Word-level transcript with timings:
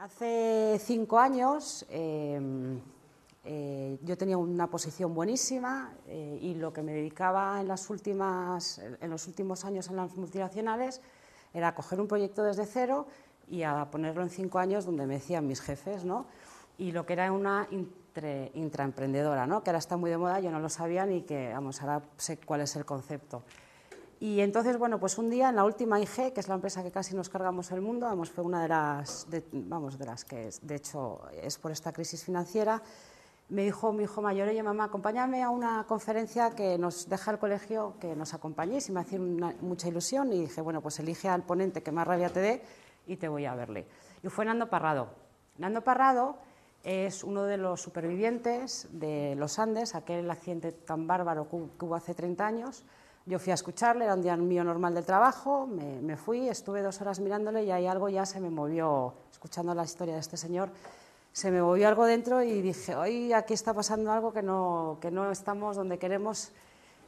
Hace 0.00 0.80
cinco 0.82 1.18
años 1.18 1.84
em, 1.90 2.80
eh, 3.44 3.98
yo 4.00 4.16
tenía 4.16 4.38
una 4.38 4.66
posición 4.66 5.12
buenísima 5.12 5.92
eh, 6.06 6.38
y 6.40 6.54
lo 6.54 6.72
que 6.72 6.80
me 6.80 6.94
dedicaba 6.94 7.60
en, 7.60 7.68
los 7.68 7.90
últimos 7.90 8.78
años 9.66 9.88
en 9.90 9.96
las 9.96 10.16
multinacionales 10.16 11.02
era 11.52 11.74
coger 11.74 12.00
un 12.00 12.08
proyecto 12.08 12.42
desde 12.42 12.64
cero 12.64 13.08
y 13.46 13.62
a 13.62 13.90
ponerlo 13.90 14.22
en 14.22 14.30
cinco 14.30 14.58
años 14.58 14.86
donde 14.86 15.06
me 15.06 15.16
decían 15.16 15.46
mis 15.46 15.60
jefes, 15.60 16.02
¿no? 16.02 16.24
Y 16.78 16.92
lo 16.92 17.04
que 17.04 17.12
era 17.12 17.30
una 17.30 17.68
intraemprendedora, 18.54 19.46
¿no? 19.46 19.62
Que 19.62 19.68
ahora 19.68 19.80
está 19.80 19.98
muy 19.98 20.08
de 20.08 20.16
moda, 20.16 20.40
yo 20.40 20.50
no 20.50 20.60
lo 20.60 20.70
sabía 20.70 21.04
ni 21.04 21.24
que, 21.24 21.52
vamos, 21.52 21.82
ahora 21.82 22.00
sé 22.16 22.38
cuál 22.38 22.62
es 22.62 22.74
el 22.74 22.86
concepto. 22.86 23.42
Y 24.22 24.40
entonces, 24.42 24.76
bueno, 24.76 25.00
pues 25.00 25.16
un 25.16 25.30
día 25.30 25.48
en 25.48 25.56
la 25.56 25.64
última 25.64 25.98
IG, 25.98 26.34
que 26.34 26.40
es 26.40 26.48
la 26.48 26.54
empresa 26.54 26.82
que 26.82 26.90
casi 26.90 27.16
nos 27.16 27.30
cargamos 27.30 27.70
el 27.72 27.80
mundo, 27.80 28.04
vamos, 28.04 28.30
fue 28.30 28.44
una 28.44 28.60
de 28.62 28.68
las, 28.68 29.26
vamos, 29.50 29.98
de 29.98 30.04
las 30.04 30.26
que, 30.26 30.50
de 30.60 30.74
hecho, 30.74 31.22
es 31.42 31.56
por 31.56 31.72
esta 31.72 31.90
crisis 31.90 32.22
financiera, 32.22 32.82
me 33.48 33.64
dijo 33.64 33.94
mi 33.94 34.04
hijo 34.04 34.20
mayor, 34.20 34.48
oye 34.48 34.62
mamá, 34.62 34.84
acompáñame 34.84 35.42
a 35.42 35.48
una 35.48 35.84
conferencia 35.88 36.50
que 36.50 36.76
nos 36.76 37.08
deja 37.08 37.30
el 37.30 37.38
colegio 37.38 37.94
que 37.98 38.14
nos 38.14 38.34
acompañéis 38.34 38.90
y 38.90 38.92
me 38.92 39.00
hacía 39.00 39.18
mucha 39.18 39.88
ilusión 39.88 40.32
y 40.34 40.42
dije, 40.42 40.60
bueno, 40.60 40.82
pues 40.82 41.00
elige 41.00 41.28
al 41.28 41.42
ponente 41.42 41.82
que 41.82 41.90
más 41.90 42.06
rabia 42.06 42.28
te 42.28 42.40
dé 42.40 42.62
y 43.06 43.16
te 43.16 43.26
voy 43.26 43.46
a 43.46 43.54
verle. 43.54 43.86
Y 44.22 44.28
fue 44.28 44.44
Nando 44.44 44.68
Parrado. 44.68 45.08
Nando 45.56 45.82
Parrado 45.82 46.36
es 46.84 47.24
uno 47.24 47.44
de 47.44 47.56
los 47.56 47.80
supervivientes 47.80 48.86
de 48.92 49.34
los 49.36 49.58
Andes, 49.58 49.94
aquel 49.94 50.30
accidente 50.30 50.72
tan 50.72 51.06
bárbaro 51.06 51.48
que 51.48 51.84
hubo 51.86 51.94
hace 51.94 52.14
30 52.14 52.46
años, 52.46 52.84
yo 53.26 53.38
fui 53.38 53.50
a 53.50 53.54
escucharle, 53.54 54.04
era 54.04 54.14
un 54.14 54.22
día 54.22 54.36
mío 54.36 54.64
normal 54.64 54.94
del 54.94 55.04
trabajo, 55.04 55.66
me, 55.66 56.16
fui, 56.16 56.48
estuve 56.48 56.82
dos 56.82 57.00
horas 57.00 57.20
mirándole 57.20 57.64
y 57.64 57.70
ahí 57.70 57.86
algo 57.86 58.08
ya 58.08 58.24
se 58.24 58.40
me 58.40 58.50
movió, 58.50 59.14
escuchando 59.30 59.74
la 59.74 59.84
historia 59.84 60.14
de 60.14 60.20
este 60.20 60.36
señor, 60.36 60.70
se 61.32 61.50
me 61.50 61.62
movió 61.62 61.86
algo 61.86 62.06
dentro 62.06 62.42
y 62.42 62.60
dije, 62.60 62.96
hoy 62.96 63.32
aquí 63.32 63.54
está 63.54 63.74
pasando 63.74 64.10
algo 64.10 64.32
que 64.32 64.42
no, 64.42 64.98
que 65.00 65.10
no 65.10 65.30
estamos 65.30 65.76
donde 65.76 65.98
queremos 65.98 66.50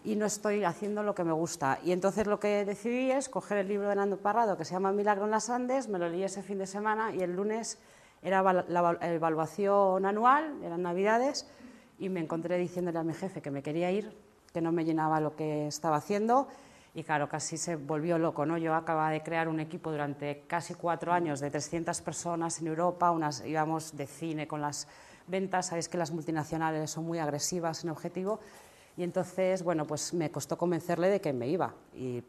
y 0.05 0.17
no 0.17 0.27
estoy 0.27 0.65
haciendo 0.65 1.03
lo 1.03 1.15
que 1.15 1.25
me 1.25 1.33
gusta. 1.33 1.79
Y 1.83 1.93
entonces 1.93 2.27
lo 2.27 2.39
que 2.39 2.65
decidí 2.65 3.11
es 3.11 3.29
coger 3.29 3.59
el 3.59 3.69
libro 3.69 3.89
de 3.89 3.97
Nando 3.97 4.19
Parrado 4.19 4.57
que 4.57 4.65
se 4.65 4.75
llama 4.75 4.93
Milagro 4.93 5.25
en 5.25 5.31
las 5.31 5.51
Andes, 5.51 5.89
me 5.89 5.99
lo 5.99 6.09
leí 6.09 6.23
ese 6.23 6.43
fin 6.43 6.59
de 6.59 6.67
semana 6.67 7.13
y 7.13 7.21
el 7.21 7.35
lunes 7.35 7.79
era 8.23 8.43
la 8.43 8.99
evaluación 9.01 10.07
anual, 10.07 10.55
eran 10.63 10.83
navidades, 10.83 11.49
y 11.99 12.09
me 12.09 12.21
encontré 12.21 12.57
diciéndole 12.57 12.99
a 12.99 13.03
mi 13.03 13.15
jefe 13.15 13.43
que 13.43 13.51
me 13.51 13.63
quería 13.63 13.91
ir 13.91 14.15
que 14.53 14.61
no 14.61 14.73
me 14.73 14.85
llenaba 14.85 15.21
lo 15.21 15.35
que 15.35 15.67
estaba 15.67 15.97
haciendo 15.97 16.49
y 16.95 17.05
claro, 17.05 17.29
casi 17.29 17.57
se 17.57 17.77
volvió 17.77 18.19
loco. 18.19 18.45
¿no? 18.45 18.59
Yo 18.59 18.75
acababa 18.75 19.11
de 19.11 19.23
crear 19.23 19.49
un 19.49 19.61
equipo 19.61 19.91
durante 19.91 20.45
casi 20.47 20.75
cuatro 20.75 21.13
años 21.13 21.41
de 21.41 21.51
300 21.51 22.01
personas 22.03 22.61
en 22.61 22.67
Europa, 22.67 23.11
unas 23.11 23.45
íbamos 23.47 23.97
de 23.97 24.07
cine 24.07 24.47
con 24.47 24.61
las 24.61 24.87
ventas, 25.27 25.67
sabéis 25.67 25.89
que 25.89 25.99
las 25.99 26.11
multinacionales 26.11 26.91
son 26.91 27.05
muy 27.05 27.19
agresivas 27.19 27.85
en 27.85 27.91
objetivo 27.91 28.41
y 28.97 29.05
entonces, 29.05 29.63
bueno, 29.63 29.87
pues 29.87 30.13
me 30.13 30.31
costó 30.31 30.59
convencerle 30.59 31.09
de 31.09 31.21
que 31.21 31.33
me 31.33 31.49
iba 31.49 31.75
y, 31.95 32.23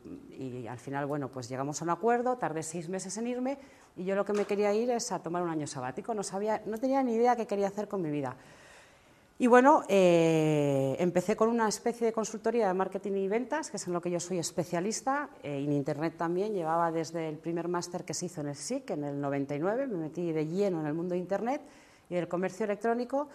al 0.67 0.77
final, 0.77 1.05
bueno, 1.05 1.27
pues 1.27 1.49
llegamos 1.49 1.81
a 1.81 1.83
un 1.83 1.89
acuerdo, 1.89 2.37
tardé 2.37 2.63
seis 2.63 2.87
meses 2.87 3.17
en 3.17 3.27
irme 3.27 3.57
y 3.97 4.05
yo 4.05 4.15
lo 4.15 4.23
que 4.23 4.31
me 4.31 4.45
quería 4.45 4.73
ir 4.73 4.89
es 4.91 5.11
a 5.11 5.19
tomar 5.19 5.43
un 5.43 5.49
año 5.49 5.67
sabático, 5.67 6.13
no, 6.13 6.23
sabía, 6.23 6.61
no 6.65 6.77
tenía 6.77 7.03
ni 7.03 7.15
idea 7.15 7.35
qué 7.35 7.45
quería 7.45 7.67
hacer 7.67 7.89
con 7.89 8.01
mi 8.01 8.09
vida. 8.09 8.37
Y 9.43 9.47
bueno, 9.47 9.83
eh, 9.89 10.95
empecé 10.99 11.35
con 11.35 11.49
una 11.49 11.67
especie 11.67 12.07
de 12.07 12.13
consultoría 12.13 12.69
de 12.69 12.73
marketing 12.73 13.11
y 13.17 13.27
ventas, 13.27 13.69
que 13.69 13.75
es 13.75 13.85
en 13.87 13.91
lo 13.91 13.99
que 13.99 14.09
yo 14.09 14.21
soy 14.21 14.39
especialista, 14.39 15.31
eh, 15.43 15.57
en 15.57 15.73
Internet 15.73 16.15
también, 16.17 16.53
llevaba 16.53 16.93
desde 16.93 17.27
el 17.27 17.37
primer 17.39 17.67
máster 17.67 18.05
que 18.05 18.13
se 18.13 18.27
hizo 18.27 18.39
en 18.39 18.47
el 18.47 18.55
SIC, 18.55 18.91
en 18.91 19.03
el 19.03 19.19
99, 19.19 19.87
me 19.87 19.97
metí 19.97 20.31
de 20.31 20.47
lleno 20.47 20.79
en 20.79 20.85
el 20.85 20.93
mundo 20.93 21.11
de 21.11 21.19
Internet 21.19 21.61
y 22.09 22.15
del 22.15 22.29
comercio 22.29 22.63
electrónico, 22.63 23.27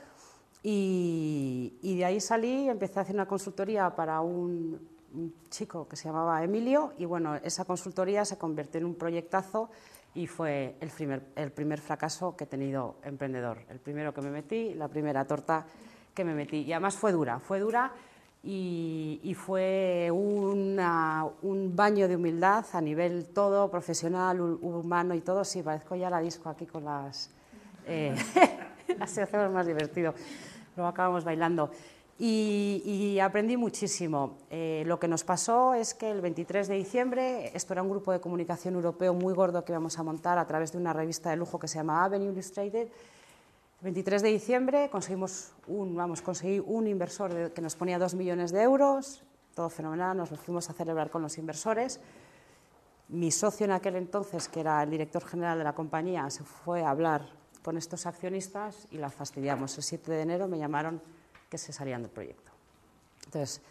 y, 0.62 1.76
de 1.82 2.04
ahí 2.06 2.22
salí, 2.22 2.70
empecé 2.70 3.00
a 3.00 3.02
hacer 3.02 3.14
una 3.14 3.28
consultoría 3.28 3.94
para 3.94 4.22
un, 4.22 4.80
un 5.12 5.34
chico 5.50 5.86
que 5.86 5.96
se 5.96 6.08
llamaba 6.08 6.42
Emilio, 6.42 6.94
y 6.96 7.04
bueno, 7.04 7.34
esa 7.34 7.66
consultoría 7.66 8.24
se 8.24 8.38
convirtió 8.38 8.80
en 8.80 8.86
un 8.86 8.94
proyectazo 8.94 9.68
y 10.14 10.26
fue 10.26 10.74
el 10.80 10.88
primer, 10.88 11.22
el 11.36 11.52
primer 11.52 11.80
fracaso 11.80 12.34
que 12.34 12.44
he 12.44 12.46
tenido 12.46 12.96
emprendedor, 13.02 13.58
el 13.68 13.78
primero 13.78 14.14
que 14.14 14.22
me 14.22 14.30
metí, 14.30 14.72
la 14.72 14.88
primera 14.88 15.26
torta 15.26 15.66
que 16.18 16.24
me 16.24 16.34
metí. 16.34 16.62
Y 16.62 16.72
además 16.72 16.96
fue 16.96 17.12
dura, 17.12 17.38
fue 17.38 17.60
dura 17.60 17.92
y, 18.42 19.36
fue 19.36 20.10
un 20.10 21.72
baño 21.76 22.08
de 22.08 22.16
humildad 22.16 22.66
a 22.72 22.80
nivel 22.80 23.26
todo, 23.26 23.70
profesional, 23.70 24.40
humano 24.40 25.14
y 25.14 25.20
todo. 25.20 25.44
Sí, 25.44 25.62
parezco 25.62 25.94
ya 25.94 26.10
la 26.10 26.18
disco 26.18 26.48
aquí 26.48 26.66
con 26.66 26.84
las... 26.84 27.30
Eh, 27.86 28.16
así 29.00 29.20
hacemos 29.20 29.52
más 29.52 29.64
divertido. 29.64 30.12
Luego 30.74 30.88
acabamos 30.88 31.22
bailando. 31.22 31.70
Y, 32.18 33.16
aprendí 33.22 33.56
muchísimo. 33.56 34.38
Eh, 34.50 34.82
lo 34.86 34.98
que 34.98 35.06
nos 35.06 35.22
pasó 35.22 35.74
es 35.74 35.94
que 35.94 36.10
el 36.10 36.20
23 36.20 36.66
de 36.66 36.74
diciembre, 36.74 37.52
esto 37.54 37.74
era 37.74 37.82
un 37.82 37.90
grupo 37.90 38.10
de 38.10 38.20
comunicación 38.20 38.74
europeo 38.74 39.14
muy 39.14 39.34
gordo 39.34 39.64
que 39.64 39.70
íbamos 39.70 39.96
a 40.00 40.02
montar 40.02 40.36
a 40.36 40.46
través 40.48 40.72
de 40.72 40.78
una 40.78 40.92
revista 40.92 41.30
de 41.30 41.36
lujo 41.36 41.60
que 41.60 41.68
se 41.68 41.76
llama 41.78 42.04
Avenue 42.04 42.32
Illustrated, 42.32 42.88
el 43.80 43.84
23 43.84 44.22
de 44.22 44.28
diciembre 44.30 44.90
conseguimos 44.90 45.52
un, 45.68 45.94
vamos, 45.94 46.20
conseguí 46.20 46.58
un 46.58 46.88
inversor 46.88 47.52
que 47.52 47.60
nos 47.60 47.76
ponía 47.76 47.98
dos 47.98 48.14
millones 48.14 48.50
de 48.50 48.62
euros, 48.62 49.22
todo 49.54 49.70
fenomenal, 49.70 50.16
nos 50.16 50.32
lo 50.32 50.36
fuimos 50.36 50.68
a 50.68 50.72
celebrar 50.72 51.10
con 51.10 51.22
los 51.22 51.38
inversores. 51.38 52.00
Mi 53.08 53.30
socio 53.30 53.64
en 53.64 53.72
aquel 53.72 53.94
entonces, 53.94 54.48
que 54.48 54.60
era 54.60 54.82
el 54.82 54.90
director 54.90 55.24
general 55.24 55.58
de 55.58 55.64
la 55.64 55.74
compañía, 55.74 56.28
se 56.30 56.42
fue 56.42 56.82
a 56.82 56.90
hablar 56.90 57.28
con 57.62 57.76
estos 57.76 58.06
accionistas 58.06 58.88
y 58.90 58.98
la 58.98 59.10
fastidiamos. 59.10 59.76
El 59.76 59.84
7 59.84 60.10
de 60.10 60.22
enero 60.22 60.48
me 60.48 60.58
llamaron 60.58 61.00
que 61.48 61.56
se 61.56 61.72
salían 61.72 62.02
del 62.02 62.10
proyecto. 62.10 62.50
Entonces, 63.26 63.62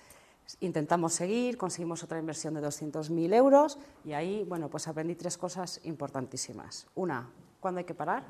intentamos 0.62 1.14
seguir, 1.14 1.58
conseguimos 1.58 2.04
otra 2.04 2.18
inversión 2.18 2.54
de 2.54 2.62
200.000 2.62 3.34
euros 3.34 3.78
y 4.06 4.14
ahí, 4.14 4.46
bueno, 4.46 4.70
pues 4.70 4.88
aprendí 4.88 5.16
tres 5.16 5.38
cosas 5.38 5.82
importantísimas. 5.84 6.88
Una, 6.96 7.30
¿cuándo 7.60 7.80
hay 7.80 7.86
que 7.86 7.94
parar? 7.94 8.24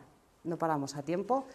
No 0.43 0.57
paramos 0.57 0.95
a 0.95 1.03
tiempo. 1.03 1.45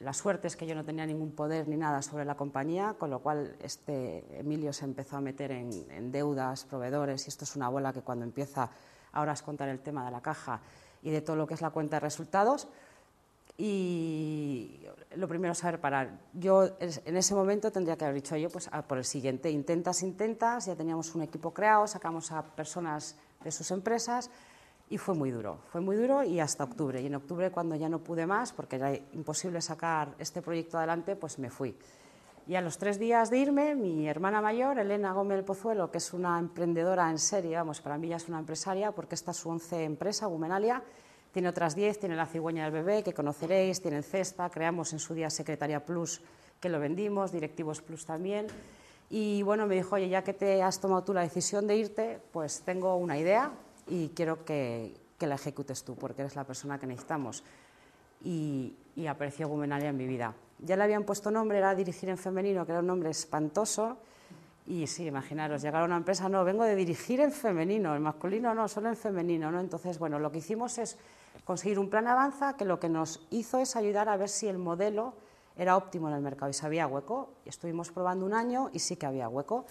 La 0.00 0.14
suerte 0.14 0.46
es 0.48 0.56
que 0.56 0.66
yo 0.66 0.74
no 0.74 0.82
tenía 0.82 1.04
ningún 1.04 1.32
poder 1.32 1.68
ni 1.68 1.76
nada 1.76 2.00
sobre 2.00 2.24
la 2.24 2.34
compañía, 2.34 2.94
con 2.98 3.10
lo 3.10 3.18
cual 3.18 3.54
este 3.62 4.24
Emilio 4.40 4.72
se 4.72 4.86
empezó 4.86 5.18
a 5.18 5.20
meter 5.20 5.52
en, 5.52 6.10
deudas, 6.10 6.64
proveedores, 6.64 7.26
y 7.26 7.28
esto 7.28 7.44
es 7.44 7.54
una 7.54 7.68
bola 7.68 7.92
que 7.92 8.00
cuando 8.00 8.24
empieza 8.24 8.70
ahora 9.12 9.32
es 9.34 9.42
contar 9.42 9.68
el 9.68 9.80
tema 9.80 10.06
de 10.06 10.10
la 10.10 10.22
caja 10.22 10.62
y 11.02 11.10
de 11.10 11.20
todo 11.20 11.36
lo 11.36 11.46
que 11.46 11.52
es 11.52 11.60
la 11.60 11.68
cuenta 11.68 11.96
de 11.96 12.00
resultados. 12.00 12.66
Y 13.58 14.80
lo 15.16 15.28
primero 15.28 15.52
es 15.52 15.58
saber 15.58 15.82
parar. 15.82 16.18
Yo 16.32 16.70
en 16.80 17.16
ese 17.18 17.34
momento 17.34 17.70
tendría 17.70 17.98
que 17.98 18.04
haber 18.04 18.14
dicho 18.14 18.34
yo, 18.36 18.48
pues 18.48 18.70
por 18.88 18.96
el 18.96 19.04
siguiente, 19.04 19.50
intentas, 19.50 20.02
intentas, 20.02 20.64
ya 20.64 20.76
teníamos 20.76 21.14
un 21.14 21.20
equipo 21.20 21.52
creado, 21.52 21.86
sacamos 21.86 22.32
a 22.32 22.42
personas 22.42 23.16
de 23.44 23.52
sus 23.52 23.70
empresas 23.70 24.30
y 24.90 24.98
fue 24.98 25.14
muy 25.14 25.30
duro, 25.30 25.60
fue 25.70 25.80
muy 25.80 25.96
duro 25.96 26.24
y 26.24 26.40
hasta 26.40 26.64
octubre. 26.64 27.00
Y 27.00 27.06
en 27.06 27.14
octubre, 27.14 27.50
cuando 27.52 27.76
ya 27.76 27.88
no 27.88 28.00
pude 28.00 28.26
más, 28.26 28.52
porque 28.52 28.76
era 28.76 28.92
imposible 28.92 29.62
sacar 29.62 30.14
este 30.18 30.42
proyecto 30.42 30.78
adelante, 30.78 31.14
pues 31.14 31.38
me 31.38 31.48
fui. 31.48 31.76
Y 32.48 32.56
a 32.56 32.60
los 32.60 32.76
tres 32.76 32.98
días 32.98 33.30
de 33.30 33.38
irme, 33.38 33.76
mi 33.76 34.08
hermana 34.08 34.42
mayor, 34.42 34.80
Elena 34.80 35.12
Gómez 35.12 35.44
Pozuelo, 35.44 35.92
que 35.92 35.98
es 35.98 36.12
una 36.12 36.40
emprendedora 36.40 37.08
en 37.08 37.18
serie, 37.18 37.56
vamos, 37.56 37.80
para 37.80 37.96
mí 37.98 38.08
ya 38.08 38.16
es 38.16 38.28
una 38.28 38.40
empresaria, 38.40 38.90
porque 38.90 39.14
esta 39.14 39.30
es 39.30 39.36
su 39.36 39.48
once 39.48 39.84
empresa, 39.84 40.26
Gumenalia, 40.26 40.82
tiene 41.32 41.48
otras 41.48 41.76
diez, 41.76 42.00
tiene 42.00 42.16
la 42.16 42.26
cigüeña 42.26 42.64
del 42.64 42.72
bebé, 42.72 43.04
que 43.04 43.14
conoceréis, 43.14 43.80
tiene 43.80 43.98
el 43.98 44.04
Cesta, 44.04 44.50
creamos 44.50 44.92
en 44.92 44.98
su 44.98 45.14
día 45.14 45.30
Secretaria 45.30 45.84
Plus, 45.84 46.20
que 46.58 46.68
lo 46.68 46.80
vendimos, 46.80 47.30
Directivos 47.30 47.80
Plus 47.80 48.04
también. 48.04 48.48
Y 49.08 49.42
bueno, 49.42 49.68
me 49.68 49.76
dijo, 49.76 49.94
oye, 49.94 50.08
ya 50.08 50.24
que 50.24 50.34
te 50.34 50.60
has 50.60 50.80
tomado 50.80 51.04
tú 51.04 51.14
la 51.14 51.22
decisión 51.22 51.68
de 51.68 51.76
irte, 51.76 52.20
pues 52.32 52.62
tengo 52.62 52.96
una 52.96 53.16
idea, 53.16 53.52
y 53.86 54.08
quiero 54.10 54.44
que, 54.44 54.94
la 55.20 55.34
ejecutes 55.34 55.84
tú, 55.84 55.96
porque 55.96 56.22
eres 56.22 56.36
la 56.36 56.44
persona 56.44 56.78
que 56.78 56.86
necesitamos. 56.86 57.44
Y, 58.24 58.74
y 58.96 59.06
apareció 59.06 59.48
Gumenalia 59.48 59.90
en 59.90 59.96
mi 59.96 60.06
vida. 60.06 60.34
Ya 60.58 60.76
le 60.76 60.84
habían 60.84 61.04
puesto 61.04 61.30
nombre, 61.30 61.58
era 61.58 61.74
dirigir 61.74 62.08
en 62.08 62.18
femenino, 62.18 62.64
que 62.64 62.72
era 62.72 62.80
un 62.80 62.86
nombre 62.86 63.10
espantoso. 63.10 63.98
Y 64.66 64.86
sí, 64.86 65.06
imaginaros, 65.06 65.62
llegar 65.62 65.82
a 65.82 65.84
una 65.84 65.96
empresa, 65.96 66.28
no, 66.28 66.44
vengo 66.44 66.64
de 66.64 66.76
dirigir 66.76 67.20
en 67.20 67.32
femenino, 67.32 67.96
en 67.96 68.02
masculino 68.02 68.54
no, 68.54 68.68
solo 68.68 68.88
en 68.88 68.96
femenino, 68.96 69.50
¿no? 69.50 69.60
Entonces, 69.60 69.98
bueno, 69.98 70.18
lo 70.18 70.30
que 70.30 70.38
hicimos 70.38 70.78
es 70.78 70.96
conseguir 71.44 71.78
un 71.78 71.90
plan 71.90 72.06
avanza 72.06 72.56
que 72.56 72.64
lo 72.64 72.78
que 72.78 72.88
nos 72.88 73.26
hizo 73.30 73.58
es 73.58 73.74
ayudar 73.74 74.08
a 74.08 74.16
ver 74.16 74.28
si 74.28 74.46
el 74.46 74.58
modelo 74.58 75.14
era 75.56 75.76
óptimo 75.76 76.08
en 76.08 76.14
el 76.14 76.20
mercado 76.20 76.50
y 76.50 76.54
si 76.54 76.64
había 76.64 76.86
hueco. 76.86 77.30
Estuvimos 77.44 77.90
probando 77.90 78.24
un 78.24 78.34
año 78.34 78.70
y 78.72 78.78
sí 78.78 78.96
que 78.96 79.06
había 79.06 79.28
hueco. 79.28 79.66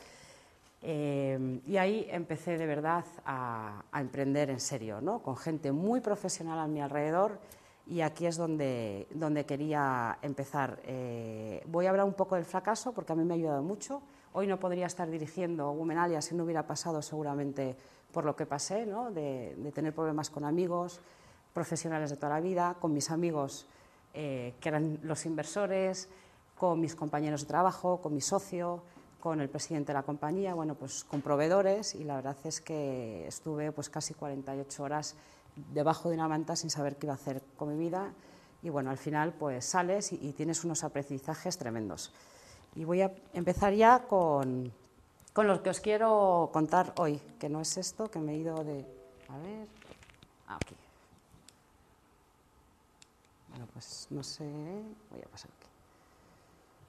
Eh, 0.81 1.59
y 1.67 1.77
ahí 1.77 2.07
empecé 2.09 2.57
de 2.57 2.65
verdad 2.65 3.03
a, 3.25 3.83
emprender 3.93 4.49
en 4.49 4.59
serio, 4.59 5.01
¿no? 5.01 5.19
con 5.19 5.35
gente 5.35 5.71
muy 5.71 5.99
profesional 5.99 6.57
a 6.57 6.67
mi 6.67 6.79
alrededor 6.79 7.39
y 7.85 8.01
aquí 8.01 8.27
es 8.27 8.37
donde, 8.37 9.07
donde 9.11 9.45
quería 9.45 10.19
empezar. 10.21 10.79
Eh, 10.85 11.63
voy 11.67 11.87
a 11.87 11.89
hablar 11.89 12.05
un 12.05 12.13
poco 12.13 12.35
del 12.35 12.45
fracaso 12.45 12.93
porque 12.93 13.11
a 13.11 13.15
mí 13.15 13.25
me 13.25 13.33
ha 13.33 13.37
ayudado 13.37 13.63
mucho. 13.63 14.01
Hoy 14.31 14.47
no 14.47 14.59
podría 14.59 14.85
estar 14.85 15.09
dirigiendo 15.09 15.71
Gumenalia 15.71 16.21
si 16.21 16.35
no 16.35 16.43
hubiera 16.43 16.65
pasado 16.65 17.01
seguramente 17.01 17.75
por 18.13 18.25
lo 18.25 18.35
que 18.35 18.45
pasé, 18.45 18.85
¿no? 18.85 19.11
de, 19.11 19.55
tener 19.73 19.93
problemas 19.93 20.29
con 20.29 20.45
amigos, 20.45 21.01
profesionales 21.53 22.09
de 22.09 22.15
toda 22.15 22.35
la 22.35 22.39
vida, 22.39 22.77
con 22.79 22.93
mis 22.93 23.11
amigos 23.11 23.65
eh, 24.13 24.53
que 24.59 24.69
eran 24.69 24.99
los 25.03 25.25
inversores, 25.25 26.09
con 26.55 26.79
mis 26.79 26.95
compañeros 26.95 27.41
de 27.41 27.47
trabajo, 27.47 28.01
con 28.01 28.13
mi 28.13 28.21
socio, 28.21 28.81
con 29.19 29.41
el 29.41 29.49
presidente 29.49 29.87
de 29.87 29.95
la 29.95 30.03
compañía, 30.03 30.53
bueno, 30.53 30.75
pues 30.75 31.03
con 31.03 31.21
proveedores 31.21 31.95
y 31.95 32.03
la 32.03 32.15
verdad 32.15 32.37
es 32.43 32.61
que 32.61 33.27
estuve 33.27 33.71
pues 33.71 33.89
casi 33.89 34.13
48 34.13 34.83
horas 34.83 35.15
debajo 35.73 36.09
de 36.09 36.15
una 36.15 36.27
manta 36.27 36.55
sin 36.55 36.69
saber 36.69 36.95
qué 36.95 37.05
iba 37.05 37.13
a 37.13 37.15
hacer 37.15 37.41
con 37.57 37.69
mi 37.69 37.77
vida 37.77 38.13
y 38.61 38.69
bueno, 38.69 38.89
al 38.89 38.97
final 38.97 39.33
pues 39.33 39.65
sales 39.65 40.11
y, 40.11 40.33
tienes 40.33 40.63
unos 40.63 40.83
aprendizajes 40.83 41.57
tremendos. 41.57 42.11
Y 42.75 42.83
voy 42.83 43.01
a 43.01 43.11
empezar 43.33 43.73
ya 43.73 44.07
con, 44.07 44.71
con 45.33 45.47
lo 45.47 45.61
que 45.63 45.69
os 45.69 45.79
quiero 45.79 46.49
contar 46.53 46.93
hoy, 46.97 47.21
que 47.39 47.49
no 47.49 47.61
es 47.61 47.77
esto, 47.77 48.09
que 48.09 48.19
me 48.19 48.33
he 48.33 48.37
ido 48.37 48.63
de... 48.63 48.85
A 49.29 49.37
ver, 49.37 49.67
aquí. 50.47 50.75
Bueno, 53.49 53.67
pues 53.73 54.07
no 54.09 54.23
sé, 54.23 54.45
voy 55.11 55.21
a 55.21 55.27
pasar 55.29 55.51
aquí. 55.57 55.67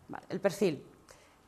Vale, 0.09 0.27
el 0.29 0.41
perfil. 0.41 0.85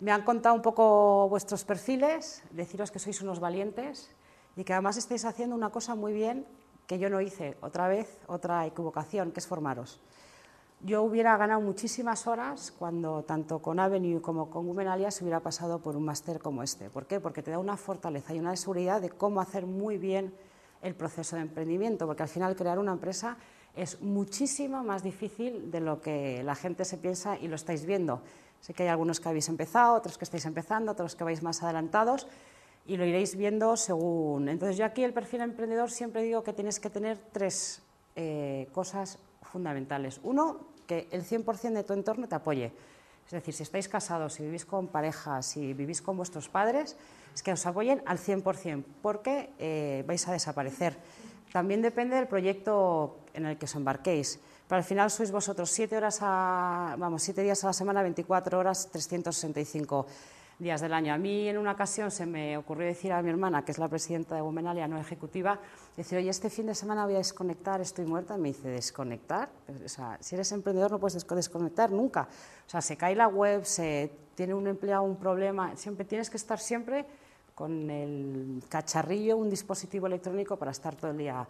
Me 0.03 0.11
han 0.11 0.23
contado 0.23 0.57
un 0.57 0.63
poco 0.63 1.29
vuestros 1.29 1.63
perfiles, 1.63 2.43
deciros 2.51 2.91
que 2.91 2.99
sois 2.99 3.23
unos 3.23 3.39
valientes 3.39 4.11
y 4.59 4.65
que 4.67 4.73
además 4.73 4.97
estáis 4.97 5.25
haciendo 5.25 5.55
una 5.55 5.71
cosa 5.71 5.95
muy 5.95 6.13
bien 6.13 6.45
que 6.89 6.99
yo 6.99 7.09
no 7.09 7.21
hice, 7.21 7.57
otra 7.61 7.87
vez, 7.87 8.19
otra 8.27 8.67
equivocación, 8.67 9.31
que 9.31 9.39
es 9.39 9.47
formaros. 9.47 10.01
Yo 10.81 11.05
hubiera 11.05 11.37
ganado 11.37 11.61
muchísimas 11.61 12.27
horas 12.27 12.75
cuando 12.77 13.23
tanto 13.23 13.61
con 13.63 13.79
Avenue 13.79 14.21
como 14.21 14.51
con 14.51 14.67
Women 14.67 14.89
Alias 14.89 15.23
hubiera 15.23 15.39
pasado 15.39 15.79
por 15.79 15.95
un 15.95 16.05
máster 16.05 16.41
como 16.41 16.65
este. 16.65 16.91
¿Por 16.91 17.07
qué? 17.07 17.21
Porque 17.21 17.45
te 17.45 17.53
da 17.53 17.61
una 17.61 17.77
fortaleza 17.77 18.35
y 18.35 18.41
una 18.41 18.57
seguridad 18.57 19.01
de 19.01 19.11
cómo 19.11 19.41
hacer 19.41 19.67
muy 19.67 19.99
bien 19.99 20.35
el 20.83 20.97
proceso 20.97 21.37
de 21.37 21.43
emprendimiento, 21.43 22.09
porque 22.09 22.25
al 22.25 22.29
final 22.29 22.57
crear 22.57 22.81
una 22.81 22.91
empresa 22.91 23.37
es 23.77 24.03
muchísimo 24.03 24.83
más 24.83 25.05
difícil 25.05 25.71
de 25.71 25.79
lo 25.79 26.01
que 26.01 26.43
la 26.43 26.57
gente 26.57 26.85
se 26.85 26.99
piensa 26.99 27.39
y 27.39 27.47
lo 27.47 27.55
estáis 27.55 27.87
viendo. 27.87 28.21
Sé 28.63 28.75
que 28.75 28.85
hay 28.85 28.89
algunos 28.89 29.19
que 29.19 29.29
habéis 29.29 29.49
empezado, 29.49 29.95
otros 29.95 30.17
que 30.17 30.25
estáis 30.25 30.47
empezando, 30.47 30.93
otros 30.93 31.17
que 31.17 31.25
vais 31.25 31.43
más 31.43 31.65
adelantados 31.65 32.29
y 32.87 32.97
lo 32.97 33.05
iréis 33.05 33.37
viendo 33.37 33.77
según. 33.77 34.49
Entonces, 34.49 34.77
yo 34.77 34.85
aquí 34.85 35.03
el 35.03 35.13
perfil 35.13 35.41
emprendedor 35.41 35.91
siempre 35.91 36.23
digo 36.23 36.45
que 36.45 36.53
tienes 36.53 36.79
que 36.79 36.89
tener 36.89 37.19
tres 37.33 37.83
eh, 38.15 38.69
cosas 38.73 39.19
fundamentales. 39.43 40.21
Uno, 40.23 40.69
que 40.87 41.09
el 41.11 41.25
100% 41.25 41.73
de 41.73 41.83
tu 41.83 41.93
entorno 41.93 42.29
te 42.29 42.37
apoye. 42.37 42.73
Es 43.27 43.33
decir, 43.33 43.53
si 43.53 43.65
estáis 43.65 43.89
casados, 43.89 44.35
si 44.35 44.45
vivís 44.45 44.65
con 44.65 44.87
parejas, 44.87 45.47
si 45.47 45.75
vivís 45.75 46.01
con 46.01 46.17
vuestros 46.17 46.49
padres, 46.49 46.97
es 47.35 47.43
que 47.43 47.53
os 47.53 47.67
apoyen 47.67 48.01
al 48.07 48.19
100%, 48.19 48.85
porque 49.03 49.51
eh, 49.59 50.05
vais 50.07 50.27
a 50.29 50.33
desaparecer. 50.33 50.97
También 51.53 51.83
depende 51.83 52.15
del 52.15 52.29
proyecto 52.29 53.19
en 53.35 53.47
el 53.47 53.59
que 53.59 53.67
os 53.67 53.75
embarquéis. 53.75 54.39
Pero 54.73 54.79
al 54.79 54.85
final 54.85 55.11
sois 55.11 55.31
vosotros 55.31 55.69
siete, 55.69 55.99
horas 55.99 56.21
a, 56.23 56.97
vamos, 56.99 57.23
siete 57.23 57.43
días 57.43 57.63
a 57.63 57.67
la 57.67 57.73
semana, 57.75 58.01
24 58.01 58.59
horas, 58.59 58.89
365 58.91 60.07
días 60.59 60.81
del 60.81 60.95
año. 60.95 61.13
A 61.13 61.19
mí 61.19 61.47
en 61.47 61.59
una 61.59 61.73
ocasión 61.73 62.11
se 62.11 62.25
me 62.25 62.57
ocurrió 62.57 62.87
decir 62.87 63.13
a 63.13 63.21
mi 63.21 63.29
hermana, 63.29 63.67
que 63.67 63.73
es 63.73 63.77
la 63.77 63.89
presidenta 63.89 64.35
de 64.35 64.41
Womenalia 64.41 64.89
no 64.89 64.99
ejecutiva, 64.99 65.61
decir, 65.95 66.17
oye, 66.17 66.31
este 66.31 66.49
fin 66.49 66.65
de 66.65 66.75
semana 66.75 67.05
voy 67.05 67.17
a 67.17 67.19
desconectar, 67.19 67.83
estoy 67.83 68.07
muerta. 68.07 68.39
Y 68.39 68.41
me 68.41 68.49
dice, 68.49 68.71
¿desconectar? 68.71 69.51
O 69.85 69.89
sea, 69.91 70.17
si 70.21 70.37
eres 70.37 70.51
emprendedor 70.53 70.91
no 70.91 70.99
puedes 70.99 71.23
desconectar 71.23 71.91
nunca. 71.91 72.27
O 72.67 72.71
sea, 72.71 72.81
se 72.81 72.97
cae 72.97 73.15
la 73.15 73.29
web, 73.29 73.67
se 73.67 74.11
tiene 74.35 74.55
un 74.55 74.67
empleado 74.67 75.03
un 75.03 75.17
problema, 75.17 75.77
siempre 75.77 76.07
tienes 76.07 76.31
que 76.31 76.39
estar 76.39 76.59
siempre 76.59 77.05
con 77.55 77.91
el 77.91 78.63
cacharrillo, 78.71 79.37
un 79.37 79.51
dispositivo 79.51 80.07
electrónico 80.07 80.57
para 80.57 80.71
estar 80.71 80.97
todo 80.97 81.11
el 81.11 81.19
día 81.19 81.47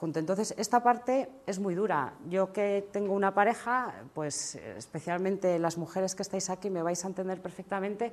entonces, 0.00 0.54
esta 0.56 0.82
parte 0.82 1.28
es 1.46 1.58
muy 1.58 1.74
dura. 1.74 2.14
Yo 2.28 2.52
que 2.52 2.88
tengo 2.92 3.14
una 3.14 3.34
pareja, 3.34 3.94
pues 4.14 4.54
especialmente 4.54 5.58
las 5.58 5.76
mujeres 5.76 6.14
que 6.14 6.22
estáis 6.22 6.50
aquí 6.50 6.70
me 6.70 6.82
vais 6.82 7.04
a 7.04 7.08
entender 7.08 7.42
perfectamente, 7.42 8.12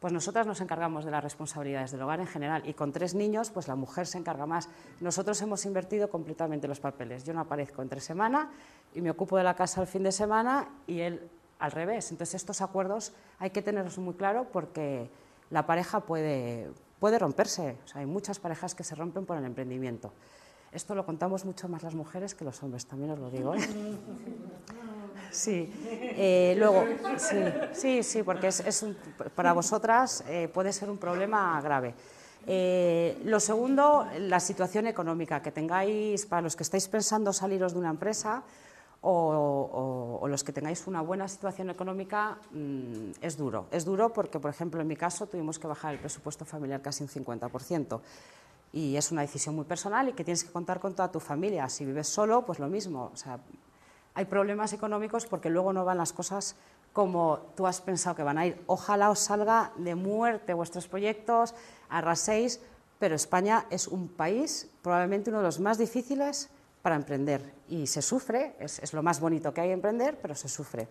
pues 0.00 0.12
nosotras 0.12 0.46
nos 0.46 0.60
encargamos 0.60 1.04
de 1.04 1.10
las 1.10 1.22
responsabilidades 1.22 1.90
del 1.90 2.02
hogar 2.02 2.20
en 2.20 2.26
general 2.26 2.62
y 2.66 2.74
con 2.74 2.92
tres 2.92 3.14
niños, 3.14 3.50
pues 3.50 3.68
la 3.68 3.76
mujer 3.76 4.06
se 4.06 4.18
encarga 4.18 4.46
más. 4.46 4.68
Nosotros 5.00 5.40
hemos 5.42 5.64
invertido 5.66 6.10
completamente 6.10 6.68
los 6.68 6.80
papeles. 6.80 7.24
Yo 7.24 7.32
no 7.32 7.40
aparezco 7.40 7.82
entre 7.82 8.00
semana 8.00 8.50
y 8.94 9.00
me 9.00 9.10
ocupo 9.10 9.36
de 9.36 9.44
la 9.44 9.54
casa 9.54 9.80
el 9.80 9.86
fin 9.86 10.02
de 10.02 10.12
semana 10.12 10.68
y 10.86 11.00
él 11.00 11.28
al 11.58 11.72
revés. 11.72 12.10
Entonces, 12.10 12.34
estos 12.34 12.60
acuerdos 12.60 13.12
hay 13.38 13.50
que 13.50 13.62
tenerlos 13.62 13.98
muy 13.98 14.14
claro 14.14 14.46
porque 14.52 15.10
la 15.50 15.66
pareja 15.66 16.00
puede, 16.00 16.70
puede 17.00 17.18
romperse. 17.18 17.78
O 17.84 17.88
sea, 17.88 18.00
hay 18.00 18.06
muchas 18.06 18.38
parejas 18.38 18.74
que 18.74 18.84
se 18.84 18.94
rompen 18.94 19.24
por 19.24 19.38
el 19.38 19.44
emprendimiento. 19.44 20.12
Esto 20.76 20.94
lo 20.94 21.06
contamos 21.06 21.46
mucho 21.46 21.68
más 21.68 21.82
las 21.82 21.94
mujeres 21.94 22.34
que 22.34 22.44
los 22.44 22.62
hombres, 22.62 22.84
también 22.84 23.10
os 23.12 23.18
lo 23.18 23.30
digo. 23.30 23.54
¿eh? 23.54 23.60
Sí, 25.30 25.70
eh, 25.82 26.54
luego, 26.56 26.84
sí, 27.18 27.36
sí, 27.72 28.02
sí, 28.02 28.22
porque 28.22 28.46
es, 28.46 28.86
para 29.34 29.52
vosotras 29.52 30.22
eh, 30.28 30.48
puede 30.48 30.72
ser 30.72 30.88
un 30.88 30.96
problema 30.96 31.60
grave. 31.60 31.94
lo 33.24 33.40
segundo, 33.40 34.06
la 34.18 34.38
situación 34.38 34.86
económica, 34.86 35.42
que 35.42 35.50
tengáis, 35.50 36.24
para 36.26 36.42
los 36.42 36.56
que 36.56 36.62
estáis 36.62 36.88
pensando 36.88 37.32
saliros 37.32 37.72
de 37.72 37.80
una 37.80 37.90
empresa 37.90 38.44
o, 39.02 40.26
los 40.28 40.44
que 40.44 40.52
tengáis 40.52 40.86
una 40.86 41.00
buena 41.00 41.28
situación 41.28 41.70
económica, 41.70 42.38
mm, 42.52 43.20
es 43.20 43.36
duro. 43.36 43.66
Es 43.70 43.84
duro 43.84 44.12
porque, 44.12 44.38
por 44.38 44.50
ejemplo, 44.50 44.80
en 44.80 44.88
mi 44.88 44.96
caso 44.96 45.26
tuvimos 45.26 45.58
que 45.58 45.66
bajar 45.66 45.94
el 45.94 46.00
presupuesto 46.00 46.44
familiar 46.44 46.80
casi 46.80 47.02
un 47.02 47.08
50% 47.08 48.00
y 48.76 48.94
es 48.98 49.10
una 49.10 49.22
decisión 49.22 49.56
muy 49.56 49.64
personal 49.64 50.10
y 50.10 50.12
que 50.12 50.22
tienes 50.22 50.44
que 50.44 50.52
contar 50.52 50.80
con 50.80 50.94
toda 50.94 51.10
tu 51.10 51.18
familia. 51.18 51.66
Si 51.70 51.86
vives 51.86 52.08
solo, 52.08 52.44
pues 52.44 52.58
lo 52.58 52.68
mismo. 52.68 53.10
O 53.10 53.16
sea, 53.16 53.40
hay 54.12 54.26
problemas 54.26 54.74
económicos 54.74 55.24
porque 55.24 55.48
luego 55.48 55.72
no 55.72 55.86
van 55.86 55.96
las 55.96 56.12
cosas 56.12 56.56
como 56.92 57.38
tú 57.56 57.66
has 57.66 57.80
pensado 57.80 58.14
que 58.14 58.22
van 58.22 58.36
a 58.36 58.44
ir. 58.44 58.62
Ojalá 58.66 59.08
os 59.08 59.20
salga 59.20 59.72
de 59.78 59.94
muerte 59.94 60.52
vuestros 60.52 60.88
proyectos, 60.88 61.54
arraséis, 61.88 62.60
pero 62.98 63.14
España 63.14 63.64
es 63.70 63.88
un 63.88 64.08
país 64.08 64.68
probablemente 64.82 65.30
uno 65.30 65.38
de 65.38 65.46
los 65.46 65.58
más 65.58 65.78
difíciles 65.78 66.50
para 66.82 66.96
emprender 66.96 67.54
y 67.70 67.86
se 67.86 68.02
sufre, 68.02 68.56
es, 68.60 68.78
es 68.80 68.92
lo 68.92 69.02
más 69.02 69.20
bonito 69.20 69.54
que 69.54 69.62
hay 69.62 69.70
emprender, 69.70 70.18
pero 70.20 70.34
se 70.34 70.50
sufre. 70.50 70.86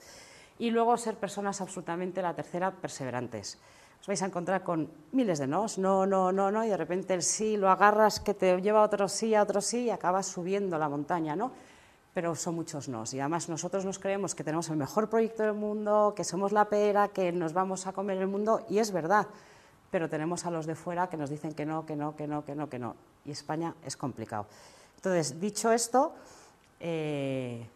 Y 0.58 0.72
luego 0.72 0.98
ser 0.98 1.18
personas 1.18 1.62
absolutamente, 1.62 2.24
la 2.24 2.34
tercera, 2.34 2.72
perseverantes 2.72 3.60
os 4.06 4.08
vais 4.08 4.22
a 4.22 4.30
encontrar 4.30 4.62
con 4.62 4.86
miles 5.18 5.42
de 5.42 5.48
nos, 5.50 5.80
no, 5.80 6.06
no, 6.06 6.32
no, 6.32 6.52
no, 6.52 6.64
y 6.64 6.70
de 6.70 6.78
repente 6.78 7.16
el 7.16 7.24
sí 7.24 7.58
lo 7.58 7.72
agarras 7.72 8.20
que 8.20 8.36
te 8.36 8.62
lleva 8.62 8.82
a 8.82 8.84
otro 8.84 9.10
sí, 9.10 9.34
a 9.34 9.42
otro 9.42 9.62
sí, 9.62 9.86
y 9.86 9.90
acabas 9.90 10.28
subiendo 10.28 10.78
la 10.78 10.88
montaña, 10.88 11.36
¿no? 11.36 11.52
Pero 12.14 12.36
son 12.36 12.54
muchos 12.54 12.88
nos, 12.88 13.16
y 13.16 13.20
además 13.20 13.50
nosotros 13.50 13.84
nos 13.84 13.98
creemos 13.98 14.36
que 14.36 14.44
tenemos 14.44 14.70
el 14.70 14.78
mejor 14.78 15.10
proyecto 15.10 15.42
del 15.42 15.56
mundo, 15.56 16.14
que 16.16 16.24
somos 16.24 16.52
la 16.52 16.66
pera, 16.66 17.08
que 17.08 17.32
nos 17.32 17.54
vamos 17.54 17.88
a 17.88 17.94
comer 17.94 18.20
el 18.20 18.28
mundo, 18.28 18.64
y 18.70 18.78
es 18.78 18.92
verdad, 18.92 19.26
pero 19.90 20.08
tenemos 20.08 20.46
a 20.46 20.52
los 20.52 20.68
de 20.68 20.76
fuera 20.76 21.10
que 21.10 21.18
nos 21.18 21.32
dicen 21.32 21.56
que 21.56 21.66
no, 21.66 21.88
que 21.88 21.96
no, 21.96 22.16
que 22.16 22.28
no, 22.28 22.46
que 22.46 22.54
no, 22.54 22.70
que 22.70 22.78
no, 22.78 22.96
y 23.26 23.32
España 23.32 23.74
es 23.84 23.98
complicado. 23.98 24.46
Entonces, 24.98 25.42
dicho 25.42 25.72
esto, 25.72 26.14
eh, 26.80 27.68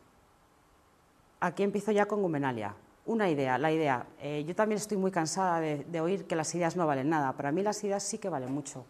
aquí 1.39 1.63
empiezo 1.63 1.91
ya 1.91 2.05
con 2.05 2.21
Gumenalia 2.21 2.75
una 3.05 3.29
idea, 3.29 3.57
la 3.57 3.71
idea. 3.71 4.05
Eh, 4.21 4.43
yo 4.47 4.55
también 4.55 4.77
estoy 4.77 4.97
muy 4.97 5.11
cansada 5.11 5.59
de, 5.59 6.01
oír 6.01 6.25
que 6.25 6.35
las 6.35 6.53
ideas 6.53 6.75
no 6.75 6.85
valen 6.85 7.09
nada. 7.09 7.33
Para 7.33 7.51
mí 7.51 7.63
las 7.63 7.83
ideas 7.83 8.03
sí 8.03 8.17
que 8.17 8.29
valen 8.29 8.53
mucho. 8.53 8.85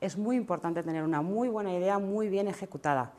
Es 0.00 0.16
muy 0.16 0.36
importante 0.36 0.82
tener 0.82 1.02
una 1.02 1.22
muy 1.22 1.48
buena 1.48 1.72
idea 1.74 1.98
muy 1.98 2.28
bien 2.28 2.48
ejecutada. 2.48 3.12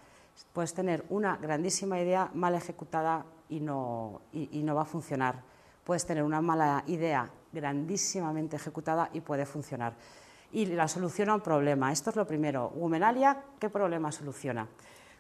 Puedes 0.54 0.74
tener 0.74 1.06
una 1.10 1.38
grandísima 1.38 2.00
idea 2.00 2.30
mal 2.34 2.56
ejecutada 2.56 3.26
y 3.50 3.60
no, 3.60 4.22
va 4.34 4.82
a 4.82 4.86
funcionar. 4.86 5.42
Puedes 5.84 6.06
tener 6.06 6.24
una 6.24 6.42
mala 6.42 6.84
idea 6.88 7.30
grandísimamente 7.52 8.56
ejecutada 8.56 9.10
y 9.14 9.22
puede 9.22 9.46
funcionar. 9.46 9.94
Y 10.52 10.68
la 10.68 10.88
solución 10.88 11.30
a 11.30 11.36
un 11.36 11.42
problema. 11.42 11.92
Esto 11.92 12.10
es 12.12 12.16
lo 12.16 12.28
primero. 12.28 12.70
Womenalia, 12.76 13.42
¿qué 13.60 13.70
problema 13.70 14.12
soluciona? 14.12 14.68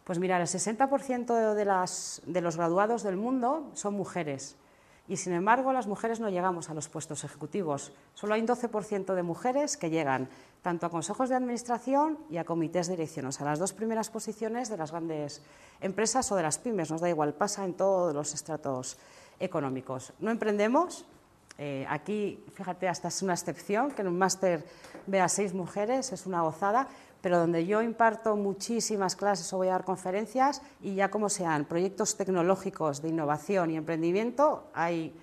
Pues 0.03 0.19
mira, 0.19 0.38
el 0.38 0.48
60% 0.48 1.53
de, 1.53 1.65
las, 1.65 2.21
de 2.25 2.41
los 2.41 2.57
graduados 2.57 3.03
del 3.03 3.17
mundo 3.17 3.69
son 3.74 3.93
mujeres 3.93 4.57
y 5.11 5.17
sin 5.17 5.33
embargo 5.33 5.73
las 5.73 5.87
mujeres 5.87 6.21
no 6.21 6.29
llegamos 6.29 6.69
a 6.69 6.73
los 6.73 6.87
puestos 6.87 7.25
ejecutivos. 7.25 7.91
Solo 8.13 8.33
hay 8.33 8.39
un 8.39 8.47
12% 8.47 9.13
de 9.13 9.23
mujeres 9.23 9.75
que 9.75 9.89
llegan 9.89 10.29
tanto 10.61 10.85
a 10.85 10.89
consejos 10.89 11.27
de 11.27 11.35
administración 11.35 12.17
y 12.29 12.37
a 12.37 12.45
comités 12.45 12.87
de 12.87 12.93
dirección, 12.95 13.25
o 13.25 13.31
sea, 13.33 13.45
las 13.45 13.59
dos 13.59 13.73
primeras 13.73 14.09
posiciones 14.09 14.69
de 14.69 14.77
las 14.77 14.91
grandes 14.91 15.41
empresas 15.81 16.31
o 16.31 16.37
de 16.37 16.43
las 16.43 16.59
pymes, 16.59 16.89
nos 16.89 17.01
da 17.01 17.09
igual, 17.09 17.33
pasa 17.33 17.65
en 17.65 17.73
todos 17.73 18.15
los 18.15 18.33
estratos 18.33 18.97
económicos. 19.37 20.13
No 20.21 20.31
emprendemos, 20.31 21.03
eh, 21.57 21.85
aquí, 21.89 22.41
fíjate, 22.53 22.87
hasta 22.87 23.09
es 23.09 23.21
una 23.21 23.33
excepción 23.33 23.91
que 23.91 24.03
en 24.03 24.07
un 24.07 24.17
máster 24.17 24.63
vea 25.07 25.27
seis 25.27 25.53
mujeres, 25.53 26.13
es 26.13 26.25
una 26.25 26.41
gozada, 26.41 26.87
pero 27.21 27.37
donde 27.37 27.65
yo 27.65 27.81
imparto 27.81 28.35
muchísimas 28.35 29.15
clases 29.15 29.51
o 29.53 29.57
voy 29.57 29.67
a 29.67 29.71
dar 29.71 29.85
conferencias 29.85 30.61
y 30.81 30.95
ya 30.95 31.11
como 31.11 31.29
sean 31.29 31.65
proyectos 31.65 32.17
tecnológicos 32.17 33.01
de 33.01 33.09
innovación 33.09 33.71
y 33.71 33.77
emprendimiento, 33.77 34.67
hay 34.73 35.13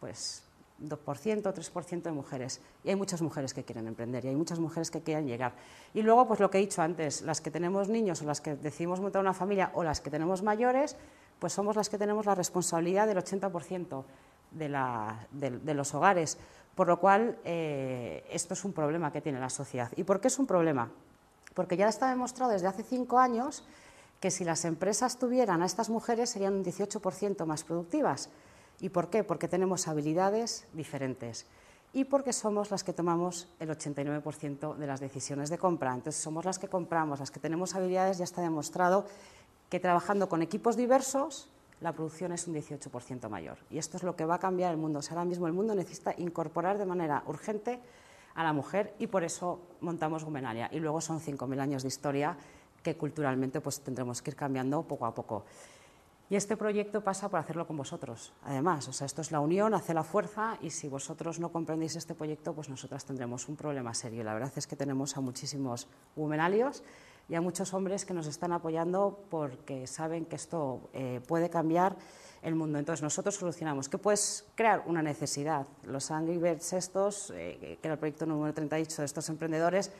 pues 0.00 0.42
2%, 0.82 1.42
3% 1.42 2.02
de 2.02 2.12
mujeres. 2.12 2.60
Y 2.84 2.88
hay 2.88 2.96
muchas 2.96 3.22
mujeres 3.22 3.54
que 3.54 3.64
quieren 3.64 3.86
emprender 3.86 4.24
y 4.24 4.28
hay 4.28 4.36
muchas 4.36 4.58
mujeres 4.58 4.90
que 4.90 5.02
quieren 5.02 5.26
llegar. 5.26 5.52
Y 5.94 6.02
luego, 6.02 6.26
pues 6.26 6.40
lo 6.40 6.50
que 6.50 6.58
he 6.58 6.60
dicho 6.60 6.82
antes, 6.82 7.22
las 7.22 7.40
que 7.40 7.50
tenemos 7.50 7.88
niños 7.88 8.22
o 8.22 8.24
las 8.24 8.40
que 8.40 8.56
decidimos 8.56 9.00
montar 9.00 9.20
una 9.20 9.34
familia 9.34 9.70
o 9.74 9.84
las 9.84 10.00
que 10.00 10.10
tenemos 10.10 10.42
mayores, 10.42 10.96
pues 11.38 11.52
somos 11.52 11.76
las 11.76 11.88
que 11.88 11.98
tenemos 11.98 12.26
la 12.26 12.34
responsabilidad 12.34 13.06
del 13.06 13.18
80% 13.18 14.04
de, 14.52 15.74
los 15.74 15.94
hogares. 15.94 16.38
Por 16.74 16.86
lo 16.86 16.98
cual, 16.98 17.38
eh, 17.44 18.24
esto 18.30 18.54
es 18.54 18.64
un 18.64 18.72
problema 18.72 19.12
que 19.12 19.20
tiene 19.20 19.38
la 19.38 19.50
sociedad. 19.50 19.90
¿Y 19.96 20.04
por 20.04 20.20
qué 20.20 20.28
es 20.28 20.38
un 20.38 20.46
problema? 20.46 20.90
Porque 21.54 21.76
ya 21.76 21.88
está 21.88 22.08
demostrado 22.08 22.52
desde 22.52 22.66
hace 22.66 22.82
cinco 22.82 23.18
años 23.18 23.64
que 24.20 24.30
si 24.30 24.44
las 24.44 24.64
empresas 24.64 25.18
tuvieran 25.18 25.62
a 25.62 25.66
estas 25.66 25.90
mujeres 25.90 26.30
serían 26.30 26.54
un 26.54 26.64
18% 26.64 27.44
más 27.44 27.64
productivas. 27.64 28.30
¿Y 28.80 28.88
por 28.88 29.10
qué? 29.10 29.24
Porque 29.24 29.48
tenemos 29.48 29.88
habilidades 29.88 30.66
diferentes 30.72 31.46
y 31.92 32.04
porque 32.04 32.32
somos 32.32 32.70
las 32.70 32.84
que 32.84 32.92
tomamos 32.92 33.48
el 33.60 33.68
89% 33.68 34.76
de 34.76 34.86
las 34.86 35.00
decisiones 35.00 35.50
de 35.50 35.58
compra. 35.58 35.92
Entonces, 35.92 36.22
somos 36.22 36.44
las 36.44 36.58
que 36.58 36.68
compramos, 36.68 37.20
las 37.20 37.30
que 37.30 37.40
tenemos 37.40 37.74
habilidades, 37.74 38.18
ya 38.18 38.24
está 38.24 38.40
demostrado 38.40 39.04
que 39.68 39.80
trabajando 39.80 40.28
con 40.28 40.42
equipos 40.42 40.76
diversos, 40.76 41.48
la 41.80 41.92
producción 41.92 42.32
es 42.32 42.46
un 42.46 42.54
18% 42.54 43.28
mayor. 43.28 43.58
Y 43.70 43.78
esto 43.78 43.96
es 43.96 44.02
lo 44.02 44.16
que 44.16 44.24
va 44.24 44.36
a 44.36 44.38
cambiar 44.38 44.70
el 44.70 44.78
mundo. 44.78 45.00
ahora 45.10 45.24
mismo 45.24 45.46
el 45.46 45.52
mundo 45.52 45.74
necesita 45.74 46.14
incorporar 46.16 46.78
de 46.78 46.86
manera 46.86 47.22
urgente 47.26 47.80
a 48.34 48.42
la 48.42 48.52
mujer 48.52 48.94
y 48.98 49.06
por 49.06 49.24
eso 49.24 49.60
montamos 49.80 50.24
Gumenalia. 50.24 50.68
Y 50.72 50.80
luego 50.80 51.00
son 51.00 51.20
5.000 51.20 51.60
años 51.60 51.82
de 51.82 51.88
historia 51.88 52.36
que 52.82 52.96
culturalmente 52.96 53.60
pues, 53.60 53.80
tendremos 53.80 54.22
que 54.22 54.30
ir 54.30 54.36
cambiando 54.36 54.82
poco 54.82 55.06
a 55.06 55.14
poco. 55.14 55.44
Y 56.32 56.36
este 56.36 56.56
proyecto 56.56 57.02
pasa 57.02 57.28
por 57.28 57.38
hacerlo 57.40 57.66
con 57.66 57.76
vosotros, 57.76 58.32
además. 58.44 58.88
O 58.88 58.92
sea, 58.94 59.04
esto 59.04 59.20
es 59.20 59.32
la 59.32 59.40
unión, 59.40 59.74
hace 59.74 59.92
la 59.92 60.02
fuerza 60.02 60.56
y 60.62 60.70
si 60.70 60.88
vosotros 60.88 61.38
no 61.38 61.52
comprendéis 61.52 61.96
este 61.96 62.14
proyecto, 62.14 62.54
pues 62.54 62.70
nosotras 62.70 63.04
tendremos 63.04 63.48
un 63.48 63.56
problema 63.56 63.92
serio. 63.92 64.24
La 64.24 64.32
verdad 64.32 64.50
es 64.56 64.66
que 64.66 64.74
tenemos 64.74 65.14
a 65.18 65.20
muchísimos 65.20 65.88
humenalios 66.16 66.82
y 67.28 67.34
a 67.34 67.42
muchos 67.42 67.74
hombres 67.74 68.06
que 68.06 68.14
nos 68.14 68.26
están 68.26 68.52
apoyando 68.52 69.24
porque 69.28 69.86
saben 69.86 70.24
que 70.24 70.36
esto 70.36 70.88
eh, 70.94 71.20
puede 71.28 71.50
cambiar 71.50 71.96
el 72.42 72.54
mundo. 72.54 72.78
Entonces 72.78 73.02
nosotros 73.02 73.36
solucionamos 73.36 73.88
que 73.88 73.98
puedes 73.98 74.44
crear 74.54 74.82
una 74.86 75.02
necesidad. 75.02 75.66
Los 75.84 76.10
Angry 76.10 76.36
Birds 76.36 76.72
estos, 76.72 77.32
eh, 77.34 77.78
que 77.80 77.86
era 77.86 77.94
el 77.94 77.98
proyecto 77.98 78.26
número 78.26 78.52
38 78.52 79.02
de 79.02 79.06
estos 79.06 79.28
emprendedores, 79.28 79.92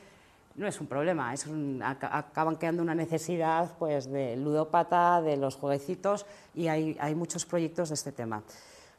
no 0.54 0.66
es 0.66 0.80
un 0.80 0.87
problema, 0.87 1.32
es 1.32 1.46
acaban 1.82 2.56
quedando 2.56 2.82
una 2.82 2.94
necesidad 2.94 3.72
pues, 3.78 4.11
de 4.11 4.37
ludópata, 4.37 5.22
de 5.22 5.38
los 5.38 5.56
jueguecitos 5.56 6.26
y 6.54 6.68
hay, 6.68 7.14
muchos 7.14 7.46
proyectos 7.46 7.88
de 7.88 7.94
este 7.94 8.12
tema. 8.12 8.42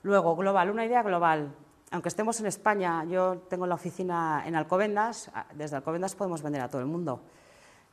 Luego, 0.01 0.35
global, 0.35 0.71
una 0.71 0.85
idea 0.85 1.03
global. 1.03 1.53
Aunque 1.91 2.09
estemos 2.09 2.39
en 2.39 2.47
España, 2.47 3.05
yo 3.05 3.43
tengo 3.49 3.67
la 3.67 3.75
oficina 3.75 4.43
en 4.47 4.55
Alcobendas, 4.55 5.29
desde 5.53 5.75
Alcobendas 5.75 6.15
podemos 6.15 6.41
vender 6.41 6.61
a 6.61 6.69
todo 6.69 6.81
el 6.81 6.87
mundo. 6.87 7.21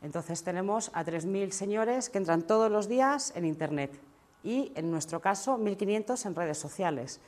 Entonces 0.00 0.42
tenemos 0.42 0.90
a 0.94 1.04
3.000 1.04 1.50
señores 1.50 2.08
que 2.08 2.16
entran 2.16 2.42
todos 2.42 2.70
los 2.70 2.88
días 2.88 3.34
en 3.36 3.44
Internet 3.44 4.00
y, 4.42 4.72
en 4.74 4.90
nuestro 4.90 5.20
caso, 5.20 5.58
1.500 5.58 6.26
en 6.26 6.34
redes 6.34 6.58
sociales. 6.58 7.20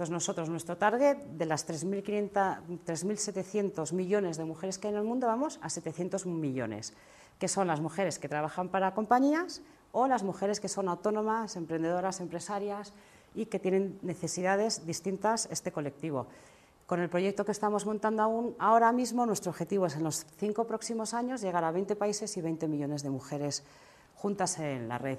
Entonces 0.00 0.12
nosotros, 0.12 0.48
nuestro 0.48 0.78
target, 0.78 1.18
de 1.18 1.44
las 1.44 1.68
3.700 1.68 3.92
millones 3.92 4.38
de 4.38 4.44
mujeres 4.44 4.78
que 4.78 4.88
hay 4.88 4.94
en 4.94 5.00
el 5.00 5.04
mundo, 5.04 5.26
vamos 5.26 5.60
a 5.62 5.68
700 5.68 6.24
millones, 6.26 6.94
que 7.38 7.48
son 7.48 7.66
las 7.66 7.80
mujeres 7.80 8.18
que 8.18 8.28
trabajan 8.28 8.70
para 8.70 8.94
compañías 8.94 9.60
o 9.92 10.06
las 10.06 10.22
mujeres 10.22 10.58
que 10.58 10.68
son 10.68 10.88
autónomas, 10.88 11.56
emprendedoras, 11.56 12.20
empresarias 12.20 12.94
y 13.34 13.46
que 13.46 13.58
tienen 13.58 13.98
necesidades 14.02 14.86
distintas 14.86 15.48
este 15.50 15.70
colectivo. 15.70 16.26
Con 16.86 17.00
el 17.00 17.08
proyecto 17.08 17.44
que 17.44 17.52
estamos 17.52 17.86
montando 17.86 18.22
aún, 18.22 18.56
ahora 18.58 18.90
mismo, 18.92 19.26
nuestro 19.26 19.50
objetivo 19.50 19.86
es 19.86 19.96
en 19.96 20.04
los 20.04 20.26
cinco 20.38 20.66
próximos 20.66 21.14
años 21.14 21.40
llegar 21.40 21.62
a 21.62 21.70
20 21.70 21.94
países 21.94 22.36
y 22.36 22.40
20 22.40 22.66
millones 22.68 23.02
de 23.02 23.10
mujeres 23.10 23.62
juntas 24.16 24.58
en 24.58 24.88
la 24.88 24.98
red. 24.98 25.18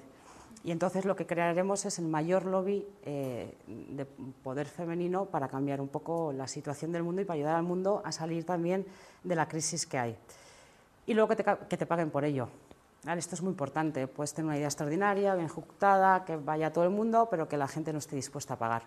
Y 0.64 0.72
entonces 0.72 1.06
lo 1.06 1.16
que 1.16 1.26
crearemos 1.26 1.86
es 1.86 1.98
el 1.98 2.06
mayor 2.06 2.46
lobby 2.46 2.86
eh, 3.04 3.58
de 3.68 4.06
poder 4.06 4.68
femenino 4.68 5.26
para 5.26 5.48
cambiar 5.48 5.82
un 5.82 5.88
poco 5.88 6.32
la 6.34 6.48
situación 6.48 6.92
del 6.92 7.04
mundo 7.04 7.22
y 7.22 7.26
para 7.26 7.36
ayudar 7.36 7.56
al 7.56 7.64
mundo 7.64 8.02
a 8.06 8.12
salir 8.12 8.46
también 8.46 8.86
de 9.24 9.36
la 9.36 9.48
crisis 9.48 9.86
que 9.86 9.98
hay. 9.98 10.18
Y 11.08 11.14
luego 11.14 11.36
que 11.36 11.78
te, 11.78 11.86
paguen 11.86 12.12
por 12.12 12.24
ello. 12.24 12.48
Esto 13.08 13.36
es 13.36 13.42
muy 13.42 13.50
importante. 13.50 14.08
Puedes 14.08 14.34
tener 14.34 14.46
una 14.46 14.58
idea 14.58 14.68
extraordinaria, 14.68 15.34
bien 15.34 15.48
ejecutada, 15.48 16.24
que 16.24 16.38
vaya 16.38 16.68
a 16.68 16.74
todo 16.74 16.84
el 16.84 16.92
mundo, 16.92 17.28
pero 17.30 17.50
que 17.50 17.58
la 17.58 17.68
gente 17.68 17.92
no 17.92 17.98
esté 17.98 18.16
dispuesta 18.16 18.54
a 18.54 18.58
pagar. 18.58 18.84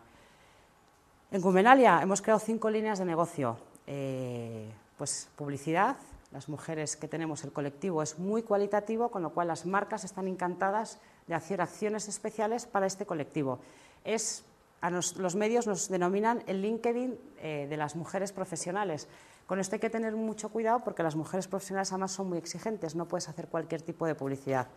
En 1.32 1.40
Gumenalia 1.40 2.00
hemos 2.00 2.22
creado 2.22 2.38
cinco 2.38 2.70
líneas 2.70 3.00
de 3.00 3.04
negocio. 3.04 3.56
Eh, 3.88 4.70
pues 4.96 5.28
publicidad, 5.34 5.96
las 6.30 6.48
mujeres 6.48 6.96
que 6.96 7.08
tenemos, 7.08 7.42
el 7.42 7.52
colectivo 7.52 8.02
es 8.02 8.18
muy 8.18 8.42
cualitativo, 8.42 9.10
con 9.10 9.22
lo 9.22 9.30
cual 9.30 9.48
las 9.48 9.66
marcas 9.66 10.04
están 10.04 10.28
encantadas 10.28 11.00
de 11.26 11.34
hacer 11.34 11.60
acciones 11.60 12.08
especiales 12.08 12.66
para 12.66 12.86
este 12.86 13.06
colectivo. 13.06 13.58
Es, 14.04 14.44
a 14.80 14.90
los 14.90 15.34
medios 15.36 15.66
nos 15.66 15.88
denominan 15.88 16.42
el 16.46 16.60
LinkedIn 16.62 17.18
eh, 17.38 17.66
de 17.68 17.76
las 17.76 17.96
mujeres 17.96 18.32
profesionales. 18.32 19.08
Con 19.46 19.58
esto 19.58 19.76
hay 19.76 19.80
que 19.80 19.90
tener 19.90 20.14
mucho 20.16 20.48
cuidado 20.48 20.80
porque 20.84 21.02
las 21.02 21.16
mujeres 21.16 21.48
profesionales 21.48 21.92
además 21.92 22.12
son 22.12 22.28
muy 22.28 22.38
exigentes, 22.38 22.94
no 22.94 23.06
puedes 23.06 23.28
hacer 23.28 23.48
cualquier 23.48 23.82
tipo 23.82 24.06
de 24.06 24.14
publicidad. 24.14 24.68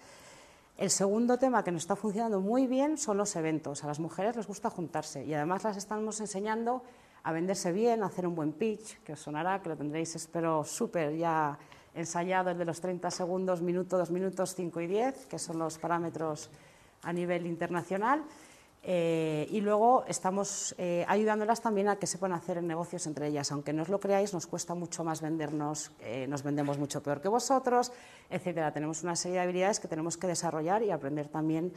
El 0.77 0.91
segundo 0.91 1.37
tema 1.39 1.63
que 1.63 1.71
nos 1.71 1.83
está 1.83 1.95
funcionando 1.95 2.39
muy 2.39 2.67
bien 2.67 2.97
son 2.97 3.17
los 3.17 3.35
eventos. 3.35 3.83
A 3.83 3.87
las 3.87 3.99
mujeres 3.99 4.35
les 4.35 4.45
gusta 4.45 4.69
juntarse 4.69 5.25
y 5.25 5.33
además 5.33 5.63
las 5.63 5.77
estamos 5.77 6.19
enseñando 6.19 6.83
a 7.23 7.31
venderse 7.31 7.71
bien, 7.71 8.03
a 8.03 8.07
hacer 8.07 8.27
un 8.27 8.35
buen 8.35 8.53
pitch, 8.53 9.01
que 9.03 9.13
os 9.13 9.19
sonará, 9.19 9.61
que 9.61 9.69
lo 9.69 9.75
tendréis, 9.75 10.15
espero, 10.15 10.63
súper 10.63 11.15
ya 11.17 11.57
ensayado 11.97 12.51
el 12.51 12.57
de 12.57 12.65
los 12.65 12.79
30 12.79 13.11
segundos, 13.11 13.61
minuto, 13.61 13.97
dos 13.97 14.11
minutos, 14.11 14.55
5 14.55 14.81
y 14.81 14.87
10, 14.87 15.25
que 15.25 15.39
son 15.39 15.59
los 15.59 15.77
parámetros 15.77 16.49
a 17.01 17.11
nivel 17.11 17.45
internacional. 17.45 18.23
Eh, 18.89 19.47
y 19.51 19.59
luego 19.59 20.05
estamos 20.07 20.73
eh, 20.77 21.03
ayudándolas 21.09 21.61
también 21.61 21.89
a 21.89 21.97
que 21.97 22.07
se 22.07 22.17
puedan 22.17 22.37
hacer 22.37 22.63
negocios 22.63 23.05
entre 23.07 23.27
ellas. 23.27 23.51
Aunque 23.51 23.73
no 23.73 23.81
os 23.81 23.89
lo 23.89 23.99
creáis, 23.99 24.33
nos 24.33 24.47
cuesta 24.47 24.75
mucho 24.75 25.03
más 25.03 25.21
vendernos, 25.21 25.91
eh, 25.99 26.25
nos 26.29 26.41
vendemos 26.43 26.77
mucho 26.77 27.03
peor 27.03 27.19
que 27.19 27.27
vosotros, 27.27 27.91
etcétera. 28.29 28.71
Tenemos 28.71 29.03
una 29.03 29.17
serie 29.17 29.39
de 29.39 29.43
habilidades 29.43 29.81
que 29.81 29.89
tenemos 29.89 30.15
que 30.15 30.27
desarrollar 30.27 30.83
y 30.83 30.91
aprender 30.91 31.27
también 31.27 31.73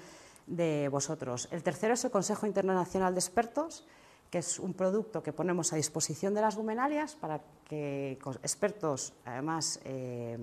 de 0.47 0.89
vosotros. 0.89 1.49
El 1.51 1.65
tercero 1.65 1.95
es 1.95 2.05
el 2.05 2.13
Consejo 2.13 2.47
Internacional 2.47 3.13
de 3.15 3.21
Expertos, 3.21 3.85
que 4.31 4.39
es 4.39 4.59
un 4.59 4.75
producto 4.75 5.23
que 5.23 5.33
ponemos 5.33 5.73
a 5.73 5.77
disposición 5.77 6.35
de 6.35 6.41
las 6.41 6.57
gumenalias 6.57 7.17
para 7.17 7.41
que 7.69 8.19
expertos, 8.43 9.13
además 9.25 9.81
eh, 9.85 10.39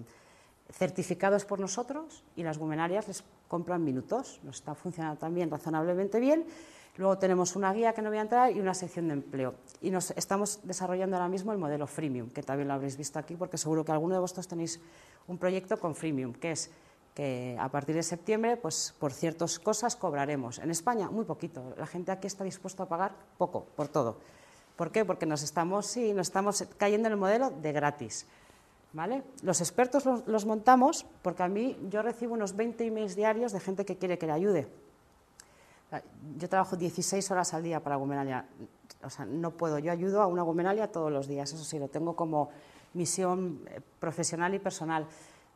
certificados 0.72 1.46
por 1.46 1.60
nosotros, 1.60 2.24
y 2.36 2.44
las 2.44 2.58
gumenalias 2.58 3.08
les 3.08 3.24
compran 3.48 3.84
minutos. 3.84 4.40
Nos 4.44 4.58
está 4.58 4.76
funcionando 4.76 5.18
también 5.18 5.50
razonablemente 5.50 6.20
bien. 6.20 6.46
Luego 6.98 7.18
tenemos 7.18 7.56
una 7.56 7.72
guía 7.74 7.94
que 7.94 8.02
no 8.02 8.10
voy 8.10 8.18
a 8.18 8.22
entrar 8.22 8.52
y 8.52 8.60
una 8.60 8.74
sección 8.74 9.08
de 9.08 9.14
empleo. 9.14 9.54
Y 9.82 9.92
nos 9.92 10.12
estamos 10.12 10.60
desarrollando 10.64 11.16
ahora 11.16 11.30
mismo 11.30 11.52
el 11.54 11.60
modelo 11.60 11.88
freemium, 11.88 12.30
que 12.32 12.44
también 12.44 12.68
lo 12.68 12.74
habréis 12.74 12.98
visto 12.98 13.20
aquí, 13.20 13.36
porque 13.36 13.58
seguro 13.58 13.86
que 13.86 13.92
alguno 13.92 14.16
de 14.16 14.20
vosotros 14.20 14.48
tenéis 14.48 14.82
un 15.28 15.38
proyecto 15.38 15.80
con 15.80 15.96
freemium, 15.96 16.34
que 16.34 16.52
es 16.52 16.72
que 17.18 17.58
a 17.60 17.68
partir 17.70 17.96
de 17.96 18.04
septiembre, 18.04 18.58
pues 18.58 18.94
por 19.00 19.12
ciertas 19.12 19.58
cosas 19.58 19.96
cobraremos. 19.96 20.60
En 20.60 20.70
España, 20.70 21.10
muy 21.10 21.26
poquito. 21.26 21.74
La 21.76 21.88
gente 21.88 22.12
aquí 22.12 22.28
está 22.28 22.44
dispuesta 22.44 22.84
a 22.84 22.86
pagar 22.86 23.16
poco 23.40 23.66
por 23.76 23.88
todo. 23.88 24.18
¿Por 24.76 24.92
qué? 24.92 25.04
Porque 25.04 25.26
nos 25.26 25.42
estamos, 25.42 25.88
sí, 25.88 26.14
nos 26.14 26.28
estamos 26.28 26.64
cayendo 26.78 27.08
en 27.08 27.14
el 27.14 27.18
modelo 27.18 27.50
de 27.50 27.72
gratis. 27.72 28.28
¿Vale? 28.94 29.24
Los 29.42 29.62
expertos 29.62 30.06
los, 30.06 30.46
montamos 30.46 31.08
porque 31.24 31.42
a 31.42 31.48
mí 31.48 31.76
yo 31.90 32.04
recibo 32.04 32.36
unos 32.36 32.56
20 32.56 32.86
emails 32.86 33.16
diarios 33.16 33.52
de 33.52 33.62
gente 33.62 33.84
que 33.84 33.98
quiere 33.98 34.20
que 34.20 34.28
le 34.28 34.34
ayude. 34.34 34.68
Yo 36.38 36.48
trabajo 36.48 36.76
16 36.76 37.32
horas 37.32 37.52
al 37.56 37.64
día 37.64 37.82
para 37.82 37.96
Gumenalia. 37.96 38.46
O 39.02 39.10
sea, 39.10 39.26
no 39.26 39.50
puedo. 39.58 39.80
Yo 39.80 39.92
ayudo 39.92 40.22
a 40.22 40.28
una 40.28 40.44
Gumenalia 40.44 40.92
todos 40.92 41.12
los 41.12 41.28
días. 41.28 41.52
Eso 41.52 41.64
sí, 41.64 41.80
lo 41.80 41.88
tengo 41.88 42.16
como 42.16 42.52
misión 42.94 43.62
eh, 43.72 43.82
profesional 44.00 44.54
y 44.54 44.60
personal 44.60 45.08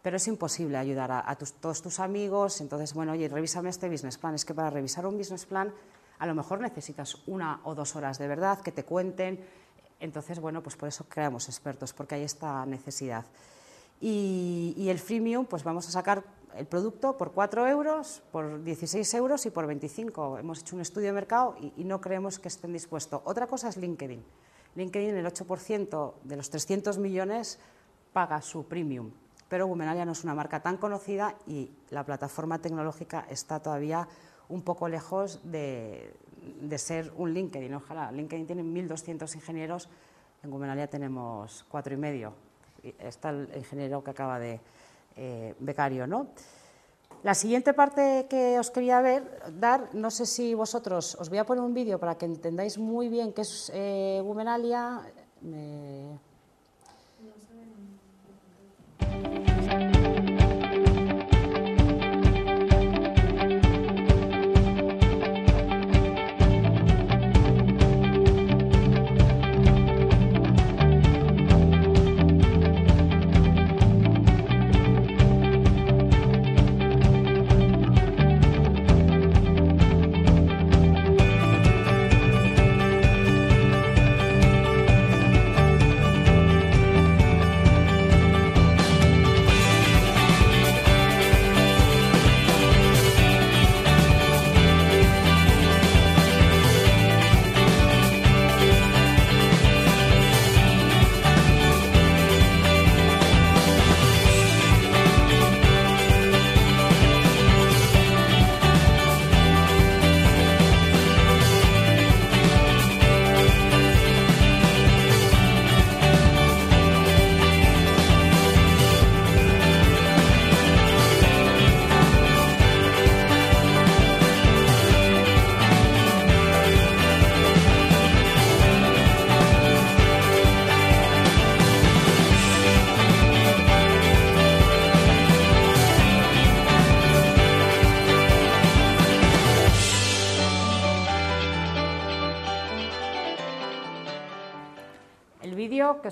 pero 0.01 0.17
es 0.17 0.27
imposible 0.27 0.77
ayudar 0.77 1.12
a, 1.12 1.36
todos 1.36 1.81
tus 1.81 2.00
amigos. 2.00 2.62
Entonces, 2.62 2.93
bueno, 2.93 3.12
oye, 3.12 3.27
revísame 3.27 3.70
este 3.70 3.89
business 3.89 4.17
plan. 4.17 4.34
Es 4.34 4.46
que 4.46 4.53
para 4.53 4.70
revisar 4.70 5.05
un 5.05 5.17
business 5.17 5.46
plan 5.46 5.74
a 6.20 6.27
lo 6.27 6.36
mejor 6.36 6.60
necesitas 6.60 7.17
una 7.25 7.62
o 7.63 7.74
dos 7.74 7.96
horas 7.96 8.20
de 8.20 8.27
verdad 8.27 8.62
que 8.62 8.72
te 8.72 8.84
cuenten. 8.84 9.43
Entonces, 10.00 10.39
bueno, 10.39 10.62
pues 10.62 10.75
por 10.75 10.88
eso 10.88 11.05
creamos 11.10 11.50
expertos, 11.50 11.93
porque 11.93 12.15
hay 12.15 12.24
esta 12.24 12.63
necesidad. 12.67 13.25
Y, 14.00 14.88
el 14.88 15.00
freemium, 15.00 15.46
pues 15.46 15.63
vamos 15.63 15.88
a 15.88 15.91
sacar 15.91 16.24
el 16.55 16.67
producto 16.67 17.17
por 17.17 17.31
4 17.31 17.67
euros, 17.67 18.22
por 18.31 18.63
16 18.63 19.12
euros 19.15 19.46
y 19.48 19.50
por 19.50 19.65
25. 19.65 20.38
Hemos 20.38 20.62
hecho 20.62 20.75
un 20.75 20.81
estudio 20.81 21.08
de 21.08 21.13
mercado 21.13 21.55
y, 21.60 21.74
y 21.77 21.86
no 21.86 22.01
creemos 22.01 22.38
que 22.38 22.50
estén 22.50 22.74
dispuestos. 22.74 23.22
Otra 23.25 23.48
cosa 23.48 23.70
es 23.70 23.77
LinkedIn. 23.77 24.24
LinkedIn, 24.75 25.15
el 25.15 25.25
8% 25.25 26.13
de 26.24 26.36
los 26.36 26.50
300 26.51 26.98
millones 27.00 27.60
paga 28.13 28.41
su 28.41 28.65
premium 28.65 29.12
pero 29.51 29.67
Gumenalia 29.67 30.05
no 30.05 30.13
es 30.13 30.24
una 30.24 30.34
marca 30.34 30.62
tan 30.62 30.77
conocida 30.77 31.36
y 31.46 31.70
la 31.89 32.05
plataforma 32.05 32.60
tecnológica 32.60 33.25
está 33.29 33.60
todavía 33.60 34.08
un 34.48 34.62
poco 34.62 34.88
lejos 34.88 35.41
de, 35.43 36.13
de 36.62 36.77
ser 36.77 37.12
un 37.17 37.34
LinkedIn. 37.34 37.74
Ojalá, 37.74 38.13
LinkedIn 38.13 38.48
tiene 38.48 38.63
1.200 38.63 39.36
ingenieros, 39.36 39.89
en 40.41 40.51
Gumenalia 40.51 40.88
tenemos 40.88 41.65
cuatro 41.67 41.93
y 41.93 41.98
medio. 41.98 42.34
Está 42.98 43.31
el 43.31 43.50
ingeniero 43.53 44.01
que 44.01 44.12
acaba 44.12 44.39
de 44.39 44.62
eh, 45.17 45.53
becario, 45.60 46.08
¿no? 46.08 46.27
La 47.22 47.36
siguiente 47.36 47.74
parte 47.74 48.27
que 48.29 48.58
os 48.58 48.72
quería 48.72 49.01
ver, 49.01 49.22
dar, 49.60 49.93
no 49.93 50.12
sé 50.12 50.27
si 50.27 50.53
vosotros, 50.53 51.17
os 51.20 51.27
voy 51.27 51.39
a 51.39 51.46
poner 51.46 51.62
un 51.62 51.74
vídeo 51.74 52.00
para 52.00 52.17
que 52.17 52.25
entendáis 52.25 52.77
muy 52.77 53.10
bien 53.10 53.34
qué 53.34 53.41
es 53.41 53.70
eh, 53.75 54.22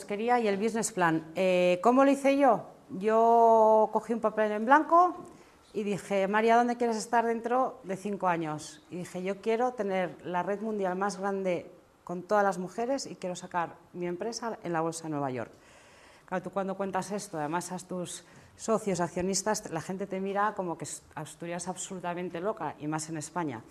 os 0.10 0.18
quería 0.18 0.40
y 0.40 0.48
el 0.48 0.58
business 0.58 0.92
plan. 0.92 1.24
Eh, 1.36 1.80
¿Cómo 1.84 2.04
lo 2.04 2.10
hice 2.10 2.36
yo? 2.36 2.66
Yo 2.98 3.92
cogí 3.94 4.12
un 4.12 4.20
papel 4.20 4.52
en 4.54 4.66
blanco 4.66 5.16
y 5.72 5.84
dije, 5.84 6.28
María, 6.28 6.58
¿dónde 6.58 6.78
quieres 6.78 6.98
estar 6.98 7.28
dentro 7.28 7.80
de 7.84 7.96
cinco 7.96 8.28
años? 8.28 8.82
Y 8.90 8.98
dije, 8.98 9.22
yo 9.22 9.40
quiero 9.40 9.74
tener 9.74 10.18
la 10.26 10.42
red 10.42 10.62
mundial 10.62 10.96
más 10.96 11.20
grande 11.20 11.70
con 12.04 12.24
todas 12.24 12.44
las 12.44 12.58
mujeres 12.58 13.06
y 13.06 13.18
quiero 13.18 13.36
sacar 13.36 13.76
mi 13.94 14.08
empresa 14.08 14.58
en 14.64 14.74
la 14.74 14.82
Bolsa 14.82 15.04
de 15.04 15.10
Nueva 15.12 15.30
York. 15.30 15.52
Claro, 16.26 16.44
tú 16.44 16.50
cuando 16.50 16.76
cuentas 16.76 17.12
esto, 17.12 17.38
además 17.38 17.72
a 17.72 17.78
tus 17.78 18.26
socios, 18.58 19.02
accionistas, 19.02 19.70
la 19.70 19.80
gente 19.80 20.08
te 20.08 20.20
mira 20.20 20.56
como 20.56 20.76
que 20.76 20.88
Asturias 21.14 21.62
es 21.62 21.70
absolutamente 21.70 22.42
loca, 22.42 22.74
y 22.80 22.88
más 22.88 23.10
en 23.10 23.18
España. 23.18 23.62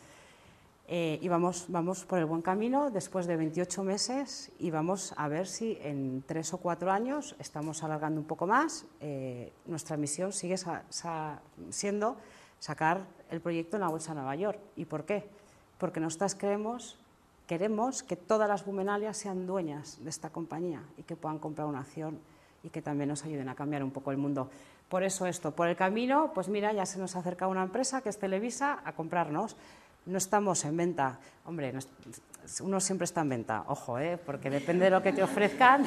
Eh, 0.91 1.19
y 1.21 1.29
vamos, 1.29 1.67
vamos 1.69 2.07
por 2.07 2.19
el 2.19 2.25
buen 2.25 2.41
camino 2.41 2.91
después 2.91 3.27
de 3.27 3.37
28 3.37 3.85
meses 3.85 4.51
y 4.59 4.71
vamos 4.71 5.13
a 5.19 5.29
ver 5.29 5.47
si 5.47 5.77
en 5.83 6.25
tres 6.27 6.55
o 6.55 6.57
cuatro 6.57 6.91
años 6.91 7.37
estamos 7.39 7.83
alargando 7.83 8.19
un 8.19 8.27
poco 8.27 8.47
más. 8.47 8.87
Eh, 9.01 9.53
nuestra 9.67 9.99
misión 9.99 10.33
sigue 10.33 10.57
siendo 11.69 12.17
sacar 12.59 13.05
el 13.31 13.43
proyecto 13.43 13.77
en 13.77 13.83
la 13.83 13.89
Bolsa 13.89 14.13
de 14.13 14.21
Nueva 14.21 14.35
York. 14.37 14.59
¿Y 14.77 14.87
por 14.87 15.05
qué? 15.05 15.29
Porque 15.77 16.01
nosotras 16.01 16.35
creemos, 16.35 16.97
queremos 17.47 18.03
que 18.03 18.17
todas 18.17 18.49
las 18.49 18.65
bumenalias 18.65 19.19
sean 19.19 19.47
dueñas 19.47 20.03
de 20.03 20.09
esta 20.09 20.31
compañía 20.31 20.83
y 20.97 21.03
que 21.03 21.17
puedan 21.17 21.39
comprar 21.39 21.67
una 21.67 21.81
acción 21.81 22.19
y 22.63 22.71
que 22.71 22.81
también 22.81 23.11
nos 23.11 23.27
ayuden 23.27 23.51
a 23.51 23.55
cambiar 23.55 23.85
un 23.85 23.91
poco 23.91 24.11
el 24.11 24.17
mundo. 24.17 24.49
Por 24.89 25.03
eso 25.03 25.27
esto, 25.27 25.55
por 25.55 25.69
el 25.69 25.77
camino, 25.77 26.33
pues 26.35 26.49
mira, 26.49 26.73
ya 26.73 26.87
se 26.87 26.99
nos 26.99 27.15
acerca 27.15 27.47
una 27.47 27.63
empresa 27.63 28.01
que 28.01 28.09
es 28.09 28.19
Televisa 28.19 28.81
a 28.87 28.95
comprarnos 28.95 29.55
no 30.09 30.19
estamos 30.19 30.65
en 30.65 30.77
venta. 30.77 31.19
Hombre, 31.45 31.73
uno 32.61 32.81
siempre 32.81 33.05
está 33.05 33.21
en 33.21 33.29
venta, 33.29 33.65
ojo, 33.69 33.99
¿eh? 33.99 34.19
porque 34.25 34.51
depende 34.51 34.87
de 34.87 34.91
lo 34.91 35.03
que 35.03 35.13
te 35.13 35.23
ofrezcan. 35.23 35.85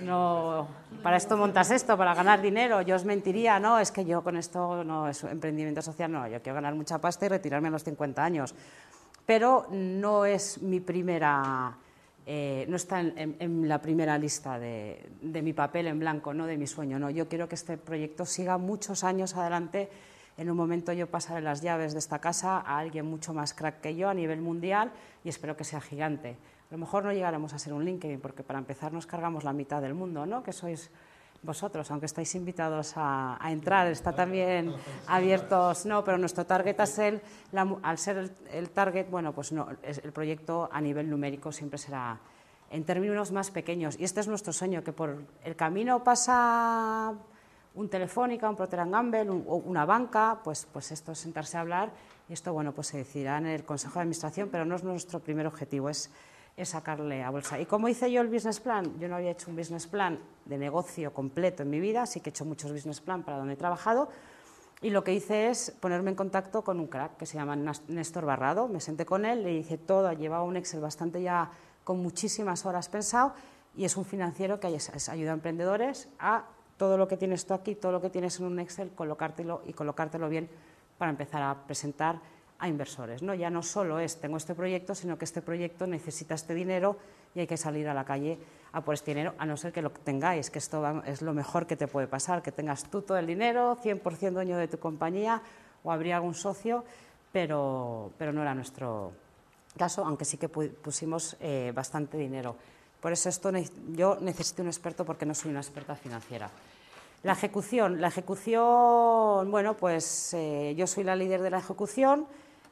No, 0.00 0.66
para 1.02 1.16
esto 1.16 1.36
montas 1.36 1.70
esto, 1.70 1.96
para 1.96 2.14
ganar 2.14 2.42
dinero. 2.42 2.82
Yo 2.82 2.96
os 2.96 3.04
mentiría, 3.04 3.60
no, 3.60 3.78
es 3.78 3.90
que 3.90 4.04
yo 4.04 4.22
con 4.22 4.36
esto 4.36 4.82
no 4.82 5.08
es 5.08 5.22
emprendimiento 5.24 5.82
social, 5.82 6.10
no, 6.10 6.26
yo 6.26 6.42
quiero 6.42 6.56
ganar 6.56 6.74
mucha 6.74 6.98
pasta 6.98 7.26
y 7.26 7.28
retirarme 7.28 7.68
a 7.68 7.70
los 7.70 7.84
50 7.84 8.24
años. 8.24 8.54
Pero 9.24 9.68
no 9.70 10.26
es 10.26 10.60
mi 10.60 10.80
primera, 10.80 11.76
eh, 12.26 12.66
no 12.68 12.76
está 12.76 13.00
en, 13.00 13.68
la 13.68 13.80
primera 13.80 14.18
lista 14.18 14.58
de, 14.58 15.10
de 15.22 15.42
mi 15.42 15.52
papel 15.52 15.86
en 15.86 16.00
blanco, 16.00 16.34
no 16.34 16.44
de 16.46 16.58
mi 16.58 16.66
sueño. 16.66 16.98
No, 16.98 17.08
yo 17.08 17.28
quiero 17.28 17.48
que 17.48 17.54
este 17.54 17.78
proyecto 17.78 18.26
siga 18.26 18.58
muchos 18.58 19.04
años 19.04 19.36
adelante 19.36 19.88
en 20.36 20.50
un 20.50 20.56
momento 20.56 20.92
yo 20.92 21.06
pasaré 21.06 21.40
las 21.40 21.62
llaves 21.62 21.92
de 21.92 21.98
esta 21.98 22.18
casa 22.18 22.58
a 22.58 22.78
alguien 22.78 23.06
mucho 23.06 23.32
más 23.32 23.54
crack 23.54 23.80
que 23.80 23.94
yo 23.94 24.08
a 24.08 24.14
nivel 24.14 24.40
mundial 24.40 24.92
y 25.22 25.28
espero 25.28 25.56
que 25.56 25.64
sea 25.64 25.80
gigante. 25.80 26.36
A 26.70 26.74
lo 26.74 26.78
mejor 26.78 27.04
no 27.04 27.12
llegaremos 27.12 27.52
a 27.54 27.58
ser 27.58 27.72
un 27.72 27.84
LinkedIn 27.84 28.20
porque 28.20 28.42
para 28.42 28.58
empezar 28.58 28.92
nos 28.92 29.06
cargamos 29.06 29.44
la 29.44 29.52
mitad 29.52 29.80
del 29.80 29.94
mundo, 29.94 30.26
¿no? 30.26 30.42
que 30.42 30.52
sois 30.52 30.90
vosotros, 31.44 31.90
aunque 31.90 32.06
estáis 32.06 32.34
invitados 32.34 32.94
a, 32.96 33.38
entrar, 33.44 33.86
está 33.88 34.12
también 34.12 34.74
abiertos, 35.06 35.84
no, 35.84 36.02
pero 36.02 36.16
nuestro 36.16 36.46
target 36.46 36.80
es 36.80 36.98
el, 36.98 37.20
al 37.82 37.98
ser 37.98 38.30
el, 38.50 38.70
target, 38.70 39.08
bueno, 39.10 39.32
pues 39.32 39.52
no, 39.52 39.68
el 39.82 40.12
proyecto 40.12 40.68
a 40.72 40.80
nivel 40.80 41.08
numérico 41.08 41.52
siempre 41.52 41.78
será 41.78 42.18
en 42.70 42.84
términos 42.84 43.30
más 43.30 43.50
pequeños. 43.50 43.98
Y 44.00 44.04
este 44.04 44.20
es 44.20 44.28
nuestro 44.28 44.52
sueño, 44.52 44.82
que 44.82 44.92
por 44.92 45.22
el 45.44 45.54
camino 45.54 46.02
pasa 46.02 47.14
un 47.74 47.88
Telefónica, 47.88 48.48
un 48.48 48.56
Procter 48.56 48.88
Gamble, 48.88 49.28
o 49.28 49.56
una 49.56 49.84
banca, 49.84 50.40
pues, 50.44 50.66
pues 50.72 50.92
esto 50.92 51.12
es 51.12 51.18
sentarse 51.18 51.56
a 51.56 51.60
hablar 51.60 51.90
y 52.28 52.32
esto 52.32 52.52
bueno, 52.52 52.72
pues 52.72 52.88
se 52.88 52.98
decidirá 52.98 53.38
en 53.38 53.46
el 53.46 53.64
Consejo 53.64 53.94
de 53.94 54.00
Administración, 54.00 54.48
pero 54.50 54.64
no 54.64 54.76
es 54.76 54.84
nuestro 54.84 55.20
primer 55.20 55.46
objetivo, 55.46 55.90
es, 55.90 56.10
sacarle 56.62 57.24
a 57.24 57.30
bolsa. 57.30 57.58
¿Y 57.58 57.66
cómo 57.66 57.88
hice 57.88 58.12
yo 58.12 58.20
el 58.20 58.28
business 58.28 58.60
plan? 58.60 58.96
Yo 59.00 59.08
no 59.08 59.16
había 59.16 59.32
hecho 59.32 59.50
un 59.50 59.56
business 59.56 59.88
plan 59.88 60.20
de 60.44 60.56
negocio 60.56 61.12
completo 61.12 61.64
en 61.64 61.70
mi 61.70 61.80
vida, 61.80 62.06
sí 62.06 62.20
que 62.20 62.30
he 62.30 62.32
hecho 62.32 62.44
muchos 62.44 62.70
business 62.70 63.00
plan 63.00 63.24
para 63.24 63.38
donde 63.38 63.54
he 63.54 63.56
trabajado, 63.56 64.08
y 64.80 64.90
lo 64.90 65.02
que 65.02 65.12
hice 65.12 65.48
es 65.48 65.72
ponerme 65.80 66.10
en 66.10 66.16
contacto 66.16 66.62
con 66.62 66.78
un 66.78 66.86
crack 66.86 67.16
que 67.16 67.26
se 67.26 67.38
llama 67.38 67.56
Néstor 67.88 68.24
Barrado. 68.24 68.68
Me 68.68 68.80
senté 68.80 69.06
con 69.06 69.24
él, 69.24 69.42
le 69.42 69.54
hice 69.54 69.78
todo, 69.78 70.12
llevaba 70.12 70.44
un 70.44 70.56
Excel 70.56 70.80
bastante 70.80 71.22
ya 71.22 71.50
con 71.84 72.02
muchísimas 72.02 72.66
horas 72.66 72.88
pensado 72.88 73.32
y 73.76 73.84
es 73.84 73.96
un 73.96 74.04
financiero 74.04 74.60
que 74.60 74.66
ayuda 74.66 75.30
a 75.30 75.34
emprendedores 75.34 76.08
a 76.18 76.44
todo 76.76 76.96
lo 76.96 77.08
que 77.08 77.16
tienes 77.16 77.46
tú 77.46 77.54
aquí, 77.54 77.74
todo 77.74 77.92
lo 77.92 78.00
que 78.00 78.10
tienes 78.10 78.38
en 78.40 78.46
un 78.46 78.58
Excel, 78.58 78.90
colocártelo 78.90 79.62
y 79.66 79.72
colocártelo 79.72 80.28
bien 80.28 80.48
para 80.98 81.10
empezar 81.10 81.42
a 81.42 81.66
presentar 81.66 82.20
a 82.58 82.68
inversores. 82.68 83.22
¿no? 83.22 83.34
Ya 83.34 83.50
no 83.50 83.62
solo 83.62 83.98
es 83.98 84.20
tengo 84.20 84.36
este 84.36 84.54
proyecto, 84.54 84.94
sino 84.94 85.18
que 85.18 85.24
este 85.24 85.42
proyecto 85.42 85.86
necesita 85.86 86.34
este 86.34 86.54
dinero 86.54 86.96
y 87.34 87.40
hay 87.40 87.46
que 87.46 87.56
salir 87.56 87.88
a 87.88 87.94
la 87.94 88.04
calle 88.04 88.38
a 88.72 88.80
por 88.80 88.94
este 88.94 89.12
dinero, 89.12 89.34
a 89.38 89.46
no 89.46 89.56
ser 89.56 89.72
que 89.72 89.82
lo 89.82 89.90
tengáis, 89.90 90.50
que 90.50 90.58
esto 90.58 91.02
es 91.04 91.22
lo 91.22 91.32
mejor 91.32 91.66
que 91.66 91.76
te 91.76 91.86
puede 91.86 92.06
pasar, 92.06 92.42
que 92.42 92.52
tengas 92.52 92.84
tú 92.84 93.02
todo 93.02 93.18
el 93.18 93.26
dinero, 93.26 93.76
100% 93.82 94.32
dueño 94.32 94.56
de 94.56 94.68
tu 94.68 94.78
compañía 94.78 95.42
o 95.84 95.92
habría 95.92 96.16
algún 96.16 96.34
socio, 96.34 96.84
pero, 97.32 98.10
pero 98.18 98.32
no 98.32 98.42
era 98.42 98.54
nuestro 98.54 99.12
caso, 99.76 100.04
aunque 100.04 100.24
sí 100.24 100.38
que 100.38 100.48
pusimos 100.48 101.36
eh, 101.40 101.72
bastante 101.74 102.16
dinero. 102.16 102.56
Por 103.04 103.12
eso 103.12 103.28
esto 103.28 103.52
yo 103.92 104.16
necesito 104.22 104.62
un 104.62 104.68
experto 104.68 105.04
porque 105.04 105.26
no 105.26 105.34
soy 105.34 105.50
una 105.50 105.60
experta 105.60 105.94
financiera. 105.94 106.48
La 107.22 107.32
ejecución. 107.32 108.00
La 108.00 108.08
ejecución, 108.08 109.50
bueno, 109.50 109.76
pues 109.76 110.32
eh, 110.32 110.74
yo 110.74 110.86
soy 110.86 111.04
la 111.04 111.14
líder 111.14 111.42
de 111.42 111.50
la 111.50 111.58
ejecución. 111.58 112.26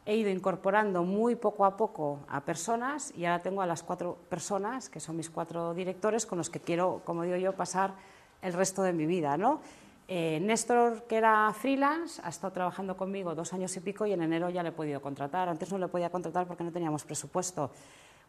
He 0.06 0.16
ido 0.16 0.30
incorporando 0.30 1.02
muy 1.02 1.36
poco 1.36 1.66
a 1.66 1.76
poco 1.76 2.20
a 2.30 2.40
personas 2.40 3.12
y 3.14 3.26
ahora 3.26 3.42
tengo 3.42 3.60
a 3.60 3.66
las 3.66 3.82
cuatro 3.82 4.16
personas, 4.30 4.88
que 4.88 5.00
son 5.00 5.18
mis 5.18 5.28
cuatro 5.28 5.74
directores, 5.74 6.24
con 6.24 6.38
los 6.38 6.48
que 6.48 6.60
quiero, 6.60 7.02
como 7.04 7.24
digo 7.24 7.36
yo, 7.36 7.52
pasar 7.52 7.92
el 8.40 8.54
resto 8.54 8.82
de 8.82 8.94
mi 8.94 9.04
vida. 9.04 9.36
¿no? 9.36 9.60
Eh, 10.08 10.40
Néstor, 10.40 11.02
que 11.02 11.16
era 11.16 11.52
freelance, 11.52 12.22
ha 12.24 12.30
estado 12.30 12.54
trabajando 12.54 12.96
conmigo 12.96 13.34
dos 13.34 13.52
años 13.52 13.76
y 13.76 13.80
pico 13.80 14.06
y 14.06 14.12
en 14.12 14.22
enero 14.22 14.48
ya 14.48 14.62
le 14.62 14.70
he 14.70 14.72
podido 14.72 15.02
contratar. 15.02 15.50
Antes 15.50 15.70
no 15.70 15.76
le 15.76 15.88
podía 15.88 16.08
contratar 16.08 16.46
porque 16.46 16.64
no 16.64 16.72
teníamos 16.72 17.04
presupuesto. 17.04 17.70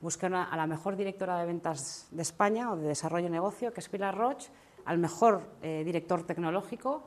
Busqué 0.02 0.26
a 0.26 0.56
la 0.56 0.68
mejor 0.68 0.96
directora 0.96 1.40
de 1.40 1.46
ventas 1.46 2.08
de 2.12 2.22
España 2.22 2.72
o 2.72 2.76
de 2.76 2.88
desarrollo 2.88 3.26
de 3.26 3.32
negocio, 3.32 3.74
que 3.74 3.80
es 3.80 3.90
Pilar 3.90 4.18
Roch, 4.18 4.46
al 4.86 4.98
mejor 4.98 5.44
eh, 5.62 5.84
director 5.86 6.24
tecnológico 6.24 7.04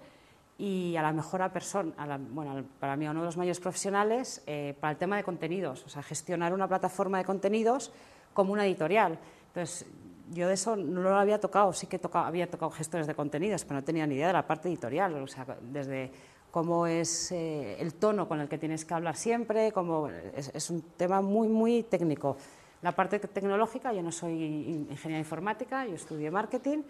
y 0.59 0.97
a 0.97 1.03
la 1.03 1.13
mejor 1.13 1.51
persona, 1.53 1.93
bueno, 2.31 2.65
para 2.81 2.97
mí 2.97 3.07
uno 3.07 3.21
de 3.21 3.27
los 3.27 3.37
mayores 3.37 3.61
profesionales 3.61 4.43
eh, 4.47 4.75
para 4.81 4.93
el 4.93 4.97
tema 4.97 5.17
de 5.17 5.25
contenidos, 5.25 5.85
o 5.85 5.89
sea, 5.89 6.03
gestionar 6.03 6.55
una 6.55 6.67
plataforma 6.67 7.19
de 7.19 7.25
contenidos 7.25 7.93
como 8.33 8.55
una 8.55 8.65
editorial. 8.65 9.19
Entonces, 9.49 9.87
yo 10.31 10.49
de 10.49 10.55
eso 10.55 10.77
no 10.77 11.03
lo 11.03 11.17
había 11.17 11.39
tocado, 11.39 11.73
sí 11.73 11.87
que 11.87 12.01
había 12.13 12.51
tocado 12.51 12.71
gestores 12.71 13.07
de 13.07 13.15
contenidos, 13.15 13.65
pero 13.65 13.81
no 13.81 13.85
tenía 13.85 14.07
ni 14.07 14.15
idea 14.15 14.29
de 14.29 14.33
la 14.33 14.47
parte 14.47 14.69
editorial, 14.69 15.15
o 15.23 15.27
sea, 15.27 15.47
desde 15.61 16.11
cómo 16.51 16.87
es 16.87 17.33
eh, 17.33 17.77
el 17.81 17.95
tono 17.95 18.27
con 18.27 18.41
el 18.41 18.49
que 18.49 18.59
tienes 18.59 18.85
que 18.85 18.95
hablar 18.95 19.17
siempre, 19.17 19.73
cómo, 19.73 20.09
es, 20.09 20.71
un 20.71 20.83
tema 20.97 21.21
muy, 21.21 21.49
muy 21.49 21.83
técnico. 21.83 22.39
La 22.83 22.93
parte 22.93 23.19
tecnológica, 23.19 23.93
yo 23.93 24.03
no 24.03 24.13
soy 24.13 24.31
ingeniera 24.91 25.19
informática, 25.19 25.87
yo 25.87 25.95
estudié 25.95 26.31
marketing 26.31 26.83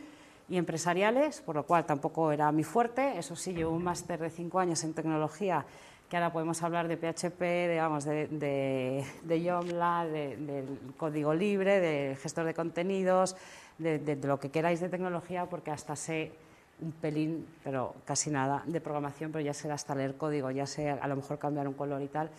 y 0.48 0.56
empresariales, 0.56 1.40
por 1.40 1.56
lo 1.56 1.64
cual 1.64 1.86
tampoco 1.86 2.32
era 2.32 2.50
mi 2.52 2.64
fuerte, 2.64 3.18
eso 3.18 3.36
sí, 3.36 3.52
llevo 3.52 3.72
un 3.72 3.84
máster 3.84 4.20
de 4.20 4.30
cinco 4.30 4.58
años 4.58 4.82
en 4.84 4.94
tecnología 4.94 5.64
que 6.08 6.16
ahora 6.16 6.32
podemos 6.32 6.62
hablar 6.62 6.86
de 6.88 6.96
PHP, 6.96 7.40
de, 7.40 7.78
vamos, 7.80 8.04
de, 8.04 8.28
de, 8.28 9.04
de 9.24 9.38
del 9.40 10.78
código 10.96 11.34
libre, 11.34 11.80
de 11.80 12.16
gestor 12.16 12.44
de 12.44 12.54
contenidos, 12.54 13.36
de, 13.78 14.18
lo 14.22 14.38
que 14.38 14.50
queráis 14.50 14.80
de 14.80 14.88
tecnología, 14.88 15.46
porque 15.46 15.70
hasta 15.70 15.96
sé 15.96 16.32
un 16.80 16.92
pelín, 16.92 17.46
pero 17.64 17.94
casi 18.04 18.30
nada, 18.30 18.62
de 18.66 18.80
programación, 18.80 19.32
pero 19.32 19.44
ya 19.44 19.54
sé 19.54 19.70
hasta 19.70 19.94
leer 19.94 20.16
código, 20.16 20.50
ya 20.50 20.66
sé 20.66 20.90
a 20.90 21.08
lo 21.08 21.16
mejor 21.16 21.38
cambiar 21.38 21.66
un 21.66 21.74
color 21.74 22.02
y 22.02 22.08
tal, 22.08 22.30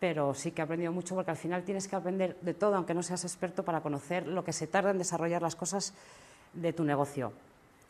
pero 0.00 0.34
sí 0.34 0.52
que 0.52 0.62
he 0.62 0.64
aprendido 0.64 0.92
mucho 0.92 1.14
porque 1.14 1.30
al 1.30 1.36
final 1.36 1.64
tienes 1.64 1.88
que 1.88 1.96
aprender 1.96 2.36
de 2.40 2.54
todo, 2.54 2.76
aunque 2.76 2.94
no 2.94 3.02
seas 3.02 3.24
experto, 3.24 3.64
para 3.64 3.80
conocer 3.80 4.26
lo 4.26 4.44
que 4.44 4.52
se 4.52 4.66
tarda 4.66 4.90
en 4.90 4.98
desarrollar 4.98 5.42
las 5.42 5.56
cosas 5.56 5.94
de 6.52 6.72
tu 6.72 6.84
negocio. 6.84 7.32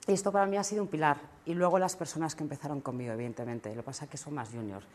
Y 0.06 0.12
esto 0.12 0.32
para 0.32 0.46
mí 0.46 0.56
ha 0.56 0.64
sido 0.64 0.82
un 0.82 0.88
pilar. 0.88 1.18
Y 1.44 1.54
luego 1.54 1.78
las 1.78 1.96
personas 1.96 2.34
que 2.34 2.42
empezaron 2.42 2.80
conmigo, 2.80 3.12
evidentemente. 3.12 3.70
Lo 3.70 3.82
que 3.82 3.86
pasa 3.86 4.04
es 4.06 4.10
que 4.10 4.16
son 4.16 4.34
más 4.34 4.48
juniors 4.48 4.86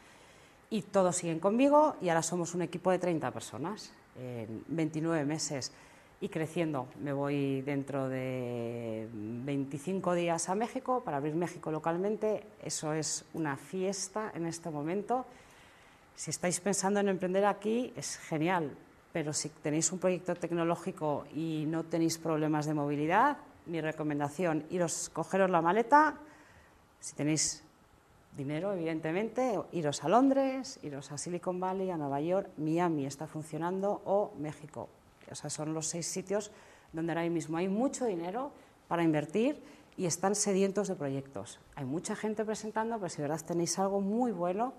y 0.74 0.82
todos 0.82 1.18
siguen 1.18 1.40
conmigo 1.40 1.98
y 2.02 2.10
ahora 2.10 2.24
somos 2.24 2.56
un 2.56 2.64
equipo 2.64 2.90
de 2.90 2.98
30 2.98 3.30
personas 3.30 3.92
en 4.20 4.64
29 4.70 5.24
meses 5.24 5.72
y 6.20 6.30
creciendo. 6.30 6.88
Me 7.00 7.14
voy 7.14 7.62
dentro 7.62 8.10
de 8.10 9.08
25 9.14 10.16
días 10.16 10.50
a 10.50 10.56
México 10.56 11.04
para 11.06 11.18
abrir 11.18 11.36
México 11.36 11.70
localmente. 11.70 12.44
Eso 12.64 12.92
es 12.92 13.24
una 13.36 13.56
fiesta 13.56 14.32
en 14.34 14.48
este 14.48 14.72
momento. 14.72 15.28
Si 16.16 16.30
estáis 16.30 16.60
pensando 16.60 17.00
en 17.00 17.10
emprender 17.10 17.46
aquí, 17.46 17.94
es 17.96 18.18
genial, 18.18 18.72
pero 19.12 19.34
si 19.34 19.50
tenéis 19.50 19.92
un 19.92 20.00
proyecto 20.00 20.36
tecnológico 20.36 21.26
y 21.34 21.66
no 21.68 21.84
tenéis 21.84 22.18
problemas 22.18 22.66
de 22.66 22.74
movilidad, 22.74 23.38
mi 23.66 23.82
recomendación, 23.82 24.66
iros, 24.70 25.10
cogeros 25.10 25.50
la 25.50 25.62
maleta, 25.62 26.16
si 27.00 27.16
tenéis 27.16 27.64
dinero, 28.38 28.74
evidentemente, 28.74 29.60
iros 29.72 30.04
a 30.04 30.10
Londres, 30.10 30.80
iros 30.84 31.12
a 31.12 31.18
Silicon 31.18 31.60
Valley, 31.60 31.92
a 31.92 31.98
Nueva 31.98 32.22
York, 32.22 32.50
Miami 32.58 33.06
está 33.06 33.28
funcionando 33.28 34.02
o 34.06 34.34
México. 34.40 34.90
O 35.32 35.36
sea, 35.36 35.50
son 35.50 35.74
los 35.74 35.88
seis 35.88 36.08
sitios 36.08 36.52
donde 36.92 37.12
ahora 37.12 37.28
mismo 37.30 37.58
hay 37.58 37.68
mucho 37.68 38.06
dinero 38.06 38.52
para 38.88 39.04
invertir 39.04 39.62
y 39.98 40.06
están 40.06 40.36
sedientos 40.36 40.88
de 40.88 40.96
proyectos. 40.96 41.60
Hay 41.76 41.86
mucha 41.86 42.16
gente 42.16 42.46
presentando, 42.46 42.98
pero 42.98 43.10
si 43.10 43.18
de 43.18 43.24
verdad 43.24 43.46
tenéis 43.46 43.78
algo 43.80 44.02
muy 44.02 44.32
bueno, 44.32 44.74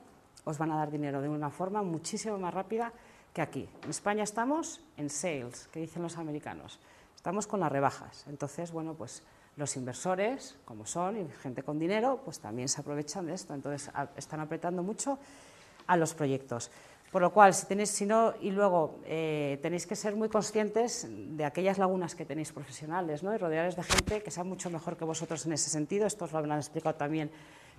os 0.45 0.59
van 0.59 0.73
a 0.73 0.77
dar 0.77 0.91
dinero 0.91 1.21
de 1.21 1.29
una 1.29 1.51
forma 1.51 1.83
muchísimo 1.83 2.39
más 2.39 2.53
rápida 2.53 2.93
que 3.33 3.43
aquí. 3.43 3.69
En 3.83 3.91
España 3.91 4.23
estamos 4.23 4.81
en 4.97 5.11
sales, 5.11 5.69
que 5.73 5.81
dicen 5.81 6.03
los 6.03 6.17
americanos. 6.19 6.79
Estamos 7.17 7.47
con 7.47 7.61
las 7.61 7.73
rebajas. 7.73 8.25
Entonces, 8.29 8.71
bueno, 8.71 8.95
pues 8.95 9.23
los 9.57 9.77
inversores, 9.77 10.57
como 10.65 10.87
son, 10.87 11.17
y 11.17 11.29
gente 11.43 11.63
con 11.63 11.79
dinero, 11.79 12.21
pues 12.25 12.39
también 12.41 12.69
se 12.69 12.81
aprovechan 12.81 13.27
de 13.27 13.35
esto. 13.35 13.55
Entonces, 13.55 13.91
están 14.17 14.41
apretando 14.41 14.83
mucho 14.83 15.19
a 15.87 15.97
los 15.97 16.15
proyectos. 16.15 16.71
Por 17.11 17.23
lo 17.23 17.33
cual, 17.33 17.55
si 17.55 17.67
tenéis, 17.67 17.91
si 17.91 18.07
no, 18.07 18.35
y 18.41 18.51
luego 18.51 18.99
eh, 19.05 19.59
tenéis 19.63 19.87
que 19.87 19.95
ser 19.95 20.17
muy 20.17 20.29
conscientes 20.29 21.07
de 21.09 21.45
aquellas 21.45 21.79
lagunas 21.79 22.17
que 22.17 22.25
tenéis 22.25 22.53
profesionales, 22.53 23.23
¿no? 23.23 23.33
Y 23.33 23.39
rodearos 23.39 23.77
de 23.77 23.85
gente 23.85 24.23
que 24.23 24.33
sea 24.33 24.43
mucho 24.43 24.69
mejor 24.69 24.97
que 24.97 25.05
vosotros 25.05 25.47
en 25.47 25.53
ese 25.53 25.71
sentido. 25.71 26.07
Esto 26.07 26.25
os 26.25 26.33
lo 26.33 26.39
habrán 26.39 26.59
explicado 26.59 26.97
también 26.97 27.31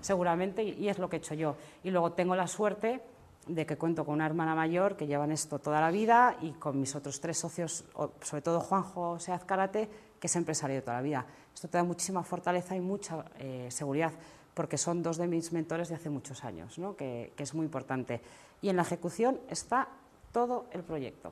seguramente, 0.02 0.64
y, 0.64 0.88
es 0.90 1.00
lo 1.00 1.10
que 1.10 1.18
he 1.18 1.20
hecho 1.20 1.34
yo. 1.34 1.56
Y 1.84 1.92
luego 1.92 2.12
tengo 2.14 2.36
la 2.36 2.48
suerte 2.48 3.02
de 3.48 3.66
que 3.66 3.78
cuento 3.78 4.06
con 4.06 4.16
una 4.16 4.26
hermana 4.26 4.56
mayor 4.56 4.98
que 4.98 5.08
llevan 5.08 5.32
esto 5.32 5.60
toda 5.60 5.80
la 5.80 5.92
vida 5.92 6.38
y 6.42 6.52
con 6.52 6.80
mis 6.80 6.96
otros 6.96 7.22
tres 7.22 7.38
socios, 7.38 7.86
sobre 8.22 8.42
todo 8.42 8.60
Juanjo 8.60 9.20
Seaz 9.20 9.44
Karate, 9.46 9.90
que 10.20 10.28
es 10.28 10.36
empresario 10.36 10.76
de 10.78 10.82
toda 10.82 10.98
la 10.98 11.04
vida. 11.04 11.26
Esto 11.54 11.68
te 11.68 11.78
da 11.78 11.84
muchísima 11.84 12.24
fortaleza 12.24 12.76
y 12.76 12.82
mucha 12.82 13.26
eh, 13.40 13.68
seguridad, 13.70 14.12
porque 14.54 14.78
son 14.78 15.04
dos 15.04 15.18
de 15.18 15.28
mis 15.28 15.54
mentores 15.54 15.90
de 15.90 15.96
hace 15.96 16.10
muchos 16.10 16.44
años, 16.44 16.80
¿no? 16.80 16.96
que, 16.96 17.34
es 17.38 17.54
muy 17.54 17.66
importante. 17.66 18.22
Y 18.62 18.70
en 18.70 18.78
la 18.78 18.82
ejecución 18.82 19.40
está 19.50 19.90
todo 20.32 20.66
el 20.72 20.82
proyecto 20.84 21.32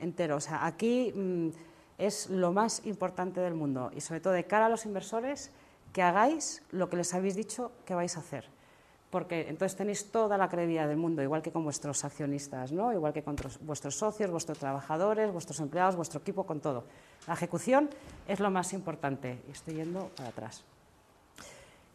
entero. 0.00 0.36
O 0.36 0.40
sea, 0.40 0.66
aquí 0.66 1.12
mm, 1.14 1.50
es 1.98 2.28
lo 2.30 2.52
más 2.52 2.84
importante 2.84 3.40
del 3.40 3.54
mundo 3.54 3.90
y 3.94 4.00
sobre 4.00 4.20
todo 4.20 4.32
de 4.32 4.44
cara 4.44 4.66
a 4.66 4.68
los 4.68 4.84
inversores 4.86 5.50
que 5.94 6.02
hagáis 6.02 6.60
lo 6.72 6.90
que 6.90 6.96
les 6.98 7.14
habéis 7.14 7.36
dicho 7.36 7.70
que 7.86 7.94
vais 7.94 8.14
a 8.16 8.20
hacer. 8.20 8.44
Porque 9.10 9.46
entonces 9.48 9.78
tenéis 9.78 10.10
toda 10.10 10.36
la 10.36 10.48
credibilidad 10.48 10.88
del 10.88 10.96
mundo, 10.96 11.22
igual 11.22 11.40
que 11.40 11.52
con 11.52 11.62
vuestros 11.62 12.04
accionistas, 12.04 12.72
¿no? 12.72 12.92
igual 12.92 13.12
que 13.12 13.22
con 13.22 13.36
vuestros 13.60 13.94
socios, 13.94 14.28
vuestros 14.28 14.58
trabajadores, 14.58 15.32
vuestros 15.32 15.60
empleados, 15.60 15.94
vuestro 15.94 16.20
equipo, 16.20 16.44
con 16.44 16.58
todo. 16.58 16.84
La 17.28 17.34
ejecución 17.34 17.88
es 18.26 18.40
lo 18.40 18.50
más 18.50 18.72
importante. 18.72 19.40
Estoy 19.52 19.74
yendo 19.74 20.10
para 20.16 20.30
atrás. 20.30 20.64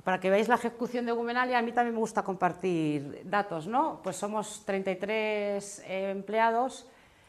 Para 0.05 0.21
que 0.21 0.29
veáis 0.29 0.47
la 0.47 0.55
ejecución 0.55 1.05
de 1.05 1.11
Gumenalia, 1.11 1.59
a 1.59 1.61
mí 1.61 1.73
también 1.73 1.93
me 1.93 1.99
gusta 1.99 2.23
compartir 2.23 3.21
datos, 3.25 3.67
¿no? 3.67 3.99
Pues 4.01 4.15
somos 4.15 4.63
33 4.65 5.83
eh, 5.85 6.11
empleados. 6.11 6.87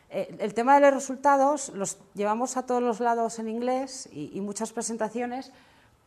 Eh, 0.09 0.37
el 0.39 0.55
tema 0.55 0.77
de 0.77 0.83
los 0.83 0.95
resultados 0.95 1.71
los 1.71 1.99
llevamos 2.15 2.57
a 2.57 2.65
todos 2.65 2.81
los 2.81 3.01
lados 3.01 3.41
en 3.41 3.49
inglés 3.49 4.09
y, 4.13 4.41
muchas 4.41 4.73
presentaciones 4.73 5.51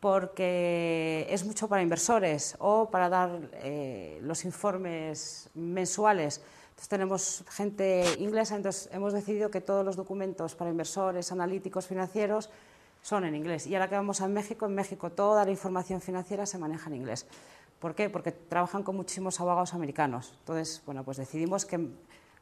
porque 0.04 1.26
es 1.30 1.46
mucho 1.46 1.70
para 1.70 1.82
inversores 1.82 2.58
o 2.60 2.89
para 2.92 3.08
dar 3.08 3.39
eh, 3.54 4.20
los 4.22 4.44
informes 4.44 5.50
mensuales 5.54 6.42
tenemos 6.89 7.46
gente 7.50 8.04
inglesa, 8.20 8.58
entonces 8.58 8.89
hemos 8.92 9.13
decidido 9.13 9.50
que 9.50 9.62
todos 9.62 9.86
los 9.86 9.96
documentos 9.96 10.56
para 10.56 10.70
inversores, 10.70 11.32
analíticos, 11.32 11.88
financieros 11.88 12.50
son 13.02 13.24
en 13.24 13.36
inglés. 13.36 13.68
Y 13.68 13.76
ahora 13.76 13.88
que 13.88 13.96
vamos 13.96 14.20
a 14.20 14.28
México, 14.28 14.66
en 14.66 14.76
México 14.76 15.10
toda 15.10 15.46
la 15.46 15.52
información 15.52 16.02
financiera 16.02 16.46
se 16.46 16.58
maneja 16.58 16.89
en 16.89 16.98
inglés. 16.98 17.26
¿Por 17.80 17.96
qué? 17.96 18.10
Porque 18.10 18.34
trabajan 18.34 18.84
con 18.84 18.98
muchísimos 18.98 19.39
abogados 19.39 19.74
americanos. 19.74 20.36
Entonces, 20.39 20.82
bueno, 20.86 21.06
pues 21.06 21.16
decidimos 21.16 21.66
que 21.66 21.88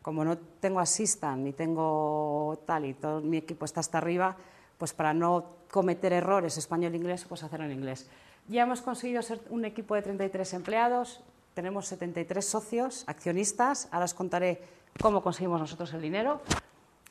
como 0.02 0.26
no 0.26 0.38
tengo 0.38 0.80
assistant 0.80 1.44
ni 1.44 1.54
tengo 1.54 2.60
tal 2.66 2.86
y 2.86 2.96
todo 2.96 3.22
mi 3.22 3.38
equipo 3.38 3.66
está 3.66 3.82
hasta 3.82 4.00
arriba, 4.00 4.36
pues 4.80 4.94
para 4.94 5.14
no 5.14 5.61
cometer 5.72 6.14
errores 6.14 6.58
español-inglés, 6.58 7.26
pues 7.28 7.44
hacerlo 7.44 7.66
en 7.66 7.72
inglés. 7.72 8.08
Ya 8.48 8.64
hemos 8.64 8.82
conseguido 8.82 9.22
ser 9.22 9.40
un 9.50 9.66
equipo 9.66 9.96
de 9.96 10.02
33 10.02 10.54
empleados, 10.54 11.22
tenemos 11.54 11.88
73 11.88 12.46
socios, 12.46 13.04
accionistas. 13.08 13.90
Ahora 13.92 14.06
os 14.06 14.14
contaré 14.14 14.62
cómo 15.02 15.22
conseguimos 15.22 15.60
nosotros 15.60 15.94
el 15.94 16.02
dinero. 16.02 16.40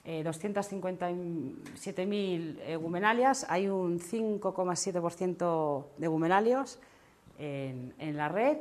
Eh, 0.05 0.25
257.000 0.25 2.59
eh, 2.61 2.77
gumenalias. 2.77 3.45
Hay 3.51 3.69
un 3.69 4.01
5,7% 4.01 5.85
de 5.99 6.09
gumenalios 6.09 6.79
en, 7.39 7.93
en, 7.99 8.17
la 8.17 8.29
red. 8.29 8.57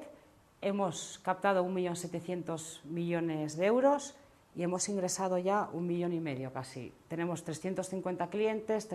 Hemos 0.62 1.21
captado 1.23 1.65
1.700.000 1.65 2.83
millones 2.83 3.55
de 3.55 3.67
euros 3.67 4.15
y 4.53 4.63
hemos 4.63 4.89
ingresado 4.89 5.38
ya 5.38 5.69
un 5.71 5.88
millón 5.88 6.12
y 6.12 6.19
medio 6.19 6.51
casi. 6.51 6.91
Tenemos 7.07 7.45
350 7.45 8.29
clientes, 8.29 8.89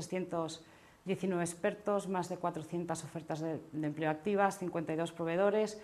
319 1.04 1.44
expertos, 1.44 2.08
más 2.08 2.28
de 2.28 2.38
400 2.38 3.04
ofertas 3.04 3.40
de, 3.40 3.60
empleo 3.82 4.10
activas, 4.10 4.58
52 4.58 5.12
proveedores 5.12 5.78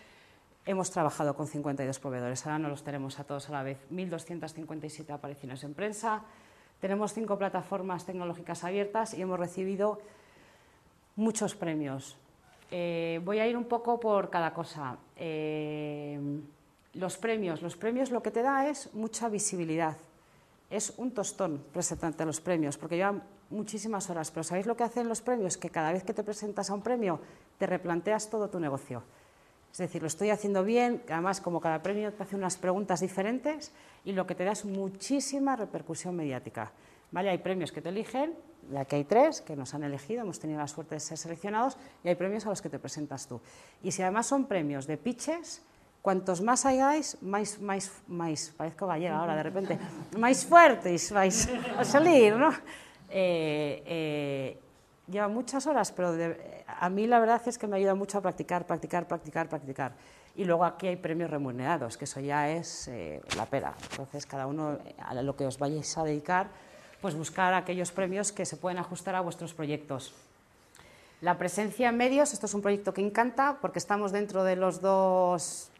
Hemos 0.67 0.91
trabajado 0.91 1.35
con 1.35 1.47
52 1.47 1.99
proveedores, 1.99 2.45
ahora 2.45 2.59
no 2.59 2.69
los 2.69 2.85
tenemos 2.85 3.19
a 3.19 3.25
todos 3.25 3.49
a 3.49 3.53
la 3.53 3.63
vez. 3.63 3.79
1.257 3.91 5.11
apariciones 5.11 5.65
en 5.65 5.73
prensa. 5.73 6.23
Tenemos 6.81 7.15
cinco 7.15 7.39
plataformas 7.39 8.05
tecnológicas 8.05 8.63
abiertas 8.63 9.15
y 9.15 9.23
hemos 9.23 9.39
recibido 9.39 10.01
muchos 11.17 11.55
premios. 11.55 12.17
Eh, 12.71 13.21
voy 13.25 13.39
a 13.39 13.47
ir 13.47 13.57
un 13.57 13.65
poco 13.65 13.99
por 13.99 14.29
cada 14.29 14.53
cosa. 14.53 14.99
Eh, 15.17 16.21
los 16.95 17.17
premios. 17.17 17.63
Los 17.63 17.77
premios 17.77 18.11
lo 18.11 18.23
que 18.23 18.31
te 18.31 18.43
da 18.43 18.69
es 18.69 18.93
mucha 18.93 19.31
visibilidad. 19.31 19.97
Es 20.69 20.93
un 20.99 21.13
tostón 21.13 21.65
presentarte 21.73 22.27
los 22.27 22.41
premios, 22.41 22.77
porque 22.77 22.97
llevan 22.97 23.23
muchísimas 23.51 24.09
horas. 24.11 24.31
Pero 24.31 24.45
¿sabéis 24.45 24.67
lo 24.67 24.77
que 24.77 24.85
hacen 24.85 25.09
los 25.09 25.21
premios? 25.21 25.57
Que 25.57 25.71
cada 25.71 25.93
vez 25.93 26.05
que 26.05 26.15
te 26.15 26.23
presentas 26.23 26.71
a 26.71 26.75
un 26.75 26.83
premio, 26.83 27.21
te 27.59 27.67
replanteas 27.67 28.31
todo 28.31 28.49
tu 28.49 28.59
negocio 28.59 29.03
Es 29.73 29.79
decir, 29.79 30.01
lo 30.01 30.09
estoy 30.09 30.31
haciendo 30.31 30.65
bien, 30.65 31.03
además 31.09 31.41
como 31.41 31.61
cada 31.61 31.83
premio 31.83 32.13
te 32.13 32.23
hace 32.23 32.37
unas 32.37 32.57
preguntas 32.57 33.01
diferentes 33.01 33.73
y 34.05 34.13
lo 34.13 34.27
que 34.27 34.35
te 34.35 34.45
da 34.45 34.53
es 34.53 34.65
muchísima 34.65 35.57
repercusión 35.57 36.17
mediática. 36.17 36.73
¿Vale? 37.13 37.31
Hay 37.31 37.39
premios 37.39 37.73
que 37.73 37.83
te 37.83 37.89
eligen, 37.89 38.35
ya 38.71 38.85
que 38.85 38.97
hay 38.97 39.05
tres 39.05 39.41
que 39.41 39.57
nos 39.57 39.75
han 39.75 39.83
elegido, 39.83 40.23
hemos 40.23 40.39
tenido 40.39 40.61
la 40.61 40.69
suerte 40.69 40.95
de 40.95 41.01
ser 41.01 41.19
seleccionados, 41.19 41.77
y 42.05 42.09
hay 42.09 42.15
premios 42.15 42.47
a 42.47 42.51
los 42.51 42.63
que 42.63 42.69
te 42.69 42.79
presentas 42.79 43.27
tú. 43.27 43.41
Y 43.83 43.91
si 43.91 44.03
además 44.03 44.27
son 44.27 44.47
premios 44.47 44.87
de 44.87 44.97
pitches, 44.97 45.63
cuantos 46.03 46.41
más 46.41 46.65
hagáis, 46.67 47.21
más, 47.21 47.61
más, 47.61 47.91
más 48.07 48.53
parezco 48.57 48.87
gallega 48.87 49.19
ahora 49.19 49.35
de 49.35 49.43
repente, 49.43 49.79
más 50.17 50.47
fuertes 50.47 51.11
vais 51.13 51.49
a 51.77 51.85
salir, 51.85 52.37
¿no? 52.37 52.53
Eh, 53.11 53.83
eh, 53.87 54.59
lleva 55.09 55.27
muchas 55.27 55.67
horas, 55.67 55.91
pero 55.91 56.15
a 56.67 56.89
mí 56.89 57.07
la 57.09 57.19
verdad 57.19 57.43
es 57.47 57.59
que 57.59 57.67
me 57.67 57.77
ayuda 57.77 57.95
mucho 57.97 58.19
a 58.19 58.21
practicar, 58.21 58.67
practicar, 58.67 59.09
practicar, 59.09 59.49
practicar. 59.49 59.93
Y 60.37 60.45
luego 60.45 60.65
aquí 60.65 60.87
hay 60.87 60.97
premios 60.97 61.29
remunerados, 61.29 61.97
que 61.97 62.05
eso 62.05 62.21
ya 62.21 62.49
es 62.49 62.87
eh, 62.87 63.21
la 63.37 63.47
pera. 63.47 63.75
Entonces, 63.91 64.25
cada 64.27 64.47
uno 64.47 64.79
a 64.99 65.15
lo 65.15 65.35
que 65.35 65.45
os 65.45 65.59
vayáis 65.59 65.99
a 65.99 66.05
dedicar, 66.05 66.49
pues 67.01 67.17
buscar 67.17 67.53
aquellos 67.55 67.91
premios 67.91 68.31
que 68.31 68.47
se 68.47 68.57
pueden 68.57 68.79
ajustar 68.79 69.17
a 69.17 69.21
vuestros 69.21 69.55
proyectos. 69.55 70.15
La 71.21 71.37
presencia 71.37 71.89
en 71.89 71.97
medios, 71.97 72.33
esto 72.33 72.47
es 72.47 72.55
un 72.55 72.63
proyecto 72.63 72.95
que 72.95 73.05
encanta 73.05 73.59
porque 73.61 73.81
estamos 73.81 74.13
dentro 74.13 74.45
de 74.45 74.57
los 74.57 74.81
dos, 74.81 75.71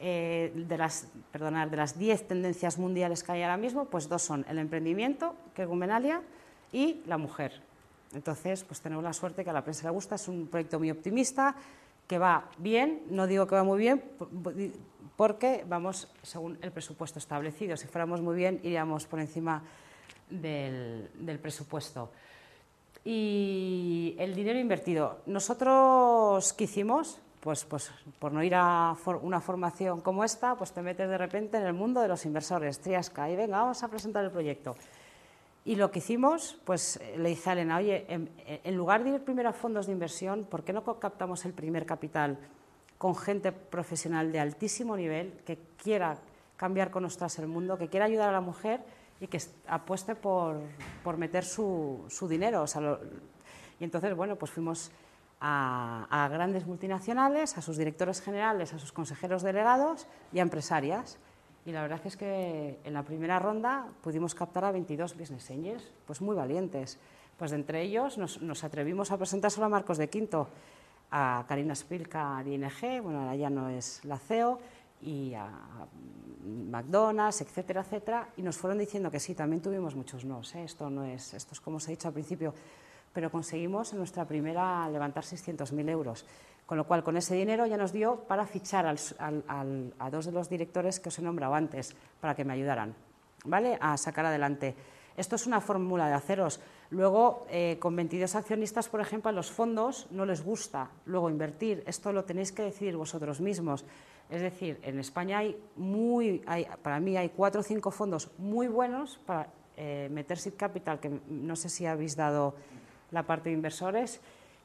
de 0.00 0.76
las, 0.76 1.06
perdonar, 1.30 1.70
de 1.70 1.76
las 1.76 1.96
diez 1.96 2.26
tendencias 2.26 2.78
mundiales 2.78 3.22
que 3.22 3.30
hay 3.30 3.42
ahora 3.42 3.58
mismo, 3.58 3.84
pues 3.84 4.08
dos 4.08 4.22
son 4.22 4.44
el 4.48 4.58
emprendimiento, 4.58 5.36
que 5.54 5.62
es 5.62 5.68
Gumenalia, 5.68 6.22
y 6.72 7.02
la 7.06 7.18
mujer. 7.18 7.60
Entonces, 8.14 8.64
pues 8.64 8.80
tenemos 8.80 9.04
la 9.04 9.12
suerte 9.12 9.44
que 9.44 9.50
a 9.50 9.52
la 9.52 9.62
prensa 9.62 9.84
le 9.84 9.90
gusta, 9.90 10.16
es 10.16 10.28
un 10.28 10.48
proyecto 10.48 10.78
muy 10.78 10.90
optimista, 10.90 11.54
que 12.06 12.18
va 12.18 12.44
bien, 12.58 13.02
no 13.10 13.26
digo 13.26 13.46
que 13.46 13.54
va 13.54 13.64
muy 13.64 13.78
bien, 13.78 14.02
porque 15.16 15.64
vamos 15.66 16.08
según 16.22 16.58
el 16.60 16.72
presupuesto 16.72 17.18
establecido. 17.18 17.76
Si 17.76 17.86
fuéramos 17.86 18.20
muy 18.20 18.36
bien, 18.36 18.60
iríamos 18.62 19.06
por 19.06 19.20
encima 19.20 19.62
del, 20.28 21.38
presupuesto. 21.40 22.10
Y 23.04 24.14
el 24.18 24.34
dinero 24.34 24.58
invertido. 24.58 25.20
Nosotros, 25.26 26.52
¿qué 26.52 26.64
hicimos? 26.64 27.18
Pues, 27.40 27.64
pues 27.64 27.90
por 28.18 28.32
no 28.32 28.42
ir 28.42 28.54
a 28.54 28.94
una 29.22 29.40
formación 29.40 30.00
como 30.00 30.22
esta, 30.22 30.54
pues 30.54 30.72
te 30.72 30.80
metes 30.80 31.08
de 31.08 31.18
repente 31.18 31.56
en 31.56 31.64
el 31.64 31.72
mundo 31.72 32.00
de 32.00 32.08
los 32.08 32.24
inversores, 32.24 32.78
triasca, 32.78 33.28
y 33.30 33.36
venga, 33.36 33.58
vamos 33.62 33.82
a 33.82 33.88
presentar 33.88 34.24
el 34.24 34.30
proyecto. 34.30 34.76
Y 35.64 35.76
lo 35.76 35.92
que 35.92 36.00
hicimos, 36.00 36.58
pues 36.64 37.00
le 37.16 37.28
dije 37.28 37.50
a 37.50 37.52
Elena, 37.52 37.76
oye, 37.76 38.04
en, 38.08 38.76
lugar 38.76 39.04
de 39.04 39.10
ir 39.10 39.20
primero 39.20 39.48
a 39.48 39.52
fondos 39.52 39.86
de 39.86 39.92
inversión, 39.92 40.44
¿por 40.44 40.64
qué 40.64 40.72
no 40.72 40.82
captamos 40.98 41.44
el 41.44 41.52
primer 41.52 41.86
capital 41.86 42.38
con 42.98 43.14
gente 43.14 43.52
profesional 43.52 44.32
de 44.32 44.40
altísimo 44.40 44.96
nivel 44.96 45.32
que 45.46 45.58
quiera 45.76 46.18
cambiar 46.56 46.90
con 46.90 47.04
nosotras 47.04 47.38
el 47.38 47.46
mundo, 47.46 47.78
que 47.78 47.88
quiera 47.88 48.06
ayudar 48.06 48.28
a 48.28 48.32
la 48.32 48.40
mujer 48.40 48.80
y 49.20 49.28
que 49.28 49.40
apueste 49.68 50.16
por, 50.16 50.60
por 51.04 51.16
meter 51.16 51.44
su, 51.44 52.04
su 52.08 52.26
dinero. 52.26 52.64
y 53.78 53.84
entonces, 53.84 54.16
bueno, 54.16 54.34
pues 54.34 54.50
fuimos 54.50 54.90
a, 55.40 56.06
a, 56.10 56.28
grandes 56.28 56.66
multinacionales, 56.66 57.56
a 57.56 57.62
sus 57.62 57.76
directores 57.76 58.20
generales, 58.20 58.72
a 58.72 58.80
sus 58.80 58.92
consejeros 58.92 59.42
delegados 59.42 60.08
y 60.32 60.40
a 60.40 60.42
empresarias. 60.42 61.18
Y 61.64 61.72
la 61.72 61.82
verdad 61.82 62.00
es 62.04 62.16
que 62.16 62.78
en 62.84 62.92
la 62.92 63.04
primera 63.04 63.38
ronda 63.38 63.86
pudimos 64.02 64.34
captar 64.34 64.64
a 64.64 64.72
22 64.72 65.16
business 65.16 65.50
angels, 65.50 65.92
pues 66.06 66.20
muy 66.20 66.34
valientes. 66.34 66.98
Pues 67.38 67.52
entre 67.52 67.82
ellos 67.82 68.18
nos, 68.18 68.42
nos 68.42 68.64
atrevimos 68.64 69.10
a 69.12 69.18
presentar 69.18 69.50
solo 69.50 69.66
a 69.66 69.68
Marcos 69.68 69.98
de 69.98 70.08
Quinto, 70.08 70.48
a 71.10 71.44
Karina 71.48 71.74
Spilka 71.74 72.42
de 72.42 72.54
ING, 72.54 73.02
bueno, 73.02 73.20
ahora 73.20 73.36
ya 73.36 73.50
no 73.50 73.68
es 73.68 74.04
la 74.04 74.18
CEO, 74.18 74.58
y 75.02 75.34
a 75.34 75.48
McDonald's, 76.44 77.40
etcétera, 77.40 77.82
etcétera, 77.82 78.28
y 78.36 78.42
nos 78.42 78.56
fueron 78.56 78.78
diciendo 78.78 79.10
que 79.10 79.20
sí, 79.20 79.34
también 79.34 79.60
tuvimos 79.60 79.94
muchos 79.94 80.24
no, 80.24 80.40
¿eh? 80.40 80.64
esto 80.64 80.88
no 80.90 81.04
es, 81.04 81.34
esto 81.34 81.54
es 81.54 81.60
como 81.60 81.76
os 81.76 81.88
he 81.88 81.92
dicho 81.92 82.08
al 82.08 82.14
principio, 82.14 82.54
pero 83.12 83.30
conseguimos 83.30 83.92
en 83.92 83.98
nuestra 83.98 84.24
primera 84.24 84.88
levantar 84.88 85.24
600.000 85.24 85.90
euros, 85.90 86.24
con 86.72 86.78
lo 86.78 86.86
cual 86.86 87.04
con 87.04 87.18
ese 87.18 87.34
dinero 87.34 87.66
ya 87.66 87.76
nos 87.76 87.92
dio 87.92 88.20
para 88.20 88.46
fichar 88.46 88.86
a 88.86 90.10
dos 90.10 90.24
de 90.24 90.32
los 90.32 90.48
directores 90.48 91.00
que 91.00 91.10
os 91.10 91.18
he 91.18 91.22
nombrado 91.22 91.52
antes, 91.52 91.94
para 92.18 92.34
que 92.34 92.46
me 92.46 92.54
ayudaran, 92.54 92.94
¿vale?, 93.44 93.76
a 93.78 93.94
sacar 93.98 94.24
adelante. 94.24 94.74
Esto 95.14 95.36
es 95.36 95.46
una 95.46 95.60
fórmula 95.60 96.08
de 96.08 96.14
aceros. 96.14 96.60
Luego, 96.88 97.44
eh, 97.50 97.76
con 97.78 97.94
22 97.94 98.34
accionistas, 98.36 98.88
por 98.88 99.02
ejemplo, 99.02 99.28
a 99.28 99.32
los 99.32 99.50
fondos 99.50 100.06
no 100.12 100.24
les 100.24 100.42
gusta 100.42 100.88
luego 101.04 101.28
invertir. 101.28 101.84
Esto 101.86 102.10
lo 102.10 102.24
tenéis 102.24 102.52
que 102.52 102.62
decidir 102.62 102.96
vosotros 102.96 103.42
mismos. 103.42 103.84
Es 104.30 104.40
decir, 104.40 104.80
en 104.82 104.98
España 104.98 105.40
hay 105.40 105.54
muy, 105.76 106.42
para 106.80 107.00
mí 107.00 107.18
hay 107.18 107.28
cuatro 107.36 107.60
o 107.60 107.64
cinco 107.64 107.90
fondos 107.90 108.30
muy 108.38 108.66
buenos 108.66 109.20
para 109.26 109.48
eh, 109.76 110.08
meter 110.10 110.38
seed 110.38 110.54
capital, 110.56 111.00
que 111.00 111.20
no 111.28 111.54
sé 111.54 111.68
si 111.68 111.84
habéis 111.84 112.16
dado 112.16 112.54
la 113.10 113.24
parte 113.24 113.50
de 113.50 113.56
inversores, 113.56 114.22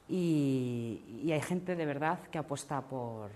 y, 0.08 1.00
hay 1.32 1.40
gente 1.40 1.76
de 1.76 1.86
verdad 1.86 2.20
que 2.30 2.38
apuesta 2.38 2.80
por, 2.82 3.30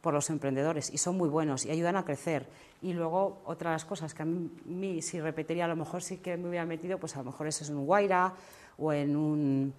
por, 0.00 0.14
los 0.14 0.30
emprendedores 0.30 0.92
y 0.92 0.98
son 0.98 1.16
muy 1.16 1.28
buenos 1.28 1.64
y 1.64 1.70
ayudan 1.70 1.96
a 1.96 2.04
crecer. 2.04 2.46
Y 2.82 2.92
luego 2.92 3.42
otras 3.44 3.84
cosas 3.84 4.14
que 4.14 4.22
a 4.22 4.26
mí, 4.26 5.02
si 5.02 5.20
repetiría, 5.20 5.64
a 5.64 5.68
lo 5.68 5.76
mejor 5.76 6.02
sí 6.02 6.18
que 6.18 6.36
me 6.36 6.48
hubiera 6.48 6.66
metido, 6.66 6.98
pues 6.98 7.16
a 7.16 7.18
lo 7.20 7.26
mejor 7.26 7.46
eso 7.46 7.64
es 7.64 7.70
un 7.70 7.86
Guaira 7.86 8.34
o 8.78 8.92
en 8.92 9.16
un 9.16 9.74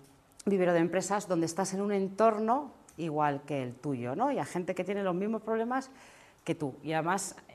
vivero 0.45 0.73
de 0.73 0.79
empresas 0.79 1.27
donde 1.27 1.45
estás 1.45 1.73
en 1.73 1.81
un 1.81 1.91
entorno 1.91 2.71
igual 2.97 3.41
que 3.45 3.61
el 3.61 3.75
tuyo, 3.75 4.15
¿no? 4.15 4.31
Y 4.31 4.39
a 4.39 4.45
gente 4.45 4.75
que 4.75 4.83
tiene 4.83 5.03
los 5.03 5.15
mismos 5.15 5.41
problemas 5.41 5.89
que 6.43 6.55
tú. 6.55 6.75
Y 6.83 6.93
además, 6.93 7.35
eh, 7.49 7.53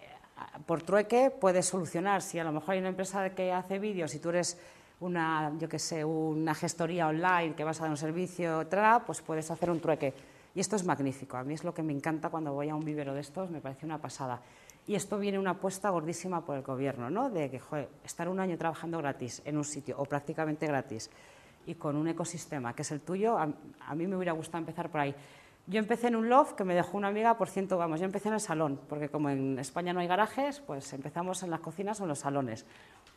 por 0.66 0.82
trueque 0.82 1.30
puedes 1.30 1.66
solucionar. 1.66 2.22
Si 2.22 2.38
a 2.38 2.44
lo 2.44 2.52
mejor 2.52 2.72
hay 2.72 2.80
una 2.80 2.88
empresa 2.88 3.30
que 3.30 3.52
hace 3.52 3.78
vídeos 3.78 4.14
y 4.14 4.18
tú 4.18 4.30
eres 4.30 4.58
una, 5.00 5.52
yo 5.58 5.68
qué 5.68 5.78
sé, 5.78 6.04
una 6.04 6.54
gestoría 6.54 7.08
online 7.08 7.54
que 7.54 7.64
vas 7.64 7.78
a 7.80 7.82
dar 7.82 7.90
un 7.90 7.96
servicio, 7.96 8.66
pues 9.06 9.20
puedes 9.22 9.50
hacer 9.50 9.70
un 9.70 9.80
trueque. 9.80 10.14
Y 10.54 10.60
esto 10.60 10.76
es 10.76 10.84
magnífico. 10.84 11.36
A 11.36 11.44
mí 11.44 11.54
es 11.54 11.64
lo 11.64 11.72
que 11.72 11.82
me 11.82 11.92
encanta 11.92 12.28
cuando 12.28 12.52
voy 12.52 12.68
a 12.68 12.74
un 12.74 12.84
vivero 12.84 13.14
de 13.14 13.20
estos, 13.20 13.50
me 13.50 13.60
parece 13.60 13.86
una 13.86 13.98
pasada. 13.98 14.40
Y 14.86 14.94
esto 14.94 15.18
viene 15.18 15.38
una 15.38 15.50
apuesta 15.50 15.90
gordísima 15.90 16.44
por 16.44 16.56
el 16.56 16.62
gobierno, 16.62 17.10
¿no? 17.10 17.30
De 17.30 17.50
que, 17.50 17.60
joder, 17.60 17.88
estar 18.04 18.28
un 18.28 18.40
año 18.40 18.56
trabajando 18.58 18.98
gratis 18.98 19.42
en 19.44 19.56
un 19.56 19.64
sitio 19.64 19.96
o 19.98 20.04
prácticamente 20.04 20.66
gratis 20.66 21.10
y 21.66 21.74
con 21.74 21.96
un 21.96 22.08
ecosistema 22.08 22.74
que 22.74 22.82
es 22.82 22.90
el 22.90 23.00
tuyo, 23.00 23.38
a, 23.38 23.94
mí 23.94 24.06
me 24.06 24.16
hubiera 24.16 24.32
gustado 24.32 24.58
empezar 24.58 24.90
por 24.90 25.00
ahí. 25.00 25.14
Yo 25.70 25.78
empecé 25.78 26.08
en 26.08 26.16
un 26.16 26.28
loft 26.28 26.54
que 26.54 26.64
me 26.64 26.74
dejó 26.74 26.96
una 26.96 27.06
amiga 27.06 27.38
por 27.38 27.48
ciento, 27.48 27.78
vamos, 27.78 28.00
yo 28.00 28.06
empecé 28.06 28.26
en 28.26 28.34
el 28.34 28.40
salón, 28.40 28.80
porque 28.88 29.08
como 29.08 29.30
en 29.30 29.56
España 29.60 29.92
no 29.92 30.00
hay 30.00 30.08
garajes, 30.08 30.58
pues 30.58 30.92
empezamos 30.92 31.44
en 31.44 31.50
las 31.50 31.60
cocinas 31.60 32.00
o 32.00 32.02
en 32.02 32.08
los 32.08 32.18
salones. 32.18 32.66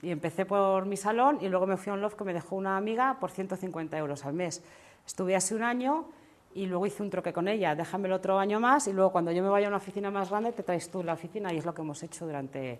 Y 0.04 0.12
empecé 0.12 0.46
por 0.46 0.86
mi 0.86 0.96
salón 0.96 1.40
y 1.42 1.50
luego 1.50 1.66
me 1.66 1.78
fui 1.78 1.90
a 1.90 1.96
un 1.96 2.02
loft 2.02 2.16
que 2.16 2.24
me 2.24 2.32
dejó 2.32 2.56
una 2.56 2.78
amiga 2.78 3.18
por 3.20 3.32
150 3.32 3.98
euros 3.98 4.24
al 4.24 4.34
mes. 4.36 4.62
Estuve 5.04 5.36
así 5.36 5.56
un 5.56 5.64
año 5.64 6.06
y 6.54 6.68
luego 6.68 6.86
hice 6.86 7.02
un 7.02 7.10
troque 7.10 7.34
con 7.34 7.48
ella, 7.48 7.74
déjame 7.74 8.08
el 8.08 8.14
otro 8.14 8.38
año 8.38 8.60
más 8.60 8.88
y 8.88 8.94
luego 8.94 9.12
cuando 9.12 9.32
yo 9.32 9.42
me 9.42 9.50
vaya 9.50 9.66
a 9.66 9.70
una 9.70 9.78
oficina 9.78 10.12
más 10.12 10.30
grande 10.30 10.52
te 10.52 10.62
traes 10.62 10.92
tú 10.92 11.02
la 11.02 11.14
oficina 11.14 11.52
y 11.52 11.58
es 11.58 11.66
lo 11.66 11.74
que 11.74 11.82
hemos 11.82 12.04
hecho 12.04 12.28
durante 12.28 12.80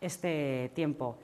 este 0.00 0.70
tiempo. 0.74 1.18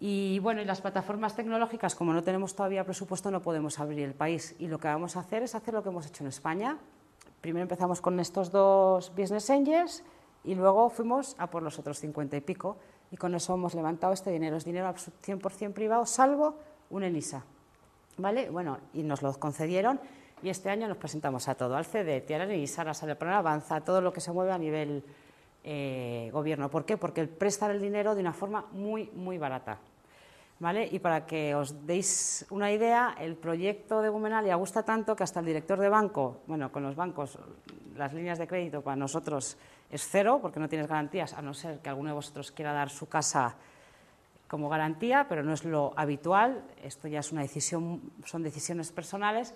Y 0.00 0.38
bueno, 0.38 0.62
y 0.62 0.64
las 0.64 0.80
plataformas 0.80 1.36
tecnológicas, 1.36 1.94
como 1.94 2.14
no 2.14 2.22
tenemos 2.22 2.56
todavía 2.56 2.84
presupuesto, 2.84 3.30
no 3.30 3.42
podemos 3.42 3.78
abrir 3.78 4.00
el 4.00 4.14
país. 4.14 4.56
Y 4.58 4.68
lo 4.68 4.78
que 4.78 4.88
vamos 4.88 5.16
a 5.16 5.20
hacer 5.20 5.42
es 5.42 5.54
hacer 5.54 5.74
lo 5.74 5.82
que 5.82 5.90
hemos 5.90 6.06
hecho 6.06 6.24
en 6.24 6.28
España. 6.28 6.78
Primero 7.42 7.62
empezamos 7.62 8.00
con 8.00 8.18
estos 8.18 8.50
dos 8.50 9.12
business 9.14 9.50
angels 9.50 10.02
y 10.42 10.54
luego 10.54 10.88
fuimos 10.88 11.36
a 11.38 11.50
por 11.50 11.62
los 11.62 11.78
otros 11.78 12.00
50 12.00 12.34
y 12.38 12.40
pico. 12.40 12.78
Y 13.10 13.18
con 13.18 13.34
eso 13.34 13.52
hemos 13.52 13.74
levantado 13.74 14.14
este 14.14 14.30
dinero. 14.30 14.56
Es 14.56 14.64
dinero 14.64 14.88
100% 14.88 15.72
privado, 15.74 16.06
salvo 16.06 16.56
un 16.88 17.02
ENISA. 17.02 17.44
¿Vale? 18.16 18.48
Bueno, 18.48 18.78
y 18.94 19.02
nos 19.02 19.20
lo 19.20 19.38
concedieron 19.38 20.00
y 20.42 20.48
este 20.48 20.70
año 20.70 20.88
nos 20.88 20.96
presentamos 20.96 21.48
a 21.48 21.54
todo, 21.54 21.76
al 21.76 21.84
CD, 21.84 22.22
Tiara 22.22 22.52
y 22.54 22.66
Sara 22.66 22.94
Sale 22.94 23.16
Avanza, 23.20 23.82
todo 23.82 24.00
lo 24.00 24.12
que 24.12 24.20
se 24.20 24.32
mueve 24.32 24.52
a 24.52 24.58
nivel 24.58 25.04
eh, 25.62 26.30
gobierno. 26.32 26.70
¿Por 26.70 26.86
qué? 26.86 26.96
Porque 26.96 27.26
prestan 27.26 27.70
el 27.72 27.80
dinero 27.80 28.14
de 28.14 28.22
una 28.22 28.32
forma 28.32 28.66
muy, 28.72 29.10
muy 29.14 29.36
barata. 29.36 29.78
¿Vale? 30.60 30.86
Y 30.92 30.98
para 30.98 31.24
que 31.24 31.54
os 31.54 31.86
deis 31.86 32.44
una 32.50 32.70
idea, 32.70 33.16
el 33.18 33.34
proyecto 33.34 34.02
de 34.02 34.10
Gumenalia 34.10 34.56
gusta 34.56 34.82
tanto 34.84 35.16
que 35.16 35.24
hasta 35.24 35.40
el 35.40 35.46
director 35.46 35.80
de 35.80 35.88
banco, 35.88 36.42
bueno, 36.46 36.70
con 36.70 36.82
los 36.82 36.94
bancos, 36.94 37.38
las 37.96 38.12
líneas 38.12 38.38
de 38.38 38.46
crédito 38.46 38.82
para 38.82 38.94
nosotros 38.94 39.56
es 39.90 40.06
cero, 40.06 40.38
porque 40.42 40.60
no 40.60 40.68
tienes 40.68 40.86
garantías, 40.86 41.32
a 41.32 41.40
no 41.40 41.54
ser 41.54 41.78
que 41.78 41.88
alguno 41.88 42.10
de 42.10 42.14
vosotros 42.14 42.52
quiera 42.52 42.74
dar 42.74 42.90
su 42.90 43.08
casa 43.08 43.56
como 44.48 44.68
garantía, 44.68 45.26
pero 45.30 45.42
no 45.42 45.54
es 45.54 45.64
lo 45.64 45.94
habitual, 45.96 46.62
esto 46.84 47.08
ya 47.08 47.20
es 47.20 47.32
una 47.32 47.40
decisión, 47.40 48.12
son 48.26 48.42
decisiones 48.42 48.92
personales. 48.92 49.54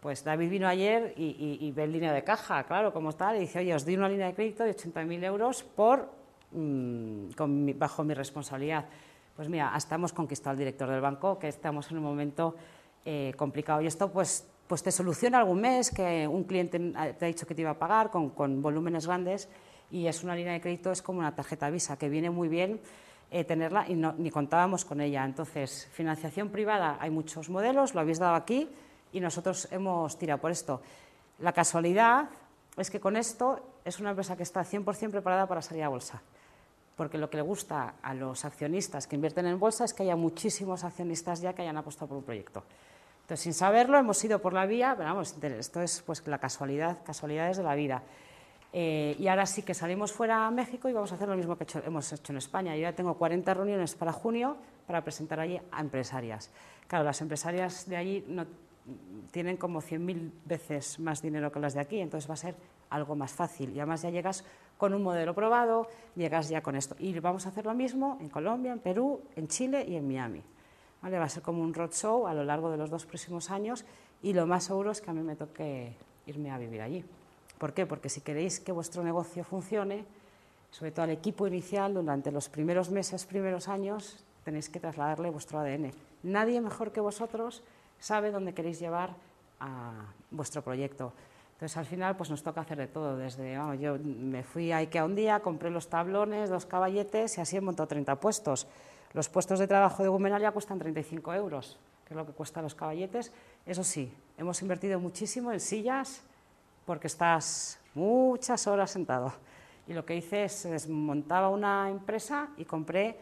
Pues 0.00 0.22
David 0.22 0.50
vino 0.50 0.68
ayer 0.68 1.14
y, 1.16 1.72
ve 1.74 1.82
el 1.82 1.92
línea 1.92 2.12
de 2.12 2.22
caja, 2.22 2.62
claro, 2.62 2.92
como 2.92 3.12
tal, 3.12 3.36
y 3.36 3.40
dice, 3.40 3.58
oye, 3.58 3.74
os 3.74 3.84
di 3.84 3.96
una 3.96 4.08
línea 4.08 4.28
de 4.28 4.34
crédito 4.34 4.62
de 4.62 4.76
80.000 4.76 5.24
euros 5.24 5.64
por, 5.64 6.08
mm, 6.52 7.30
bajo 7.76 8.04
mi 8.04 8.14
responsabilidad. 8.14 8.84
Pues 9.38 9.48
mira, 9.48 9.72
hasta 9.72 9.94
hemos 9.94 10.12
conquistado 10.12 10.50
al 10.50 10.58
director 10.58 10.90
del 10.90 11.00
banco, 11.00 11.38
que 11.38 11.46
estamos 11.46 11.88
en 11.92 11.98
un 11.98 12.02
momento 12.02 12.56
eh, 13.04 13.32
complicado. 13.36 13.80
Y 13.80 13.86
esto, 13.86 14.10
pues, 14.10 14.44
pues 14.66 14.82
te 14.82 14.90
soluciona 14.90 15.38
algún 15.38 15.60
mes 15.60 15.92
que 15.92 16.26
un 16.26 16.42
cliente 16.42 16.76
te 17.16 17.24
ha 17.24 17.28
dicho 17.28 17.46
que 17.46 17.54
te 17.54 17.60
iba 17.60 17.70
a 17.70 17.78
pagar 17.78 18.10
con, 18.10 18.30
con 18.30 18.60
volúmenes 18.60 19.06
grandes 19.06 19.48
y 19.92 20.08
es 20.08 20.24
una 20.24 20.34
línea 20.34 20.54
de 20.54 20.60
crédito, 20.60 20.90
es 20.90 21.02
como 21.02 21.20
una 21.20 21.36
tarjeta 21.36 21.70
Visa, 21.70 21.96
que 21.96 22.08
viene 22.08 22.30
muy 22.30 22.48
bien 22.48 22.80
eh, 23.30 23.44
tenerla 23.44 23.88
y 23.88 23.94
ni 23.94 24.28
contábamos 24.32 24.84
con 24.84 25.00
ella. 25.00 25.24
Entonces, 25.24 25.88
financiación 25.92 26.48
privada, 26.48 26.98
hay 26.98 27.10
muchos 27.10 27.48
modelos, 27.48 27.94
lo 27.94 28.00
habéis 28.00 28.18
dado 28.18 28.34
aquí 28.34 28.68
y 29.12 29.20
nosotros 29.20 29.68
hemos 29.70 30.18
tirado 30.18 30.40
por 30.40 30.50
esto. 30.50 30.82
La 31.38 31.52
casualidad 31.52 32.28
es 32.76 32.90
que 32.90 32.98
con 32.98 33.16
esto 33.16 33.60
es 33.84 34.00
una 34.00 34.10
empresa 34.10 34.36
que 34.36 34.42
está 34.42 34.64
100% 34.64 35.12
preparada 35.12 35.46
para 35.46 35.62
salir 35.62 35.84
a 35.84 35.88
bolsa, 35.88 36.22
porque 36.98 37.16
lo 37.16 37.30
que 37.30 37.36
le 37.36 37.44
gusta 37.44 37.94
a 38.02 38.12
los 38.12 38.44
accionistas 38.44 39.06
que 39.06 39.14
invierten 39.14 39.46
en 39.46 39.60
bolsa 39.60 39.84
es 39.84 39.94
que 39.94 40.02
haya 40.02 40.16
muchísimos 40.16 40.82
accionistas 40.82 41.40
ya 41.40 41.52
que 41.54 41.62
hayan 41.62 41.76
apostado 41.76 42.08
por 42.08 42.18
un 42.18 42.24
proyecto. 42.24 42.64
Entonces, 43.20 43.44
sin 43.44 43.54
saberlo, 43.54 43.96
hemos 43.96 44.22
ido 44.24 44.40
por 44.40 44.52
la 44.52 44.66
vía, 44.66 44.94
pero 44.96 45.10
vamos, 45.10 45.36
esto 45.40 45.80
es 45.80 46.02
pues 46.02 46.26
la 46.26 46.38
casualidad, 46.38 46.98
casualidades 47.04 47.56
de 47.56 47.62
la 47.62 47.76
vida. 47.76 48.02
Eh, 48.72 49.14
y 49.16 49.28
ahora 49.28 49.46
sí 49.46 49.62
que 49.62 49.74
salimos 49.74 50.12
fuera 50.12 50.46
a 50.46 50.50
México 50.50 50.88
y 50.88 50.92
vamos 50.92 51.12
a 51.12 51.14
hacer 51.14 51.28
lo 51.28 51.36
mismo 51.36 51.56
que 51.56 51.66
hemos 51.86 52.12
hecho 52.12 52.32
en 52.32 52.38
España. 52.38 52.74
Yo 52.74 52.82
ya 52.82 52.92
tengo 52.94 53.14
40 53.14 53.54
reuniones 53.54 53.94
para 53.94 54.12
junio 54.12 54.56
para 54.88 55.04
presentar 55.04 55.38
allí 55.38 55.60
a 55.70 55.80
empresarias. 55.80 56.50
Claro, 56.88 57.04
las 57.04 57.20
empresarias 57.20 57.88
de 57.88 57.96
allí 57.96 58.24
no, 58.26 58.44
tienen 59.30 59.56
como 59.56 59.82
100.000 59.82 60.32
veces 60.44 60.98
más 60.98 61.22
dinero 61.22 61.52
que 61.52 61.60
las 61.60 61.74
de 61.74 61.80
aquí, 61.80 62.00
entonces 62.00 62.28
va 62.28 62.34
a 62.34 62.38
ser 62.38 62.56
algo 62.90 63.16
más 63.16 63.32
fácil. 63.32 63.70
Y 63.70 63.80
además 63.80 64.02
ya 64.02 64.10
llegas 64.10 64.44
con 64.76 64.94
un 64.94 65.02
modelo 65.02 65.34
probado, 65.34 65.88
llegas 66.14 66.48
ya 66.48 66.62
con 66.62 66.76
esto. 66.76 66.94
Y 66.98 67.18
vamos 67.20 67.46
a 67.46 67.50
hacer 67.50 67.66
lo 67.66 67.74
mismo 67.74 68.18
en 68.20 68.28
Colombia, 68.28 68.72
en 68.72 68.78
Perú, 68.78 69.20
en 69.36 69.48
Chile 69.48 69.84
y 69.86 69.96
en 69.96 70.06
Miami. 70.06 70.42
¿Vale? 71.02 71.18
Va 71.18 71.24
a 71.24 71.28
ser 71.28 71.42
como 71.42 71.62
un 71.62 71.74
roadshow 71.74 72.26
a 72.26 72.34
lo 72.34 72.44
largo 72.44 72.70
de 72.70 72.76
los 72.76 72.90
dos 72.90 73.06
próximos 73.06 73.50
años 73.50 73.84
y 74.22 74.32
lo 74.32 74.46
más 74.46 74.64
seguro 74.64 74.90
es 74.90 75.00
que 75.00 75.10
a 75.10 75.14
mí 75.14 75.22
me 75.22 75.36
toque 75.36 75.94
irme 76.26 76.50
a 76.50 76.58
vivir 76.58 76.82
allí. 76.82 77.04
¿Por 77.58 77.72
qué? 77.72 77.86
Porque 77.86 78.08
si 78.08 78.20
queréis 78.20 78.60
que 78.60 78.72
vuestro 78.72 79.02
negocio 79.02 79.44
funcione, 79.44 80.04
sobre 80.70 80.90
todo 80.90 81.04
al 81.04 81.10
equipo 81.10 81.46
inicial, 81.46 81.94
durante 81.94 82.30
los 82.30 82.48
primeros 82.48 82.90
meses, 82.90 83.26
primeros 83.26 83.68
años, 83.68 84.24
tenéis 84.44 84.68
que 84.68 84.80
trasladarle 84.80 85.30
vuestro 85.30 85.58
ADN. 85.58 85.92
Nadie 86.22 86.60
mejor 86.60 86.92
que 86.92 87.00
vosotros 87.00 87.62
sabe 87.98 88.30
dónde 88.30 88.54
queréis 88.54 88.78
llevar 88.78 89.14
a 89.60 90.12
vuestro 90.30 90.62
proyecto. 90.62 91.12
Entonces, 91.58 91.76
al 91.76 91.86
final, 91.86 92.16
pues 92.16 92.30
nos 92.30 92.44
toca 92.44 92.60
hacer 92.60 92.78
de 92.78 92.86
todo. 92.86 93.16
Desde, 93.16 93.54
yo 93.80 93.98
me 93.98 94.44
fui 94.44 94.70
a 94.70 94.76
IKEA 94.76 95.04
un 95.04 95.16
día, 95.16 95.40
compré 95.40 95.70
los 95.70 95.88
tablones, 95.88 96.50
los 96.50 96.66
caballetes 96.66 97.36
y 97.36 97.40
así 97.40 97.56
he 97.56 97.60
montado 97.60 97.88
30 97.88 98.14
puestos. 98.20 98.68
Los 99.12 99.28
puestos 99.28 99.58
de 99.58 99.66
trabajo 99.66 100.04
de 100.04 100.08
Gumenalia 100.08 100.52
cuestan 100.52 100.78
35 100.78 101.34
euros, 101.34 101.76
que 102.06 102.14
es 102.14 102.16
lo 102.16 102.24
que 102.24 102.30
cuestan 102.30 102.62
los 102.62 102.76
caballetes. 102.76 103.32
Eso 103.66 103.82
sí, 103.82 104.14
hemos 104.36 104.62
invertido 104.62 105.00
muchísimo 105.00 105.50
en 105.50 105.58
sillas, 105.58 106.22
porque 106.86 107.08
estás 107.08 107.80
muchas 107.92 108.68
horas 108.68 108.92
sentado. 108.92 109.32
Y 109.88 109.94
lo 109.94 110.06
que 110.06 110.14
hice 110.14 110.44
es 110.44 110.62
desmontaba 110.62 111.48
una 111.48 111.90
empresa 111.90 112.50
y 112.56 112.66
compré, 112.66 113.18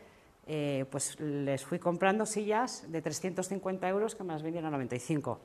eh, 0.47 0.85
pues 0.91 1.19
les 1.21 1.65
fui 1.65 1.79
comprando 1.79 2.27
sillas 2.27 2.85
de 2.93 3.01
350 3.01 3.89
euros 3.89 4.15
que 4.15 4.25
me 4.25 4.35
las 4.35 4.43
vendieron 4.43 4.69
a 4.69 4.73
95, 4.73 5.41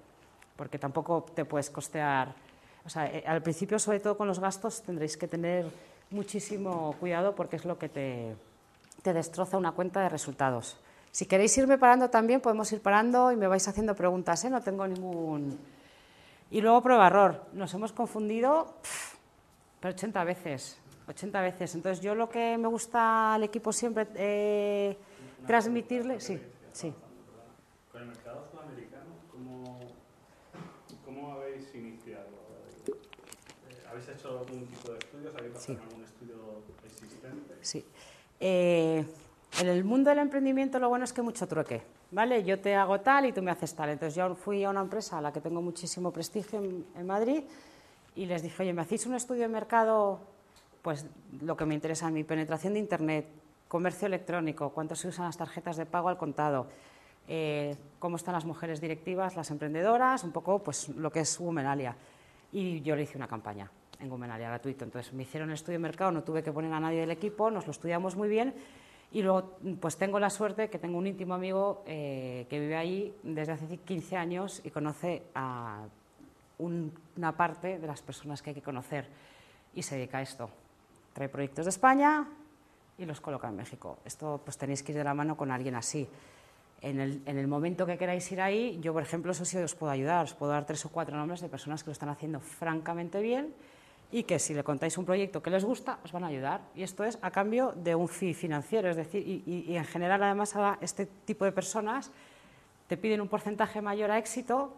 porque 0.58 0.77
tampoco 0.77 1.23
te 1.34 1.45
puedes 1.45 1.69
costear. 1.69 2.50
O 2.85 2.89
sea, 2.89 3.07
eh, 3.07 3.23
al 3.25 3.41
principio, 3.41 3.79
sobre 3.79 3.99
todo 3.99 4.17
con 4.17 4.27
los 4.27 4.39
gastos, 4.39 4.81
tendréis 4.81 5.17
que 5.17 5.27
tener 5.27 5.65
muchísimo 6.09 6.95
cuidado 6.99 7.35
porque 7.35 7.55
es 7.55 7.65
lo 7.65 7.77
que 7.77 7.89
te, 7.89 8.35
te 9.01 9.13
destroza 9.13 9.57
una 9.57 9.71
cuenta 9.71 10.01
de 10.01 10.09
resultados. 10.09 10.77
Si 11.11 11.25
queréis 11.25 11.57
irme 11.57 11.77
parando 11.77 12.09
también, 12.09 12.41
podemos 12.41 12.71
ir 12.71 12.81
parando 12.81 13.31
y 13.31 13.35
me 13.35 13.47
vais 13.47 13.67
haciendo 13.67 13.95
preguntas, 13.95 14.43
¿eh? 14.45 14.49
no 14.49 14.61
tengo 14.61 14.87
ningún 14.87 15.59
y 16.51 16.59
luego 16.59 16.81
prueba-error. 16.81 17.45
Nos 17.53 17.73
hemos 17.73 17.93
confundido 17.93 18.75
pero 19.79 19.95
80 19.95 20.23
veces. 20.25 20.77
80 21.07 21.41
veces. 21.41 21.75
Entonces, 21.75 22.03
yo 22.03 22.13
lo 22.13 22.29
que 22.29 22.57
me 22.57 22.67
gusta 22.67 23.33
al 23.33 23.43
equipo 23.43 23.73
siempre 23.73 24.07
eh, 24.15 24.97
transmitirle. 25.47 26.19
Sí, 26.19 26.39
sí. 26.71 26.93
Con 27.91 28.01
el 28.01 28.07
mercado 28.09 28.45
sudamericano, 28.51 29.15
¿cómo, 29.31 29.79
cómo 31.03 31.31
habéis 31.33 31.73
iniciado? 31.73 32.27
Eh, 32.87 33.87
¿Habéis 33.89 34.09
hecho 34.31 34.39
algún 34.39 34.65
tipo 34.67 34.91
de 34.91 34.97
estudios? 34.99 35.35
¿Habéis 35.35 35.53
pasado 35.53 35.77
sí. 35.77 35.83
algún 35.87 36.03
estudio 36.03 36.35
existente? 36.85 37.55
Sí. 37.61 37.85
Eh, 38.39 39.05
en 39.59 39.67
el 39.67 39.83
mundo 39.83 40.09
del 40.09 40.19
emprendimiento 40.19 40.79
lo 40.79 40.89
bueno 40.89 41.05
es 41.05 41.13
que 41.13 41.21
mucho 41.21 41.47
trueque. 41.47 41.83
¿vale? 42.11 42.43
Yo 42.43 42.59
te 42.59 42.75
hago 42.75 42.99
tal 42.99 43.25
y 43.25 43.31
tú 43.31 43.41
me 43.41 43.51
haces 43.51 43.73
tal. 43.73 43.89
Entonces 43.89 44.15
yo 44.15 44.35
fui 44.35 44.63
a 44.63 44.69
una 44.69 44.81
empresa 44.81 45.17
a 45.17 45.21
la 45.21 45.33
que 45.33 45.41
tengo 45.41 45.61
muchísimo 45.61 46.11
prestigio 46.11 46.59
en, 46.59 47.07
Madrid 47.07 47.43
y 48.15 48.25
les 48.25 48.43
dije, 48.43 48.63
oye, 48.63 48.73
¿me 48.73 48.81
hacéis 48.81 49.05
un 49.05 49.15
estudio 49.15 49.43
de 49.43 49.47
mercado? 49.47 50.19
Pues 50.81 51.05
lo 51.41 51.55
que 51.55 51.65
me 51.65 51.73
interesa 51.73 52.07
a 52.07 52.11
mí, 52.11 52.23
penetración 52.23 52.73
de 52.73 52.79
Internet, 52.79 53.27
comercio 53.67 54.07
electrónico, 54.07 54.69
cuánto 54.69 54.95
se 54.95 55.07
usan 55.07 55.25
las 55.25 55.37
tarjetas 55.37 55.77
de 55.77 55.85
pago 55.85 56.09
al 56.09 56.17
contado, 56.17 56.67
eh, 57.27 57.77
cómo 57.99 58.17
están 58.17 58.33
las 58.33 58.45
mujeres 58.45 58.81
directivas, 58.81 59.35
las 59.35 59.49
emprendedoras, 59.51 60.23
un 60.23 60.31
poco 60.31 60.59
pues 60.59 60.89
lo 60.89 61.11
que 61.11 61.21
es 61.21 61.39
Womenalia. 61.39 61.95
Y 62.51 62.81
yo 62.81 62.95
le 62.95 63.03
hice 63.03 63.17
una 63.17 63.27
campaña 63.27 63.71
en 64.01 64.11
Womenalia 64.11 64.49
gratuito. 64.49 64.83
Entonces 64.83 65.13
me 65.13 65.23
hicieron 65.23 65.49
el 65.49 65.55
estudio 65.55 65.77
de 65.77 65.83
mercado, 65.83 66.11
no 66.11 66.23
tuve 66.23 66.43
que 66.43 66.51
poner 66.51 66.73
a 66.73 66.79
nadie 66.79 67.01
del 67.01 67.11
equipo, 67.11 67.51
nos 67.51 67.65
lo 67.65 67.71
estudiamos 67.71 68.15
muy 68.15 68.27
bien 68.27 68.53
y 69.13 69.21
luego, 69.21 69.57
pues 69.81 69.97
tengo 69.97 70.19
la 70.19 70.29
suerte 70.29 70.69
que 70.69 70.79
tengo 70.79 70.97
un 70.97 71.05
íntimo 71.05 71.33
amigo 71.33 71.83
eh, 71.85 72.47
que 72.49 72.59
vive 72.59 72.77
ahí 72.77 73.13
desde 73.23 73.51
hace 73.51 73.77
15 73.77 74.15
años 74.15 74.61
y 74.63 74.69
conoce 74.69 75.23
a 75.35 75.83
una 76.59 77.35
parte 77.35 77.77
de 77.77 77.87
las 77.87 78.01
personas 78.01 78.41
que 78.41 78.51
hay 78.51 78.53
que 78.53 78.61
conocer 78.61 79.07
y 79.75 79.83
se 79.83 79.95
dedica 79.95 80.19
a 80.19 80.21
esto. 80.21 80.49
Trae 81.11 81.27
proyectos 81.27 81.65
de 81.65 81.69
España 81.71 82.25
y 82.97 83.05
los 83.05 83.19
coloca 83.19 83.49
en 83.49 83.57
México. 83.57 83.97
Esto 84.05 84.39
pues 84.45 84.57
tenéis 84.57 84.81
que 84.81 84.93
ir 84.93 84.99
de 84.99 85.03
la 85.03 85.13
mano 85.13 85.35
con 85.35 85.51
alguien 85.51 85.75
así. 85.75 86.07
En 86.79 86.99
el, 86.99 87.21
en 87.25 87.37
el 87.37 87.47
momento 87.47 87.85
que 87.85 87.97
queráis 87.97 88.31
ir 88.31 88.39
ahí, 88.39 88.79
yo 88.81 88.93
por 88.93 89.03
ejemplo, 89.03 89.33
eso 89.33 89.43
sí 89.43 89.57
os 89.57 89.75
puedo 89.75 89.91
ayudar, 89.91 90.23
os 90.23 90.33
puedo 90.33 90.53
dar 90.53 90.65
tres 90.65 90.85
o 90.85 90.89
cuatro 90.89 91.17
nombres 91.17 91.41
de 91.41 91.49
personas 91.49 91.83
que 91.83 91.89
lo 91.89 91.93
están 91.93 92.09
haciendo 92.09 92.39
francamente 92.39 93.19
bien 93.19 93.53
y 94.12 94.24
que 94.24 94.39
si 94.39 94.54
le 94.54 94.63
contáis 94.63 94.97
un 94.97 95.06
proyecto 95.06 95.41
que 95.41 95.50
les 95.50 95.63
gusta, 95.63 96.00
os 96.04 96.12
van 96.12 96.24
a 96.24 96.28
ayudar. 96.28 96.62
Y 96.76 96.84
esto 96.84 97.04
es 97.04 97.17
a 97.21 97.32
cambio 97.32 97.74
de 97.76 97.95
un 97.95 98.08
fee 98.08 98.34
financiero, 98.34 98.89
es 98.89 98.97
decir, 98.97 99.24
y, 99.26 99.76
en 99.76 99.86
general 99.86 100.21
además 100.21 100.56
a 100.56 100.78
este 100.82 101.06
tipo 101.26 101.45
de 101.45 101.52
personas 101.52 102.12
te 102.88 102.97
piden 102.97 103.21
un 103.21 103.30
porcentaje 103.30 103.82
mayor 103.82 104.12
a 104.12 104.17
éxito, 104.17 104.74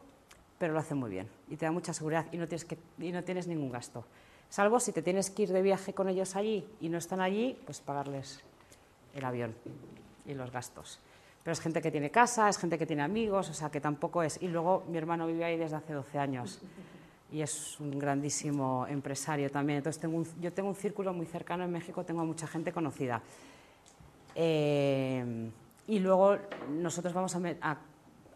pero 0.60 0.74
lo 0.74 0.80
hacen 0.80 0.98
muy 0.98 1.10
bien 1.10 1.28
y 1.50 1.58
te 1.58 1.65
da 1.65 1.72
mucha 1.72 1.93
seguridad 1.93 2.28
y 2.32 2.38
no 2.38 2.48
tienes, 2.48 2.65
que, 2.65 2.78
y 3.00 3.12
no 3.12 3.24
tienes 3.24 3.48
ningún 3.48 3.72
gasto. 3.72 4.06
Salvo 4.50 4.80
si 4.80 4.91
te 4.91 5.02
tienes 5.02 5.32
que 5.32 5.43
ir 5.43 5.52
de 5.52 5.63
viaje 5.63 5.93
con 5.93 6.08
ellos 6.10 6.36
allí 6.36 6.67
y 6.80 6.89
no 6.89 7.00
están 7.00 7.22
allí, 7.22 7.58
pues 7.65 7.82
pagarles 7.82 8.41
el 9.15 9.26
avión 9.26 9.56
y 10.28 10.36
los 10.36 10.52
gastos. 10.52 11.00
Pero 11.43 11.54
es 11.54 11.60
gente 11.60 11.82
que 11.82 11.91
tiene 11.91 12.12
casa, 12.12 12.48
es 12.48 12.58
gente 12.58 12.78
que 12.78 12.86
tiene 12.86 13.02
amigos, 13.02 13.50
o 13.50 13.54
sea 13.54 13.69
que 13.69 13.82
tampoco 13.82 14.22
es. 14.22 14.41
Y 14.41 14.48
luego 14.48 14.84
mi 14.88 14.98
hermano 14.98 15.26
vive 15.26 15.43
ahí 15.43 15.58
desde 15.58 15.76
hace 15.76 15.93
12 15.93 16.19
años 16.19 16.62
y 17.34 17.41
es 17.41 17.80
un 17.80 17.98
grandísimo 17.98 18.86
empresario 18.88 19.50
también. 19.50 19.78
Entonces, 19.78 20.00
tengo 20.00 20.24
yo 20.39 20.54
tengo 20.54 20.69
un 20.69 20.76
círculo 20.76 21.13
muy 21.13 21.26
cercano 21.26 21.63
en 21.63 21.72
México, 21.72 22.06
tengo 22.06 22.24
mucha 22.24 22.46
gente 22.46 22.72
conocida. 22.72 23.22
Eh, 24.36 25.50
y 25.88 26.00
luego 26.00 26.38
nosotros 26.69 27.12
vamos 27.13 27.36
a, 27.36 27.78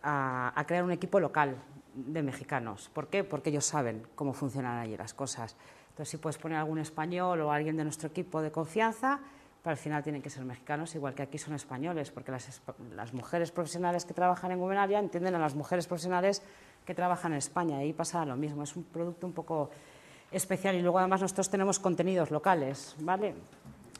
a, 0.02 0.66
crear 0.66 0.84
un 0.84 0.92
equipo 0.92 1.20
local 1.20 1.56
de 1.94 2.24
mexicanos. 2.24 2.90
¿Por 2.92 3.08
qué? 3.08 3.24
Porque 3.24 3.52
ellos 3.52 3.66
saben 3.66 4.02
cómo 4.16 4.34
funcionan 4.34 4.80
allí 4.80 4.98
las 4.98 5.14
cosas. 5.14 5.56
Entonces, 5.90 6.10
si 6.10 6.18
puedes 6.18 6.40
poner 6.40 6.58
algún 6.58 6.80
español 6.80 7.40
o 7.42 7.52
alguien 7.52 7.78
de 7.78 7.84
nuestro 7.84 8.10
equipo 8.10 8.42
de 8.42 8.52
confianza, 8.52 9.20
pero 9.62 9.72
al 9.72 9.78
final 9.78 10.02
tienen 10.02 10.24
que 10.24 10.30
ser 10.32 10.44
mexicanos, 10.44 10.96
igual 10.96 11.14
que 11.14 11.22
aquí 11.22 11.38
son 11.38 11.54
españoles, 11.54 12.10
porque 12.10 12.32
las, 12.32 12.62
las 12.96 13.14
mujeres 13.14 13.52
profesionales 13.52 14.06
que 14.06 14.14
trabajan 14.14 14.52
en 14.52 14.60
Gubernalia 14.60 14.98
entienden 15.00 15.36
a 15.36 15.40
las 15.40 15.56
mujeres 15.56 15.86
profesionales 15.86 16.42
que 16.88 16.96
trabajan 16.96 17.34
en 17.34 17.40
España. 17.40 17.78
Ahí 17.80 17.92
pasa 17.92 18.26
lo 18.26 18.38
mismo, 18.38 18.64
es 18.64 18.76
un 18.78 18.86
producto 18.86 19.28
un 19.28 19.34
poco 19.34 19.70
especial 20.32 20.74
y 20.76 20.82
luego 20.82 21.00
además 21.00 21.22
nosotros 21.22 21.50
tenemos 21.50 21.80
contenidos 21.80 22.32
locales, 22.32 22.96
¿vale? 23.00 23.36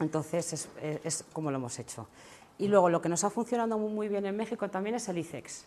Entonces 0.00 0.68
es, 0.80 1.24
como 1.34 1.50
lo 1.50 1.58
hemos 1.58 1.78
hecho. 1.78 2.08
Y 2.56 2.66
luego 2.66 2.88
lo 2.88 3.02
que 3.02 3.10
nos 3.10 3.22
ha 3.24 3.30
funcionado 3.30 3.78
muy, 3.78 4.08
bien 4.08 4.24
en 4.24 4.36
México 4.36 4.70
también 4.70 4.96
es 4.96 5.06
el 5.08 5.18
ICEX. 5.18 5.66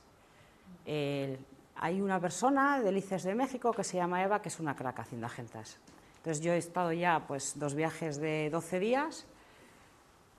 hay 1.75 2.01
una 2.01 2.19
persona 2.19 2.81
del 2.81 2.97
ICEX 2.97 3.23
de 3.23 3.36
México 3.36 3.71
que 3.71 3.84
se 3.84 3.97
llama 3.97 4.23
Eva, 4.23 4.41
que 4.41 4.49
es 4.49 4.60
una 4.60 4.75
crack 4.75 4.99
haciendo 4.99 5.27
agendas. 5.27 5.77
Entonces 6.17 6.43
yo 6.43 6.54
he 6.54 6.58
estado 6.58 6.91
ya 6.91 7.23
pues 7.27 7.54
dos 7.58 7.75
viajes 7.75 8.17
de 8.17 8.50
12 8.50 8.79
días 8.79 9.25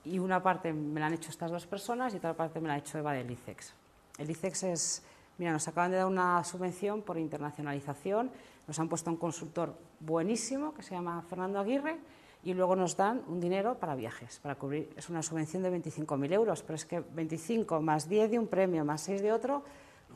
y 0.05 0.19
una 0.19 0.43
parte 0.43 0.73
me 0.73 0.99
la 0.99 1.07
han 1.07 1.15
hecho 1.15 1.31
estas 1.31 1.53
dos 1.53 1.67
personas 1.67 2.13
y 2.13 2.17
otra 2.17 2.35
parte 2.35 2.61
me 2.61 2.67
la 2.67 2.75
ha 2.75 2.79
hecho 2.79 2.99
Eva 2.99 3.13
del 3.13 3.31
ICEX. 3.31 3.73
El 4.19 4.31
ICEX 4.31 4.63
es 4.65 5.03
Mira, 5.43 5.51
nos 5.51 5.67
acaban 5.67 5.91
de 5.91 5.97
dar 5.97 6.07
una 6.07 6.45
subvención 6.45 7.03
por 7.03 7.19
internacionalización, 7.19 8.31
nos 8.69 8.79
han 8.79 8.89
puesto 8.89 9.11
un 9.11 9.17
consultor 9.17 9.75
buenísimo 9.99 10.73
que 10.73 10.85
se 10.85 10.95
llama 10.95 11.21
Fernando 11.29 11.59
Aguirre 11.59 11.99
y 12.45 12.55
luego 12.55 12.77
nos 12.77 12.97
dan 12.97 13.25
un 13.27 13.41
dinero 13.41 13.77
para 13.77 13.97
viajes, 13.97 14.39
para 14.39 14.55
cubrir, 14.55 14.91
es 14.97 15.11
una 15.11 15.21
subvención 15.21 15.65
de 15.65 15.73
25.000 15.73 16.33
euros, 16.33 16.63
pero 16.63 16.77
es 16.77 16.85
que 16.85 17.01
25 17.01 17.83
más 17.83 18.09
10 18.09 18.31
de 18.31 18.39
un 18.39 18.47
premio 18.47 18.85
más 18.85 19.01
6 19.01 19.21
de 19.21 19.33
otro, 19.33 19.65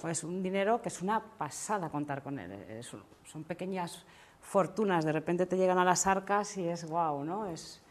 es 0.09 0.23
un 0.23 0.45
dinero 0.45 0.81
que 0.81 0.91
es 0.91 1.03
una 1.03 1.21
pasada 1.21 1.89
contar 1.89 2.23
con 2.23 2.39
él. 2.39 2.85
son 3.25 3.43
pequeñas 3.43 4.05
fortunas, 4.41 5.05
de 5.05 5.11
repente 5.11 5.47
te 5.47 5.57
llegan 5.57 5.79
a 5.79 5.85
las 5.85 6.07
arcas 6.07 6.57
y 6.57 6.69
es 6.69 6.85
guau, 6.85 7.25
¿no? 7.25 7.47
Es, 7.47 7.83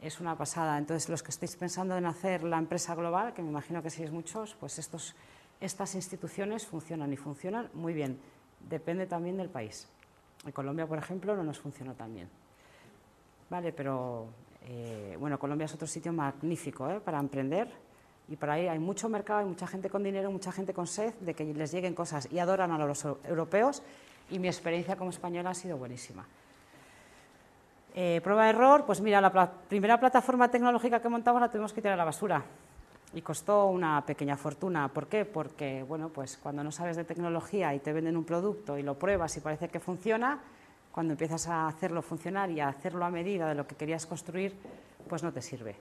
es 0.00 0.20
una 0.20 0.38
pasada. 0.38 0.78
Entonces, 0.78 1.10
los 1.10 1.22
que 1.22 1.32
estéis 1.32 1.54
pensando 1.54 1.98
en 1.98 2.06
hacer 2.06 2.42
la 2.42 2.56
empresa 2.56 2.94
global, 2.94 3.34
que 3.34 3.42
me 3.42 3.50
imagino 3.50 3.82
que 3.82 3.90
sois 3.90 4.10
muchos, 4.10 4.54
pues 4.54 4.78
estos, 4.78 5.14
estas 5.62 5.94
instituciones 5.94 6.66
funcionan 6.66 7.12
y 7.12 7.16
funcionan 7.16 7.70
muy 7.74 7.94
bien. 7.94 8.18
Depende 8.68 9.06
también 9.06 9.36
del 9.36 9.48
país. 9.48 9.88
En 10.44 10.52
Colombia, 10.52 10.86
por 10.86 10.98
ejemplo, 10.98 11.36
no 11.36 11.44
nos 11.44 11.60
funciona 11.60 11.94
tan 11.94 12.12
bien. 12.14 12.28
Vale, 13.48 13.72
pero 13.72 14.26
eh, 14.66 15.16
bueno, 15.20 15.38
Colombia 15.38 15.66
es 15.66 15.74
otro 15.74 15.86
sitio 15.86 16.12
magnífico 16.12 16.90
¿eh? 16.90 17.00
para 17.00 17.20
emprender 17.20 17.68
y 18.28 18.36
por 18.36 18.50
ahí 18.50 18.66
hay 18.66 18.78
mucho 18.78 19.08
mercado, 19.08 19.40
hay 19.40 19.46
mucha 19.46 19.66
gente 19.66 19.88
con 19.88 20.02
dinero, 20.02 20.30
mucha 20.30 20.50
gente 20.50 20.74
con 20.74 20.86
sed 20.86 21.14
de 21.20 21.34
que 21.34 21.44
les 21.44 21.70
lleguen 21.72 21.94
cosas 21.94 22.28
y 22.32 22.38
adoran 22.38 22.72
a 22.72 22.78
los 22.78 23.04
europeos 23.04 23.82
y 24.30 24.38
mi 24.38 24.48
experiencia 24.48 24.96
como 24.96 25.10
española 25.10 25.50
ha 25.50 25.54
sido 25.54 25.76
buenísima. 25.76 26.26
Eh, 27.94 28.20
prueba 28.24 28.44
de 28.44 28.50
error, 28.50 28.84
pues 28.86 29.00
mira, 29.00 29.20
la 29.20 29.50
primera 29.68 30.00
plataforma 30.00 30.50
tecnológica 30.50 31.00
que 31.00 31.08
montamos 31.08 31.40
la 31.40 31.50
tuvimos 31.50 31.72
que 31.72 31.82
tirar 31.82 31.94
a 31.94 31.98
la 31.98 32.04
basura 32.04 32.42
y 33.14 33.22
costó 33.22 33.66
una 33.66 34.04
pequeña 34.06 34.36
fortuna. 34.36 34.88
¿Por 34.88 35.06
qué? 35.06 35.24
Porque 35.24 35.82
bueno, 35.82 36.08
pues 36.08 36.38
cuando 36.42 36.64
no 36.64 36.72
sabes 36.72 36.96
de 36.96 37.04
tecnología 37.04 37.74
y 37.74 37.80
te 37.80 37.92
venden 37.92 38.16
un 38.16 38.24
producto 38.24 38.78
y 38.78 38.82
lo 38.82 38.98
pruebas 38.98 39.36
y 39.36 39.40
parece 39.40 39.68
que 39.68 39.80
funciona, 39.80 40.40
cuando 40.90 41.12
empiezas 41.12 41.48
a 41.48 41.68
hacerlo 41.68 42.02
funcionar 42.02 42.50
y 42.50 42.60
a 42.60 42.68
hacerlo 42.68 43.04
a 43.04 43.10
medida 43.10 43.48
de 43.48 43.54
lo 43.54 43.66
que 43.66 43.76
querías 43.76 44.06
construir, 44.06 44.54
pues 45.08 45.22
no 45.22 45.32
te 45.32 45.42
sirve. 45.42 45.76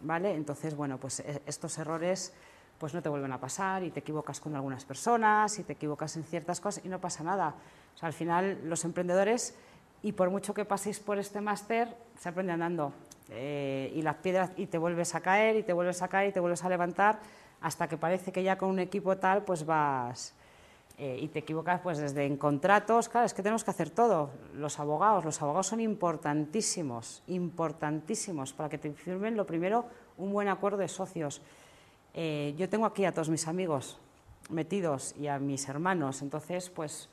¿Vale? 0.00 0.34
Entonces, 0.34 0.76
bueno, 0.76 0.98
pues 0.98 1.20
e, 1.20 1.42
estos 1.46 1.76
errores 1.78 2.32
pues 2.78 2.94
no 2.94 3.02
te 3.02 3.08
vuelven 3.08 3.32
a 3.32 3.40
pasar 3.40 3.82
y 3.82 3.90
te 3.90 4.00
equivocas 4.00 4.38
con 4.38 4.54
algunas 4.54 4.84
personas 4.84 5.58
y 5.58 5.64
te 5.64 5.72
equivocas 5.72 6.16
en 6.16 6.22
ciertas 6.22 6.60
cosas 6.60 6.84
y 6.84 6.88
no 6.88 7.00
pasa 7.00 7.24
nada. 7.24 7.54
Al 8.00 8.12
final 8.12 8.60
los 8.64 8.84
emprendedores, 8.84 9.56
y 10.02 10.12
por 10.12 10.30
mucho 10.30 10.54
que 10.54 10.64
paséis 10.64 11.00
por 11.00 11.18
este 11.18 11.40
máster, 11.40 11.88
se 12.20 12.28
aprende 12.28 12.52
andando. 12.52 12.92
Eh, 13.30 13.92
y 13.94 14.02
las 14.02 14.16
piedras, 14.16 14.50
y 14.56 14.66
te 14.66 14.78
vuelves 14.78 15.14
a 15.14 15.20
caer, 15.20 15.56
y 15.56 15.62
te 15.62 15.72
vuelves 15.72 16.02
a 16.02 16.08
caer, 16.08 16.30
y 16.30 16.32
te 16.32 16.40
vuelves 16.40 16.64
a 16.64 16.68
levantar, 16.68 17.20
hasta 17.60 17.88
que 17.88 17.96
parece 17.96 18.32
que 18.32 18.42
ya 18.42 18.56
con 18.56 18.70
un 18.70 18.78
equipo 18.78 19.16
tal, 19.16 19.44
pues 19.44 19.64
vas... 19.64 20.34
Eh, 21.00 21.16
y 21.22 21.28
te 21.28 21.38
equivocas 21.38 21.80
pues 21.80 21.98
desde 21.98 22.26
en 22.26 22.36
contratos, 22.36 23.08
claro, 23.08 23.24
es 23.24 23.32
que 23.32 23.40
tenemos 23.40 23.62
que 23.62 23.70
hacer 23.70 23.88
todo. 23.88 24.30
Los 24.54 24.80
abogados, 24.80 25.24
los 25.24 25.40
abogados 25.40 25.68
son 25.68 25.80
importantísimos, 25.80 27.22
importantísimos, 27.28 28.52
para 28.52 28.68
que 28.68 28.78
te 28.78 28.92
firmen 28.92 29.36
lo 29.36 29.46
primero 29.46 29.84
un 30.16 30.32
buen 30.32 30.48
acuerdo 30.48 30.78
de 30.78 30.88
socios. 30.88 31.40
Eh, 32.14 32.52
yo 32.58 32.68
tengo 32.68 32.84
aquí 32.84 33.04
a 33.04 33.12
todos 33.12 33.28
mis 33.28 33.46
amigos 33.46 33.96
metidos 34.50 35.14
y 35.16 35.28
a 35.28 35.38
mis 35.38 35.68
hermanos, 35.68 36.20
entonces, 36.20 36.68
pues 36.68 37.08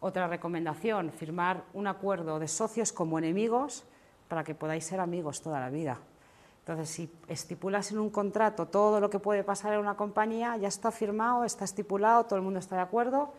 otra 0.00 0.28
recomendación, 0.28 1.10
firmar 1.10 1.64
un 1.72 1.86
acuerdo 1.86 2.38
de 2.38 2.48
socios 2.48 2.92
como 2.92 3.18
enemigos 3.18 3.84
para 4.30 4.44
que 4.44 4.54
podáis 4.54 4.86
ser 4.86 5.00
amigos 5.02 5.42
toda 5.42 5.58
la 5.58 5.70
vida. 5.70 5.98
Entonces, 6.60 6.88
si 6.88 7.10
estipulas 7.26 7.90
en 7.90 7.98
un 7.98 8.10
contrato 8.10 8.68
todo 8.68 9.00
lo 9.00 9.10
que 9.10 9.18
puede 9.18 9.42
pasar 9.42 9.74
en 9.74 9.80
una 9.80 9.96
compañía, 9.96 10.56
ya 10.56 10.68
está 10.68 10.92
firmado, 10.92 11.42
está 11.42 11.64
estipulado, 11.64 12.24
todo 12.24 12.36
el 12.36 12.44
mundo 12.44 12.60
está 12.60 12.76
de 12.76 12.82
acuerdo. 12.82 13.34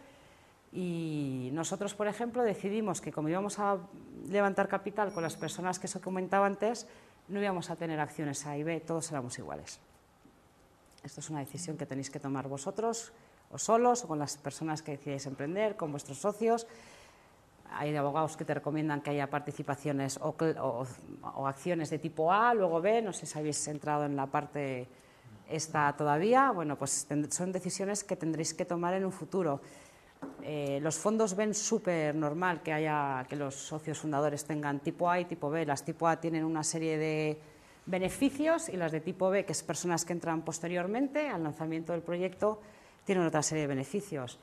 Y 0.74 1.50
nosotros, 1.54 1.96
por 1.96 2.08
ejemplo, 2.08 2.44
decidimos 2.44 3.00
que 3.00 3.14
como 3.14 3.30
íbamos 3.30 3.58
a 3.58 3.78
levantar 4.28 4.68
capital 4.68 5.14
con 5.14 5.24
las 5.24 5.38
personas 5.38 5.80
que 5.80 5.88
os 5.88 5.96
comentaba 6.04 6.46
antes, 6.46 6.88
no 7.30 7.42
íbamos 7.42 7.70
a 7.70 7.78
tener 7.78 8.02
acciones 8.02 8.46
A 8.46 8.58
y 8.58 8.64
B, 8.64 8.82
todos 8.82 9.10
éramos 9.12 9.40
iguales. 9.40 9.80
Esto 11.04 11.22
es 11.22 11.30
una 11.30 11.40
decisión 11.40 11.78
que 11.78 11.86
tenéis 11.86 12.10
que 12.10 12.20
tomar 12.20 12.50
vosotros, 12.50 13.14
o 13.50 13.58
solos, 13.58 14.04
o 14.04 14.10
con 14.10 14.20
las 14.20 14.36
personas 14.36 14.82
que 14.82 14.92
decidáis 14.92 15.26
emprender, 15.26 15.78
con 15.78 15.92
vuestros 15.92 16.20
socios. 16.20 16.68
Hay 17.72 17.96
abogados 17.96 18.38
que 18.38 18.46
te 18.46 18.54
recomiendan 18.54 19.02
que 19.02 19.12
haya 19.12 19.30
participaciones 19.30 20.20
o, 20.22 20.36
acciones 21.48 21.90
de 21.90 22.00
tipo 22.00 22.32
A, 22.32 22.54
luego 22.54 22.82
B, 22.82 23.02
no 23.02 23.14
sé 23.14 23.26
si 23.26 23.38
habéis 23.38 23.68
entrado 23.68 24.06
en 24.06 24.16
la 24.16 24.28
parte 24.28 24.88
esta 25.50 25.94
todavía. 25.96 26.52
Bueno, 26.52 26.78
pues 26.78 27.08
son 27.30 27.52
decisiones 27.52 28.04
que 28.04 28.16
tendréis 28.16 28.54
que 28.54 28.66
tomar 28.66 28.94
en 28.94 29.06
un 29.06 29.12
futuro. 29.12 29.62
Eh, 30.44 30.80
los 30.82 30.98
fondos 30.98 31.36
ven 31.36 31.54
súper 31.54 32.14
normal 32.16 32.62
que 32.62 32.74
haya 32.74 33.26
que 33.28 33.36
los 33.36 33.56
socios 33.56 34.00
fundadores 34.00 34.46
tengan 34.46 34.80
tipo 34.80 35.10
A 35.10 35.20
y 35.20 35.26
tipo 35.26 35.50
B. 35.50 35.66
Las 35.66 35.84
tipo 35.84 36.08
A 36.08 36.20
tienen 36.20 36.44
una 36.44 36.64
serie 36.64 36.98
de 36.98 37.40
beneficios 37.86 38.70
y 38.70 38.78
las 38.78 38.92
de 38.92 39.02
tipo 39.02 39.30
B, 39.30 39.46
que 39.46 39.52
es 39.52 39.64
personas 39.64 40.06
que 40.06 40.14
entran 40.14 40.44
posteriormente 40.44 41.30
al 41.30 41.44
lanzamiento 41.44 41.94
del 41.94 42.02
proyecto, 42.02 42.62
tienen 43.04 43.26
otra 43.26 43.42
serie 43.42 43.64
de 43.64 43.68
beneficios. 43.68 44.40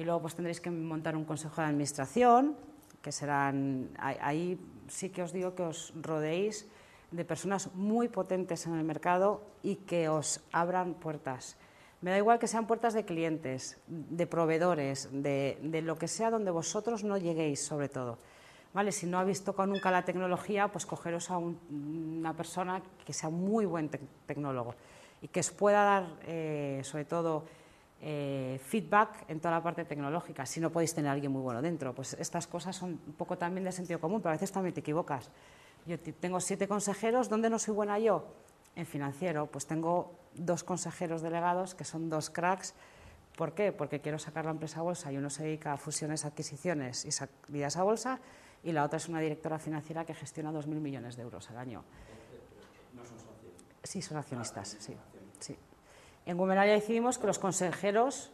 Y 0.00 0.04
luego 0.04 0.22
pues 0.22 0.34
tendréis 0.34 0.62
que 0.62 0.70
montar 0.70 1.14
un 1.14 1.26
consejo 1.26 1.60
de 1.60 1.66
administración, 1.66 2.56
que 3.02 3.12
serán, 3.12 3.90
ahí 3.98 4.58
sí 4.88 5.10
que 5.10 5.22
os 5.22 5.30
digo 5.30 5.54
que 5.54 5.60
os 5.62 5.92
rodeéis 6.00 6.64
de 7.10 7.22
personas 7.26 7.68
muy 7.74 8.08
potentes 8.08 8.64
en 8.64 8.76
el 8.76 8.84
mercado 8.84 9.44
y 9.62 9.76
que 9.84 10.08
os 10.08 10.40
abran 10.52 10.94
puertas. 10.94 11.58
Me 12.00 12.10
da 12.12 12.16
igual 12.16 12.38
que 12.38 12.48
sean 12.48 12.66
puertas 12.66 12.94
de 12.94 13.04
clientes, 13.04 13.76
de 13.88 14.26
proveedores, 14.26 15.10
de, 15.12 15.60
lo 15.84 15.96
que 15.96 16.08
sea 16.08 16.30
donde 16.30 16.50
vosotros 16.50 17.04
no 17.04 17.18
lleguéis 17.18 17.60
sobre 17.60 17.90
todo 17.90 18.16
¿vale? 18.72 18.92
Si 18.92 19.04
no 19.04 19.18
habéis 19.18 19.44
tocado 19.44 19.66
nunca 19.66 19.90
la 19.90 20.06
tecnología, 20.06 20.68
pues 20.68 20.86
cogeros 20.86 21.30
a 21.30 21.36
una 21.36 22.32
persona 22.32 22.80
que 23.04 23.12
sea 23.12 23.28
muy 23.28 23.66
buen 23.66 23.90
tecnólogo 24.24 24.76
y 25.20 25.28
que 25.28 25.40
os 25.40 25.50
pueda 25.50 25.84
dar, 25.84 26.06
eh, 26.24 26.80
sobre 26.84 27.04
todo, 27.04 27.44
eh, 28.02 28.58
feedback 28.64 29.24
en 29.28 29.40
toda 29.40 29.54
la 29.54 29.62
parte 29.62 29.84
tecnológica, 29.84 30.46
si 30.46 30.58
no 30.58 30.70
podéis 30.70 30.94
tener 30.94 31.10
a 31.10 31.12
alguien 31.12 31.30
muy 31.30 31.42
bueno 31.42 31.60
dentro. 31.60 31.94
Pues 31.94 32.14
estas 32.14 32.46
cosas 32.46 32.74
son 32.76 33.00
un 33.06 33.12
poco 33.12 33.36
también 33.36 33.64
de 33.64 33.72
sentido 33.72 34.00
común, 34.00 34.20
pero 34.20 34.30
a 34.30 34.34
veces 34.34 34.50
también 34.52 34.72
te 34.72 34.80
equivocas. 34.80 35.30
Yo 35.86 35.98
tengo 35.98 36.40
siete 36.40 36.66
consejeros, 36.68 37.28
¿dónde 37.28 37.50
no 37.50 37.58
soy 37.58 37.74
buena 37.74 37.98
yo? 37.98 38.26
En 38.76 38.86
financiero, 38.86 39.46
pues 39.46 39.66
tengo 39.66 40.14
dos 40.34 40.64
consejeros 40.64 41.22
delegados 41.22 41.74
que 41.74 41.84
son 41.84 42.08
dos 42.08 42.30
cracks. 42.30 42.74
¿Por 43.36 43.54
qué? 43.54 43.72
Porque 43.72 44.00
quiero 44.00 44.18
sacar 44.18 44.44
la 44.44 44.50
empresa 44.52 44.80
a 44.80 44.82
bolsa 44.82 45.12
y 45.12 45.16
uno 45.16 45.30
se 45.30 45.44
dedica 45.44 45.72
a 45.72 45.76
fusiones, 45.76 46.24
adquisiciones 46.24 47.04
y 47.04 47.12
salidas 47.12 47.76
a 47.76 47.82
bolsa 47.82 48.20
y 48.62 48.72
la 48.72 48.84
otra 48.84 48.98
es 48.98 49.08
una 49.08 49.20
directora 49.20 49.58
financiera 49.58 50.04
que 50.04 50.14
gestiona 50.14 50.52
2.000 50.52 50.66
millones 50.66 51.16
de 51.16 51.22
euros 51.22 51.50
al 51.50 51.58
año. 51.58 51.84
¿No 52.94 53.04
son 53.04 53.18
socios? 53.18 53.52
Sí, 53.82 54.02
son 54.02 54.18
accionistas, 54.18 54.76
sí. 54.78 54.96
sí. 55.38 55.56
En 56.26 56.36
Gumeralia 56.36 56.74
decidimos 56.74 57.18
que 57.18 57.26
los 57.26 57.38
consejeros 57.38 58.30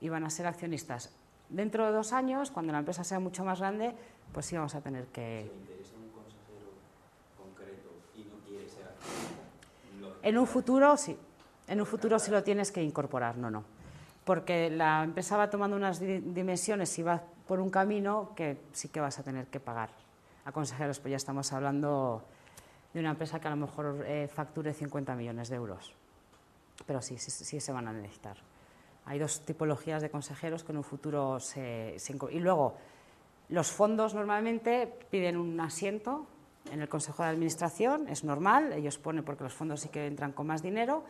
iban 0.00 0.24
a 0.24 0.30
ser 0.30 0.46
accionistas. 0.46 1.14
Dentro 1.48 1.86
de 1.86 1.92
dos 1.92 2.12
años, 2.12 2.50
cuando 2.50 2.72
la 2.72 2.78
empresa 2.80 3.04
sea 3.04 3.20
mucho 3.20 3.44
más 3.44 3.60
grande, 3.60 3.94
pues 4.32 4.52
íbamos 4.52 4.74
a 4.74 4.80
tener 4.80 5.06
que... 5.06 5.50
interesa 5.60 5.94
un 5.96 6.10
consejero 6.10 6.70
concreto 7.36 7.90
y 8.14 8.24
no 8.24 8.36
quiere 8.46 8.68
ser 8.68 8.84
accionista? 8.84 10.28
En 10.28 10.38
un 10.38 10.46
futuro, 10.46 10.96
sí. 10.96 11.16
En 11.66 11.80
un 11.80 11.86
futuro 11.86 12.18
sí 12.18 12.30
lo 12.30 12.42
tienes 12.42 12.70
que 12.70 12.82
incorporar, 12.82 13.36
no, 13.36 13.50
no. 13.50 13.64
Porque 14.24 14.70
la 14.70 15.04
empresa 15.04 15.36
va 15.36 15.50
tomando 15.50 15.76
unas 15.76 16.00
dimensiones 16.00 16.98
y 16.98 17.02
va 17.02 17.22
por 17.46 17.60
un 17.60 17.70
camino 17.70 18.32
que 18.34 18.58
sí 18.72 18.88
que 18.88 19.00
vas 19.00 19.18
a 19.18 19.22
tener 19.22 19.46
que 19.46 19.60
pagar 19.60 19.90
a 20.44 20.52
consejeros, 20.52 20.98
pues 20.98 21.10
ya 21.10 21.16
estamos 21.16 21.52
hablando 21.52 22.22
de 22.92 23.00
una 23.00 23.10
empresa 23.10 23.40
que 23.40 23.48
a 23.48 23.50
lo 23.50 23.56
mejor 23.56 24.04
eh, 24.06 24.28
facture 24.28 24.72
50 24.72 25.14
millones 25.14 25.48
de 25.48 25.56
euros. 25.56 25.94
Pero 26.86 27.00
sí, 27.00 27.18
sí, 27.18 27.60
se 27.60 27.72
van 27.72 27.88
a 27.88 27.92
necesitar. 27.92 28.36
Hay 29.06 29.18
dos 29.18 29.44
tipologías 29.44 30.02
de 30.02 30.10
consejeros 30.10 30.64
que 30.64 30.72
en 30.72 30.78
un 30.78 30.84
futuro 30.84 31.38
se, 31.40 31.94
se 31.98 32.16
y 32.30 32.40
luego 32.40 32.76
los 33.48 33.70
fondos 33.70 34.14
normalmente 34.14 34.92
piden 35.10 35.36
un 35.36 35.60
asiento 35.60 36.26
en 36.72 36.80
el 36.80 36.88
Consejo 36.88 37.22
de 37.22 37.28
Administración, 37.28 38.08
es 38.08 38.24
normal, 38.24 38.72
ellos 38.72 38.98
ponen 38.98 39.22
porque 39.24 39.44
los 39.44 39.52
fondos 39.52 39.80
sí 39.80 39.90
que 39.90 40.06
entran 40.06 40.32
con 40.32 40.46
más 40.46 40.62
dinero 40.62 41.04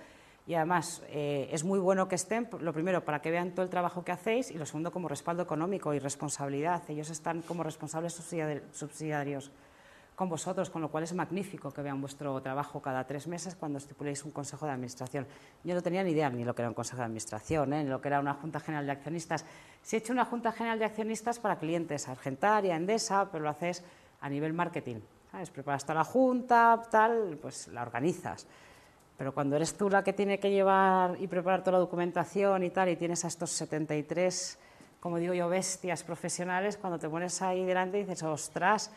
y 0.47 0.55
además 0.55 1.03
eh, 1.09 1.49
es 1.53 1.65
muy 1.65 1.79
bueno 1.79 2.09
que 2.09 2.17
estén, 2.17 2.49
lo 2.61 2.73
primero, 2.73 3.05
para 3.05 3.23
que 3.23 3.31
vean 3.31 3.53
todo 3.53 3.62
el 3.62 3.71
trabajo 3.71 4.05
que 4.05 4.12
hacéis 4.12 4.51
y 4.51 4.59
lo 4.59 4.67
segundo, 4.67 4.93
como 4.93 5.09
respaldo 5.09 5.43
económico 5.43 5.95
y 5.95 5.99
responsabilidad. 5.99 6.83
Ellos 6.89 7.09
están 7.09 7.41
como 7.43 7.62
responsables 7.62 8.12
subsidiarios 8.73 9.51
con 10.15 10.29
vosotros, 10.29 10.71
con 10.71 10.81
lo 10.81 10.91
cual 10.91 11.05
es 11.05 11.12
magnífico 11.12 11.73
que 11.73 11.83
vean 11.83 12.01
vuestro 12.01 12.41
trabajo 12.41 12.81
cada 12.81 13.05
tres 13.05 13.27
meses 13.27 13.57
cuando 13.57 13.79
estipuléis 13.79 14.25
un 14.25 14.31
consejo 14.31 14.67
de 14.67 14.73
administración. 14.73 15.27
Yo 15.65 15.75
no 15.75 15.83
tenía 15.83 16.05
ni 16.05 16.12
idea 16.12 16.31
ni 16.31 16.45
lo 16.45 16.55
que 16.55 16.62
era 16.62 16.69
un 16.69 16.75
consejo 16.75 16.99
de 16.99 17.07
administración, 17.07 17.73
¿eh? 17.73 17.83
ni 17.83 17.91
lo 17.91 18.01
que 18.01 18.09
era 18.09 18.21
una 18.21 18.35
junta 18.35 18.61
general 18.61 18.87
de 18.87 18.93
accionistas. 18.93 19.45
Si 19.83 19.97
he 19.97 19.99
hecho 19.99 20.12
una 20.12 20.25
junta 20.25 20.53
general 20.53 20.79
de 20.79 20.85
accionistas 20.85 21.39
para 21.39 21.59
clientes, 21.59 22.09
Argentaria, 22.09 22.77
Endesa, 22.77 23.29
pero 23.31 23.45
lo 23.45 23.51
haces 23.51 23.83
a 24.21 24.29
nivel 24.29 24.53
marketing. 24.53 25.01
¿sabes? 25.31 25.51
Preparas 25.51 25.83
toda 25.83 25.97
la 25.97 26.05
junta, 26.05 26.81
tal, 26.91 27.39
pues 27.43 27.69
la 27.69 27.83
organizas. 27.83 28.47
Pero 29.17 29.35
cuando 29.35 29.57
eres 29.57 29.77
tú 29.77 29.91
la 29.91 30.05
que 30.05 30.12
tiene 30.12 30.39
que 30.39 30.51
llevar 30.51 31.17
y 31.21 31.27
preparar 31.27 31.61
toda 31.61 31.73
la 31.73 31.79
documentación 31.79 32.62
y 32.62 32.71
tal, 32.71 32.89
y 32.89 32.97
tienes 32.97 33.25
a 33.25 33.29
estos 33.29 33.51
73, 33.51 34.59
como 35.01 35.19
digo 35.19 35.35
yo, 35.35 35.49
bestias 35.49 36.03
profesionales, 36.03 36.77
cuando 36.77 36.99
te 36.99 37.09
pones 37.09 37.43
ahí 37.43 37.65
delante 37.65 37.99
y 37.99 38.05
dices, 38.05 38.23
ostras, 38.23 38.93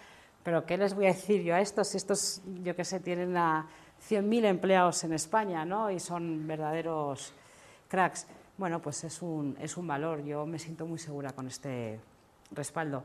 pero 0.47 0.65
¿qué 0.65 0.77
les 0.77 0.93
voy 0.93 1.07
a 1.07 1.09
decir 1.09 1.43
yo 1.43 1.55
a 1.55 1.59
estos? 1.59 1.93
Estos, 1.93 2.41
yo 2.63 2.73
qué 2.73 2.85
sé, 2.85 3.01
tienen 3.01 3.35
a 3.35 3.67
100.000 4.09 4.45
empleados 4.45 5.03
en 5.03 5.11
España, 5.11 5.65
¿no? 5.65 5.91
Y 5.91 5.99
son 5.99 6.47
verdaderos 6.47 7.33
cracks. 7.89 8.25
bueno, 8.57 8.81
pues 8.81 9.03
es 9.03 9.21
un, 9.21 9.57
es 9.59 9.75
un 9.75 9.85
valor. 9.85 10.23
Yo 10.23 10.45
me 10.45 10.57
siento 10.57 10.85
muy 10.85 10.99
segura 10.99 11.33
con 11.33 11.47
este 11.47 11.99
respaldo 12.51 13.03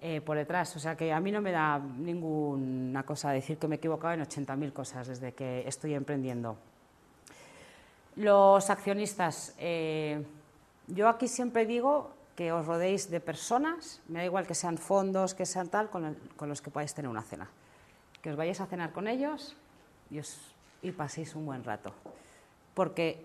eh, 0.00 0.20
por 0.20 0.36
detrás. 0.36 0.76
O 0.76 0.78
sea 0.78 0.96
que 0.96 1.12
a 1.12 1.18
mí 1.18 1.32
no 1.32 1.40
me 1.40 1.50
da 1.50 1.80
ninguna 1.80 3.02
cosa 3.02 3.32
decir 3.32 3.58
que 3.58 3.66
me 3.66 3.74
he 3.74 3.78
equivocado 3.78 4.14
en 4.14 4.20
80.000 4.20 4.72
cosas 4.72 5.08
desde 5.08 5.32
que 5.32 5.66
estoy 5.66 5.94
emprendiendo. 5.94 6.56
Los 8.14 8.70
accionistas, 8.70 9.52
eh, 9.58 10.24
yo 10.86 11.08
aquí 11.08 11.26
siempre 11.26 11.66
digo 11.66 12.13
que 12.36 12.50
os 12.52 12.66
rodéis 12.66 13.10
de 13.10 13.20
personas, 13.20 14.02
me 14.08 14.18
da 14.20 14.24
igual 14.26 14.46
que 14.46 14.54
sean 14.54 14.78
fondos, 14.78 15.34
que 15.34 15.46
sean 15.46 15.70
tal, 15.70 15.90
con, 15.90 16.16
los 16.48 16.60
que 16.60 16.70
podáis 16.70 16.94
tener 16.94 17.08
una 17.08 17.22
cena. 17.22 17.48
Que 18.22 18.30
os 18.30 18.36
vayáis 18.36 18.60
a 18.60 18.66
cenar 18.66 18.92
con 18.92 19.06
ellos 19.06 19.54
y, 20.10 20.18
os, 20.18 20.38
y 20.82 20.90
paséis 20.90 21.34
un 21.34 21.46
buen 21.46 21.62
rato. 21.62 21.94
Porque 22.74 23.22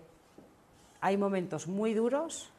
hay 1.00 1.16
momentos 1.16 1.66
muy 1.66 1.94
duros 1.94 2.50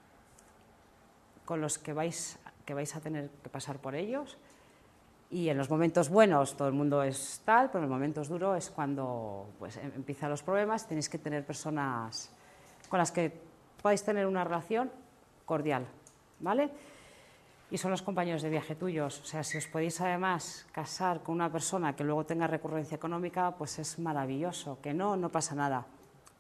con 1.46 1.62
los 1.62 1.78
que 1.78 1.94
vais, 1.94 2.40
que 2.66 2.74
vais 2.74 2.96
a 2.96 3.00
tener 3.00 3.30
que 3.44 3.50
pasar 3.50 3.80
por 3.80 3.96
ellos 3.96 4.38
y 5.32 5.48
en 5.48 5.58
los 5.58 5.70
momentos 5.70 6.10
buenos 6.10 6.58
todo 6.58 6.68
el 6.68 6.74
mundo 6.74 7.02
es 7.04 7.42
tal, 7.46 7.68
pero 7.72 7.80
en 7.80 7.90
los 7.90 7.96
momentos 7.96 8.28
duros 8.28 8.58
es 8.58 8.70
cuando 8.70 9.48
pues, 9.60 9.78
em, 9.78 9.92
empiezan 9.96 10.30
los 10.30 10.44
problemas, 10.44 10.88
tenéis 10.88 11.08
que 11.08 11.18
tener 11.18 11.46
personas 11.46 12.30
con 12.90 13.00
las 13.00 13.12
que 13.12 13.32
podáis 13.82 14.04
tener 14.04 14.28
una 14.28 14.44
relación 14.44 14.92
cordial, 15.46 15.88
¿vale? 16.42 16.70
Y 17.70 17.78
son 17.78 17.92
los 17.92 18.02
compañeros 18.02 18.42
de 18.42 18.50
viaje 18.50 18.76
tuyos, 18.76 19.22
o 19.22 19.26
sea, 19.26 19.44
si 19.44 19.58
os 19.58 19.68
podéis 19.68 20.02
además 20.02 20.68
casar 20.74 21.24
con 21.24 21.36
una 21.36 21.50
persona 21.50 21.96
que 21.96 22.04
luego 22.04 22.26
tenga 22.26 22.46
recurrencia 22.46 22.96
económica, 22.96 23.56
pues 23.58 23.80
es 23.80 23.98
maravilloso, 23.98 24.80
que 24.82 24.94
no, 24.94 25.16
no 25.16 25.30
pasa 25.30 25.56
nada 25.56 25.86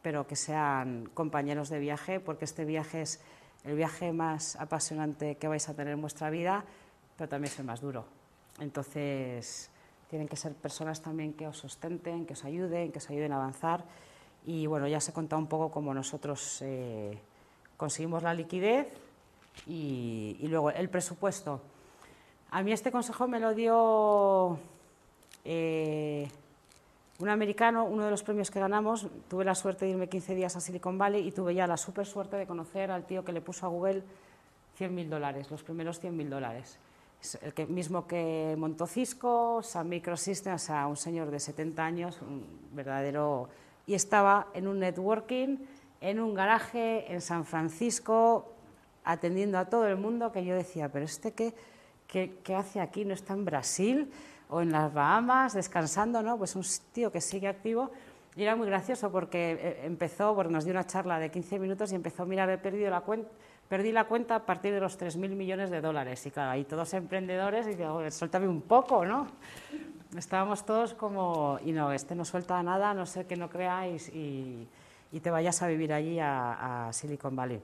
pero 0.02 0.26
que 0.26 0.36
sean 0.36 1.10
compañeros 1.14 1.70
de 1.70 1.80
viaje, 1.80 2.20
porque 2.20 2.45
este 2.45 2.66
viaje 2.66 3.02
es 3.02 3.22
el 3.64 3.76
viaje 3.76 4.12
más 4.12 4.56
apasionante 4.56 5.36
que 5.36 5.47
vais 5.47 5.68
a 5.70 5.76
tener 5.76 5.93
en 5.93 6.02
vuestra 6.02 6.30
vida, 6.30 6.66
pero 7.18 7.30
también 7.30 7.52
es 7.54 7.60
el 7.60 7.66
más 7.66 7.82
duro. 7.82 8.06
Entonces, 8.60 9.70
tienen 10.10 10.28
que 10.28 10.36
ser 10.36 10.54
personas 10.54 11.02
también 11.02 11.34
que 11.34 11.47
os 11.47 11.58
sustenten, 11.58 12.26
que 12.26 12.34
os 12.34 12.43
ayuden, 12.43 12.91
que 12.91 12.97
os 12.97 13.10
ayuden 13.10 13.32
a 13.32 13.36
avanzar. 13.36 13.86
Y 14.45 14.66
bueno, 14.66 14.88
ya 14.88 14.99
se 14.99 15.12
he 15.12 15.14
contado 15.14 15.39
un 15.39 15.47
poco 15.47 15.72
cómo 15.72 15.93
nosotros 15.93 16.62
eh, 16.62 17.20
conseguimos 17.78 18.24
la 18.24 18.34
liquidez 18.34 18.88
y, 19.68 20.38
luego 20.47 20.72
el 20.72 20.89
presupuesto. 20.89 21.62
A 22.52 22.64
mí 22.64 22.72
este 22.72 22.91
consejo 22.91 23.28
me 23.28 23.39
lo 23.39 23.54
dio 23.54 24.60
eh, 25.45 26.30
un 27.20 27.30
americano, 27.30 27.86
uno 27.86 28.06
de 28.06 28.12
los 28.12 28.24
premios 28.24 28.52
que 28.52 28.60
ganamos, 28.60 29.08
tuve 29.30 29.45
la 29.45 29.56
suerte 29.56 29.86
de 29.86 29.91
irme 29.91 30.10
15 30.10 30.36
días 30.36 30.56
a 30.56 30.60
Silicon 30.60 30.97
Valley 30.97 31.28
y 31.28 31.32
tuve 31.32 31.54
ya 31.54 31.68
la 31.68 31.78
super 31.78 32.06
suerte 32.06 32.36
de 32.36 32.47
conocer 32.47 32.91
al 32.91 33.06
tío 33.06 33.24
que 33.24 33.32
le 33.32 33.41
puso 33.41 33.66
a 33.66 33.70
Google 33.70 34.04
100.000 34.80 35.08
dólares, 35.08 35.52
los 35.52 35.64
primeros 35.64 36.02
100.000 36.02 36.30
dólares. 36.30 36.78
Es 37.22 37.38
el 37.43 37.54
que, 37.54 37.68
mismo 37.68 38.08
que 38.08 38.56
montó 38.58 38.88
Cisco, 38.88 39.62
Sun 39.62 39.89
Microsystems, 39.89 40.64
sea, 40.64 40.88
un 40.88 40.97
señor 40.97 41.30
de 41.30 41.39
70 41.39 41.84
años, 41.84 42.22
un 42.22 42.43
verdadero... 42.74 43.49
Y 43.88 43.95
estaba 43.95 44.47
en 44.54 44.68
un 44.68 44.80
networking, 44.80 45.58
en 46.02 46.20
un 46.20 46.34
garaje 46.34 47.12
en 47.12 47.20
San 47.20 47.45
Francisco, 47.45 48.54
atendiendo 49.04 49.58
a 49.58 49.66
todo 49.66 49.88
el 49.88 49.97
mundo, 49.97 50.32
que 50.32 50.45
yo 50.45 50.56
decía, 50.56 50.89
pero 50.89 51.06
este 51.06 51.34
qué, 51.34 51.54
qué, 52.08 52.38
qué 52.43 52.56
hace 52.56 52.80
aquí, 52.80 53.06
no 53.06 53.14
está 53.14 53.34
en 53.34 53.45
Brasil 53.45 54.12
o 54.49 54.62
en 54.62 54.72
las 54.72 54.93
Bahamas, 54.93 55.54
descansando, 55.54 56.22
¿no? 56.22 56.38
Pues 56.38 56.56
un 56.56 56.64
tío 56.91 57.12
que 57.12 57.22
sigue 57.22 57.47
activo. 57.47 57.91
Y 58.36 58.43
era 58.43 58.56
muy 58.56 58.68
gracioso 58.68 59.12
porque 59.12 59.58
eh, 59.60 59.82
empezó, 59.86 60.36
porque 60.36 60.52
nos 60.52 60.64
dio 60.64 60.72
una 60.72 60.86
charla 60.86 61.20
de 61.20 61.32
15 61.32 61.60
minutos 61.60 61.91
y 61.91 61.95
empezó, 61.95 62.26
mira, 62.26 62.52
he 62.52 62.58
perdido 62.58 62.89
la 62.89 63.02
cuenta, 63.02 63.30
perdí 63.68 63.91
la 63.91 64.06
cuenta 64.06 64.36
a 64.36 64.45
partir 64.45 64.74
de 64.74 64.80
los 64.80 64.99
3.000 64.99 65.30
millones 65.36 65.70
de 65.70 65.82
dólares. 65.82 66.26
Y 66.26 66.32
claro, 66.32 66.52
ahí 66.52 66.66
todos 66.66 66.93
emprendedores, 66.93 67.68
y 67.68 67.76
digo, 67.76 68.10
suéltame 68.12 68.47
un 68.47 68.62
poco, 68.62 69.06
¿no? 69.06 69.28
Estábamos 70.18 70.66
todos 70.66 70.93
como, 70.93 71.58
y 71.64 71.72
no, 71.72 71.91
este 71.93 72.16
no 72.16 72.26
suelta 72.26 72.62
nada, 72.62 72.93
no 72.93 73.06
sé 73.06 73.26
que 73.26 73.38
no 73.38 73.49
creáis 73.49 74.10
y, 74.10 74.68
y 75.14 75.20
te 75.22 75.32
vayas 75.32 75.62
a 75.62 75.68
vivir 75.68 75.93
allí 75.93 76.20
a, 76.20 76.88
a 76.88 76.93
Silicon 76.93 77.36
Valley. 77.36 77.62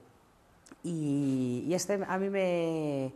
Y, 0.82 1.72
este 1.72 2.00
a 2.06 2.18
mí 2.18 2.28
me, 2.30 3.12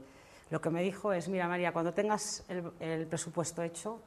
lo 0.51 0.61
que 0.61 0.71
me 0.71 0.83
dijo 0.83 1.13
es, 1.13 1.29
mira 1.29 1.49
María, 1.49 1.73
cuando 1.73 1.93
tengas 1.93 2.45
el, 2.49 3.07
presupuesto 3.07 3.63
hecho, 3.63 4.01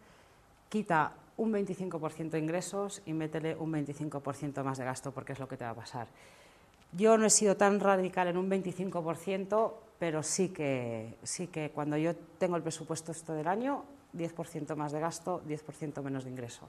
quita 0.69 1.13
un 1.37 1.51
25% 1.51 2.29
de 2.29 2.39
ingresos 2.39 3.01
y 3.05 3.13
métele 3.13 3.55
un 3.55 3.71
25% 3.73 4.63
más 4.63 4.77
de 4.77 4.85
gasto, 4.85 5.11
porque 5.11 5.33
es 5.33 5.39
lo 5.39 5.47
que 5.47 5.57
te 5.57 5.63
va 5.63 5.71
a 5.71 5.75
pasar. 5.75 6.07
Yo 6.91 7.17
no 7.17 7.25
he 7.25 7.29
sido 7.29 7.57
tan 7.57 7.79
radical 7.79 8.27
en 8.27 8.37
un 8.37 8.49
25%, 8.49 9.73
pero 9.99 10.23
sí 10.23 10.49
que, 10.49 11.15
sí 11.23 11.47
que 11.47 11.71
cuando 11.71 11.97
yo 11.97 12.15
tengo 12.37 12.55
el 12.55 12.61
presupuesto 12.61 13.11
esto 13.11 13.33
del 13.33 13.47
año, 13.47 13.83
10% 14.15 14.75
más 14.75 14.91
de 14.91 14.99
gasto, 14.99 15.41
10% 15.47 16.01
menos 16.01 16.23
de 16.23 16.29
ingreso. 16.29 16.67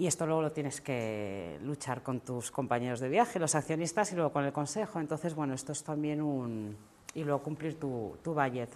Y 0.00 0.06
esto 0.06 0.24
luego 0.24 0.40
lo 0.40 0.50
tienes 0.50 0.80
que 0.80 1.58
luchar 1.62 2.02
con 2.02 2.20
tus 2.20 2.50
compañeros 2.50 3.00
de 3.00 3.10
viaje, 3.10 3.38
los 3.38 3.54
accionistas 3.54 4.10
y 4.12 4.14
luego 4.14 4.32
con 4.32 4.46
el 4.46 4.50
consejo. 4.50 4.98
Entonces, 4.98 5.34
bueno, 5.34 5.52
esto 5.52 5.72
es 5.72 5.84
también 5.84 6.22
un, 6.22 6.74
y 7.12 7.22
luego 7.22 7.42
cumplir 7.42 7.78
tu, 7.78 8.16
tu 8.24 8.32
budget. 8.32 8.70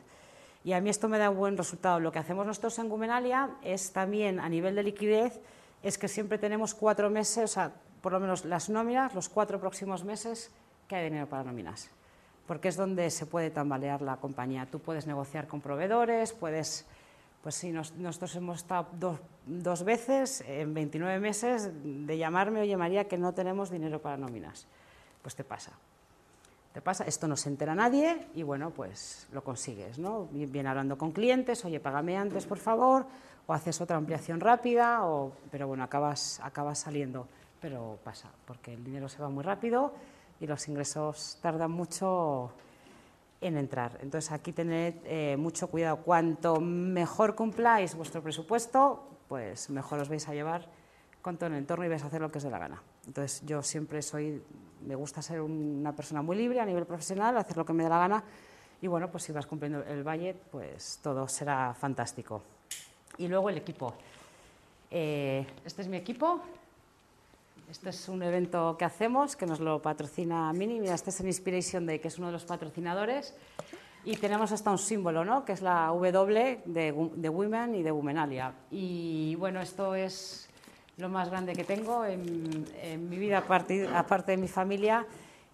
Y 0.65 0.75
a 0.75 0.83
mí 0.83 0.91
esto 0.91 1.09
me 1.09 1.17
da 1.17 1.31
un 1.31 1.39
buen 1.39 1.57
resultado. 1.57 1.99
Lo 1.99 2.13
que 2.13 2.19
hacemos 2.19 2.45
nosotros 2.45 2.79
en 2.79 2.91
Gumenalia 2.91 3.53
es 3.63 3.91
también 3.91 4.39
a 4.39 4.51
nivel 4.51 4.75
de 4.75 4.83
liquidez, 4.83 5.41
es 5.83 5.97
que 5.97 6.09
siempre 6.09 6.37
tenemos 6.37 6.75
cuatro 6.75 7.09
meses, 7.09 7.45
o 7.45 7.55
sea, 7.55 7.73
por 8.03 8.13
lo 8.13 8.21
menos 8.21 8.45
las 8.45 8.69
nóminas, 8.69 9.15
los 9.15 9.31
cuatro 9.31 9.59
próximos 9.59 10.05
meses 10.05 10.51
que 10.89 10.97
hay 10.97 11.05
dinero 11.05 11.27
para 11.27 11.43
nóminas. 11.43 11.89
Porque 12.47 12.69
es 12.69 12.77
donde 12.77 13.09
se 13.09 13.25
puede 13.25 13.49
tambalear 13.49 14.03
la 14.03 14.19
compañía. 14.19 14.69
Tú 14.71 14.79
puedes 14.79 15.07
negociar 15.07 15.47
con 15.47 15.63
proveedores, 15.63 16.35
puedes. 16.35 16.85
Pues 17.43 17.55
sí, 17.55 17.73
nosotros 17.73 18.37
hemos 18.37 18.59
estado 18.59 18.89
dos, 18.93 19.19
dos 19.47 19.85
veces 19.85 20.43
en 20.47 20.75
29 20.75 21.21
meses 21.21 21.71
de 21.83 22.19
llamarme, 22.19 22.61
oye 22.61 22.77
María, 22.77 23.09
que 23.09 23.19
no 23.19 23.35
tenemos 23.35 23.71
dinero 23.71 24.01
para 24.01 24.17
nóminas. 24.17 24.67
Pues 25.23 25.35
te 25.35 25.45
pasa 25.45 25.73
te 26.75 26.81
pasa, 26.81 27.05
esto 27.05 27.29
no 27.29 27.37
se 27.37 27.49
entera 27.49 27.73
nadie 27.73 28.27
y 28.35 28.43
bueno, 28.43 28.71
pues 28.71 29.29
lo 29.33 29.45
consigues, 29.45 29.97
¿no? 30.01 30.27
Bien 30.33 30.67
hablando 30.67 30.99
con 30.99 31.13
clientes, 31.13 31.65
oye, 31.65 31.79
págame 31.79 32.17
antes, 32.17 32.47
por 32.47 32.59
favor, 32.59 33.07
o 33.47 33.53
haces 33.53 33.81
otra 33.81 33.97
ampliación 33.97 34.41
rápida, 34.41 35.07
o, 35.07 35.31
pero 35.53 35.69
bueno, 35.69 35.85
acabas, 35.85 36.41
acabas 36.43 36.81
saliendo, 36.81 37.29
pero 37.61 38.01
pasa, 38.03 38.29
porque 38.45 38.75
el 38.75 38.83
dinero 38.83 39.09
se 39.09 39.23
va 39.23 39.29
muy 39.29 39.45
rápido 39.45 39.93
y 40.41 40.49
los 40.49 40.67
ingresos 40.67 41.39
tardan 41.41 41.71
mucho 41.71 42.51
en 43.41 43.57
entrar. 43.57 43.97
Entonces 44.03 44.33
aquí 44.33 44.53
tened 44.53 44.95
eh, 45.05 45.37
mucho 45.39 45.69
cuidado. 45.69 45.99
Cuanto 45.99 46.61
mejor 46.61 47.37
cumpláis 47.37 47.95
vuestro 47.95 48.21
presupuesto, 48.21 49.14
pues 49.29 49.71
mejor 49.71 50.01
os 50.01 50.09
vais 50.09 50.29
a 50.29 50.35
llevar 50.35 50.67
con 51.23 51.37
todo 51.37 51.49
el 51.49 51.57
entorno 51.57 51.85
y 51.85 51.89
vais 51.89 52.03
a 52.03 52.07
hacer 52.07 52.21
lo 52.21 52.31
que 52.31 52.39
os 52.39 52.45
dé 52.45 52.51
la 52.51 52.59
gana. 52.59 52.83
Entonces 53.07 53.43
yo 53.47 53.63
siempre 53.63 54.03
soy 54.03 54.43
me 54.87 54.95
gusta 54.95 55.23
ser 55.23 55.41
una 55.41 55.95
persona 55.97 56.21
muy 56.23 56.37
libre 56.37 56.61
a 56.61 56.67
nivel 56.67 56.85
profesional, 56.85 57.37
hacer 57.39 57.57
lo 57.57 57.65
que 57.65 57.73
me 57.73 57.85
dé 57.85 57.89
la 57.89 57.99
gana 57.99 58.25
y 58.83 58.87
bueno, 58.87 59.11
pues 59.11 59.25
si 59.25 59.33
vas 59.33 59.47
cumpliendo 59.47 59.83
el 59.83 60.03
budget, 60.03 60.37
pues 60.51 60.99
todo 61.03 61.27
será 61.27 61.73
fantástico. 61.73 62.43
Y 63.17 63.29
luego 63.29 63.49
el 63.49 63.57
equipo. 63.57 63.95
Eh, 64.91 65.47
este 65.65 65.83
es 65.83 65.89
mi 65.89 65.97
equipo. 65.97 66.41
Este 67.71 67.89
es 67.89 68.09
un 68.09 68.23
evento 68.23 68.77
que 68.79 68.85
hacemos, 68.85 69.37
que 69.37 69.47
nos 69.47 69.59
lo 69.59 69.81
patrocina 69.81 70.53
Mini. 70.53 70.81
Mira, 70.81 70.95
este 70.95 71.11
es 71.11 71.21
el 71.21 71.27
Inspiration 71.29 71.87
Day, 71.87 71.99
que 71.99 72.09
es 72.09 72.19
uno 72.19 72.27
de 72.27 72.35
los 72.35 72.45
patrocinadores. 72.45 73.35
Y 74.05 74.17
tenemos 74.17 74.53
hasta 74.53 74.71
un 74.71 74.79
símbolo, 74.79 75.25
¿no? 75.25 75.45
que 75.45 75.53
es 75.53 75.63
la 75.63 75.87
W 75.87 76.63
de, 76.67 77.11
de 77.17 77.29
Women 77.29 77.75
y 77.75 77.83
de 77.83 77.91
Womenalia. 77.91 78.53
Y 78.71 79.35
bueno, 79.37 79.61
esto 79.61 79.95
es 79.95 80.49
lo 80.97 81.09
más 81.09 81.29
grande 81.29 81.55
que 81.55 81.65
tengo 81.65 82.05
en, 82.05 83.09
mi 83.09 83.19
vida, 83.19 83.39
aparte, 83.39 84.33
de 84.33 84.37
mi 84.37 84.49
familia, 84.49 85.07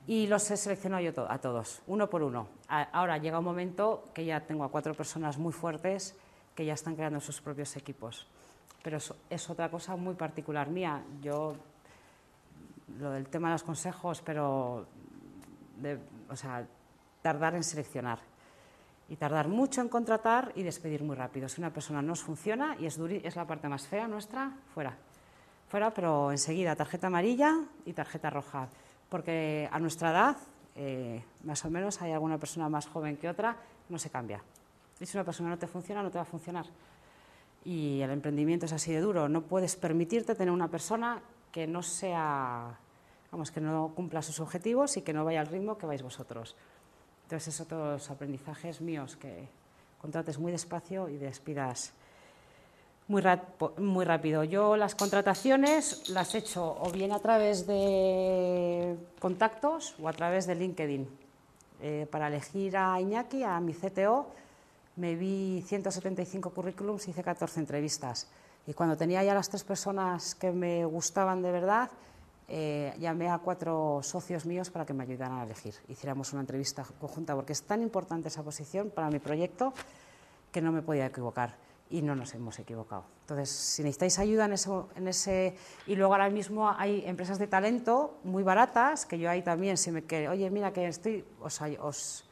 y 0.06 0.26
los 0.26 0.50
he 0.50 0.56
seleccionado 0.56 1.02
yo 1.02 1.12
a 1.28 1.38
todos, 1.38 1.82
uno 1.86 2.10
por 2.10 2.22
uno. 2.22 2.48
ahora 2.68 3.18
llega 3.18 3.38
un 3.38 3.44
momento 3.44 4.04
que 4.12 4.24
ya 4.24 4.40
tengo 4.40 4.64
a 4.64 4.70
cuatro 4.70 4.94
personas 4.94 5.38
muy 5.38 5.52
fuertes 5.52 6.16
que 6.54 6.64
ya 6.64 6.74
están 6.74 6.96
creando 6.96 7.20
sus 7.20 7.40
propios 7.40 7.76
equipos. 7.76 8.26
Pero 8.82 8.98
es 9.28 9.50
otra 9.50 9.70
cosa 9.70 9.94
muy 9.96 10.14
particular 10.14 10.68
mía. 10.68 11.02
Yo, 11.22 11.54
lo 12.98 13.10
del 13.10 13.28
tema 13.28 13.48
de 13.48 13.54
los 13.54 13.62
consejos, 13.62 14.22
pero, 14.22 14.86
o 16.28 16.36
sea, 16.36 16.66
tardar 17.22 17.54
en 17.54 17.62
seleccionar 17.62 18.29
y 19.10 19.16
tardar 19.16 19.48
mucho 19.48 19.82
en 19.82 19.88
contratar 19.88 20.52
y 20.54 20.62
despedir 20.62 21.02
muy 21.02 21.16
rápido. 21.16 21.48
Si 21.48 21.60
una 21.60 21.72
persona 21.72 22.00
no 22.00 22.14
os 22.14 22.22
funciona 22.22 22.76
y 22.78 22.86
es, 22.86 22.98
es 22.98 23.36
la 23.36 23.46
parte 23.46 23.68
más 23.68 23.86
fea 23.86 24.08
nuestra, 24.08 24.52
fuera 24.72 24.96
fuera, 25.70 25.94
pero 25.94 26.32
enseguida 26.32 26.74
tarjeta 26.74 27.06
amarilla 27.06 27.54
y 27.86 27.92
tarjeta 27.92 28.28
roja, 28.28 28.68
porque 29.08 29.68
a 29.70 29.78
nuestra 29.78 30.10
edad, 30.10 30.36
eh, 30.74 31.22
más 31.44 31.64
o 31.64 31.70
menos, 31.70 32.02
hay 32.02 32.10
alguna 32.10 32.38
persona 32.38 32.68
más 32.68 32.88
joven 32.88 33.16
que 33.16 33.28
otra, 33.28 33.56
no 33.88 33.96
se 33.96 34.10
cambia. 34.10 34.42
Y 34.98 35.06
si 35.06 35.16
una 35.16 35.24
persona 35.24 35.48
no 35.48 35.58
te 35.58 35.68
funciona, 35.68 36.02
no 36.02 36.10
te 36.10 36.18
va 36.18 36.22
a 36.22 36.26
funcionar. 36.26 36.66
Y 37.64 38.00
el 38.00 38.10
emprendimiento 38.10 38.66
es 38.66 38.72
así 38.72 38.92
de 38.92 39.00
duro. 39.00 39.28
No 39.28 39.42
puedes 39.42 39.76
permitirte 39.76 40.34
tener 40.34 40.52
una 40.52 40.68
persona 40.68 41.22
que 41.52 41.68
no 41.68 41.82
sea 41.82 42.76
vamos, 43.30 43.52
que 43.52 43.60
no 43.60 43.92
cumpla 43.94 44.22
sus 44.22 44.40
objetivos 44.40 44.96
y 44.96 45.02
que 45.02 45.12
no 45.12 45.24
vaya 45.24 45.40
al 45.40 45.46
ritmo 45.46 45.78
que 45.78 45.86
vais 45.86 46.02
vosotros. 46.02 46.56
Entonces, 47.30 47.54
es 47.54 47.60
otros 47.60 48.10
aprendizajes 48.10 48.80
míos, 48.80 49.14
que 49.14 49.46
contrates 50.00 50.36
muy 50.36 50.50
despacio 50.50 51.08
y 51.08 51.16
despidas 51.16 51.92
muy, 53.06 53.22
muy 53.78 54.04
rápido. 54.04 54.42
Yo 54.42 54.76
las 54.76 54.96
contrataciones 54.96 56.08
las 56.08 56.34
he 56.34 56.38
hecho 56.38 56.76
o 56.80 56.90
bien 56.90 57.12
a 57.12 57.20
través 57.20 57.68
de 57.68 58.96
contactos 59.20 59.94
o 60.02 60.08
a 60.08 60.12
través 60.12 60.48
de 60.48 60.56
LinkedIn. 60.56 61.08
Eh, 61.80 62.08
para 62.10 62.26
elegir 62.26 62.76
a 62.76 63.00
Iñaki, 63.00 63.44
a 63.44 63.60
mi 63.60 63.74
CTO, 63.74 64.26
me 64.96 65.14
vi 65.14 65.62
175 65.64 66.50
currículums, 66.50 67.06
hice 67.06 67.22
14 67.22 67.60
entrevistas. 67.60 68.26
Y 68.66 68.74
cuando 68.74 68.96
tenía 68.96 69.22
ya 69.22 69.34
las 69.34 69.48
tres 69.48 69.62
personas 69.62 70.34
que 70.34 70.50
me 70.50 70.84
gustaban 70.84 71.42
de 71.42 71.52
verdad, 71.52 71.90
eh, 72.52 72.92
llamé 72.98 73.30
a 73.30 73.38
cuatro 73.38 74.00
socios 74.02 74.44
míos 74.44 74.70
para 74.70 74.84
que 74.84 74.92
me 74.92 75.04
ayudaran 75.04 75.38
a 75.38 75.44
elegir. 75.44 75.74
Hiciéramos 75.86 76.32
una 76.32 76.40
entrevista 76.40 76.84
conjunta, 76.98 77.36
porque 77.36 77.52
es 77.52 77.62
tan 77.62 77.80
importante 77.80 78.26
esa 78.26 78.42
posición 78.42 78.90
para 78.90 79.08
mi 79.08 79.20
proyecto 79.20 79.72
que 80.50 80.60
no 80.60 80.72
me 80.72 80.82
podía 80.82 81.06
equivocar 81.06 81.54
y 81.90 82.02
no 82.02 82.16
nos 82.16 82.34
hemos 82.34 82.58
equivocado. 82.58 83.04
Entonces, 83.22 83.50
si 83.50 83.82
necesitáis 83.82 84.18
ayuda 84.18 84.46
en, 84.46 84.52
eso, 84.54 84.88
en 84.96 85.06
ese... 85.06 85.56
Y 85.86 85.94
luego 85.94 86.12
ahora 86.12 86.28
mismo 86.28 86.68
hay 86.68 87.04
empresas 87.06 87.38
de 87.38 87.46
talento 87.46 88.18
muy 88.24 88.42
baratas, 88.42 89.06
que 89.06 89.18
yo 89.18 89.30
ahí 89.30 89.42
también, 89.42 89.76
si 89.76 89.92
me 89.92 90.02
que, 90.02 90.28
oye, 90.28 90.50
mira 90.50 90.72
que 90.72 90.88
estoy, 90.88 91.24
os, 91.40 91.60
os, 91.80 92.28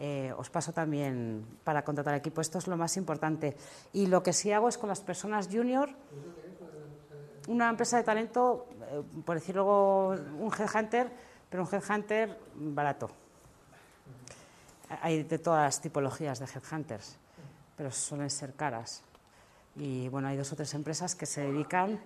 eh, 0.00 0.32
os 0.36 0.50
paso 0.50 0.72
también 0.72 1.46
para 1.62 1.84
contratar 1.84 2.14
equipo. 2.14 2.40
Esto 2.40 2.58
es 2.58 2.66
lo 2.66 2.76
más 2.76 2.96
importante. 2.96 3.56
Y 3.92 4.06
lo 4.06 4.24
que 4.24 4.32
sí 4.32 4.50
hago 4.50 4.68
es 4.68 4.76
con 4.76 4.88
las 4.88 5.00
personas 5.00 5.48
junior, 5.50 5.90
una 7.48 7.68
empresa 7.68 7.96
de 7.96 8.02
talento, 8.02 8.66
por 9.24 9.36
decirlo 9.36 10.08
un 10.08 10.52
headhunter, 10.56 11.10
pero 11.50 11.62
un 11.64 11.68
headhunter 11.72 12.38
barato. 12.54 13.10
Hay 15.02 15.24
de 15.24 15.38
todas 15.38 15.64
las 15.64 15.80
tipologías 15.80 16.38
de 16.38 16.46
headhunters 16.46 17.18
pero 17.76 17.92
suelen 17.92 18.30
ser 18.30 18.54
caras. 18.54 19.02
Y 19.76 20.08
bueno, 20.08 20.28
hay 20.28 20.36
dos 20.36 20.50
o 20.52 20.56
tres 20.56 20.72
empresas 20.74 21.14
que 21.14 21.26
se 21.26 21.42
dedican 21.42 22.00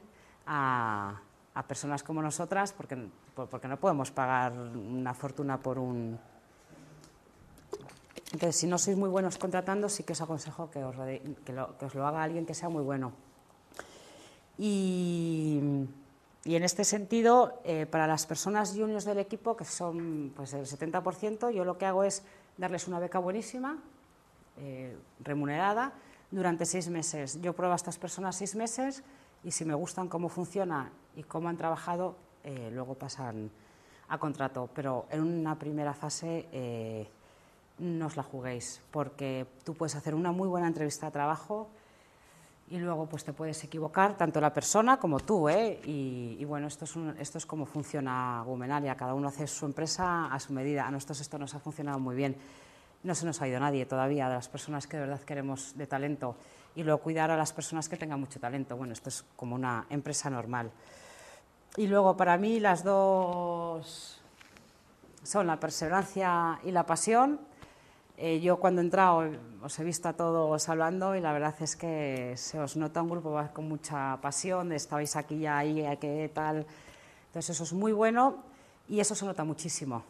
a, 0.47 1.21
a 1.55 1.63
personas 1.63 2.03
como 2.03 2.21
nosotras 2.21 2.73
porque, 2.73 2.99
porque 3.35 3.69
no 3.69 3.79
podemos 3.79 4.11
pagar 4.11 4.53
una 4.53 5.15
fortuna 5.15 5.59
por 5.59 5.79
un... 5.79 6.19
Entonces, 8.33 8.57
si 8.57 8.67
no 8.67 8.79
sois 8.79 8.97
muy 8.97 9.09
buenos 9.09 9.39
contratando, 9.39 9.89
sí 9.89 10.03
que 10.03 10.13
os 10.13 10.21
aconsejo 10.21 10.71
que 10.71 10.85
os, 10.85 10.95
lo, 10.97 11.79
que 11.79 11.85
os 11.85 11.95
lo 11.95 12.07
haga 12.07 12.23
alguien 12.23 12.47
que 12.47 12.55
sea 12.55 12.69
muy 12.69 12.83
bueno. 12.83 13.13
Y, 14.59 15.61
y 16.45 16.55
en 16.55 16.63
este 16.63 16.85
sentido, 16.85 17.61
eh, 17.65 17.87
para 17.87 18.07
las 18.07 18.27
personas 18.27 18.73
juniors 18.75 19.05
del 19.05 19.19
equipo, 19.19 19.57
que 19.57 19.67
son 19.67 20.33
pues, 20.35 20.55
el 20.55 20.65
70%, 20.65 21.51
yo 21.51 21.65
lo 21.65 21.77
que 21.77 21.85
hago 21.85 22.03
es 22.03 22.23
darles 22.57 22.89
una 22.89 22.99
beca 22.99 23.19
buenísima, 23.19 23.79
eh, 24.57 24.97
remunerada 25.21 25.93
durante 26.31 26.65
seis 26.65 26.89
meses. 26.89 27.41
Yo 27.43 27.53
pruebo 27.53 27.75
a 27.75 27.77
estas 27.77 27.99
personas 27.99 28.37
seis 28.37 28.55
meses 28.55 29.03
y 29.45 29.51
si 29.51 29.67
me 29.67 29.75
gustan 29.75 30.09
cómo 30.09 30.31
funciona 30.31 30.91
y 31.15 31.25
cómo 31.25 31.49
han 31.49 31.59
trabajado, 31.59 32.17
eh, 32.43 32.71
luego 32.73 32.95
pasan 32.95 33.51
a 34.09 34.19
contrato. 34.19 34.71
Pero 34.75 35.07
en 35.11 35.21
una 35.21 35.59
primera 35.59 35.93
fase 35.93 37.09
no 37.79 38.07
os 38.07 38.17
la 38.17 38.23
juguéis, 38.23 38.81
porque 38.91 39.47
tú 39.65 39.75
puedes 39.75 39.95
hacer 39.95 40.15
una 40.15 40.33
muy 40.33 40.49
buena 40.49 40.67
entrevista 40.67 41.07
de 41.07 41.13
trabajo 41.13 41.69
y 42.71 42.79
luego 42.79 43.07
pues 43.07 43.25
te 43.25 43.33
puedes 43.33 43.63
equivocar, 43.65 44.17
tanto 44.17 44.41
la 44.41 44.53
persona 44.53 44.99
como 44.99 45.21
tú. 45.21 45.49
¿eh? 45.49 45.81
Y, 45.85 46.45
bueno, 46.45 46.69
esto 46.69 46.85
es, 46.85 46.95
esto 47.19 47.39
es 47.39 47.47
como 47.47 47.67
funciona 47.67 48.43
Gumenalia, 48.47 48.97
cada 48.97 49.15
uno 49.15 49.29
hace 49.29 49.47
su 49.47 49.67
empresa 49.67 50.33
a 50.33 50.41
su 50.41 50.53
medida. 50.53 50.87
A 50.87 50.91
nosotros 50.91 51.21
esto 51.21 51.39
nos 51.39 51.55
ha 51.55 51.59
funcionado 51.59 51.99
muy 51.99 52.17
bien 52.17 52.37
no 53.03 53.15
se 53.15 53.25
nos 53.25 53.41
ha 53.41 53.49
ido 53.49 53.59
nadie 53.61 53.87
todavía 53.87 54.29
de 54.29 54.35
las 54.35 54.49
personas 54.49 54.87
que 54.87 54.97
de 54.97 55.07
verdad 55.07 55.21
queremos 55.21 55.77
de 55.77 55.87
talento 55.87 56.37
y 56.75 56.83
luego 56.83 57.01
cuidar 57.01 57.31
a 57.31 57.37
las 57.37 57.53
personas 57.53 57.89
que 57.89 57.97
tengan 57.97 58.21
mucho 58.21 58.39
talento. 58.39 58.77
Bueno, 58.77 58.93
esto 58.93 59.09
es 59.09 59.25
como 59.37 59.55
una 59.55 59.87
empresa 59.91 60.31
normal. 60.31 60.71
Y 61.77 61.87
luego 61.87 62.17
para 62.17 62.37
mí 62.37 62.61
las 62.61 62.85
dos 62.85 64.21
son 65.23 65.47
la 65.47 65.59
perseverancia 65.59 66.61
y 66.63 66.71
la 66.71 66.85
pasión. 66.85 67.41
Eh, 68.23 68.39
yo 68.41 68.59
cuando 68.59 68.83
he 68.83 68.85
entrado 68.85 69.31
os 69.63 69.79
he 69.79 69.83
visto 69.83 70.07
a 70.07 70.13
todos 70.13 70.69
hablando 70.69 71.17
y 71.17 71.23
la 71.23 71.33
verdad 71.33 71.55
es 71.61 71.75
que 71.75 72.35
se 72.37 72.61
os 72.61 72.77
nota 72.77 73.01
un 73.01 73.09
grupo 73.09 73.41
con 73.55 73.67
mucha 73.67 74.19
pasión, 74.21 74.73
estabais 74.73 75.17
aquí 75.17 75.39
ya 75.39 75.57
ahí, 75.57 75.83
qué 75.99 76.31
tal. 76.35 76.67
Entonces 77.29 77.49
eso 77.49 77.65
es 77.65 77.73
muy 77.73 77.93
bueno 77.93 78.45
y 78.91 79.01
eso 79.01 79.15
se 79.15 79.25
nota 79.25 79.43
muchísimo. 79.43 80.05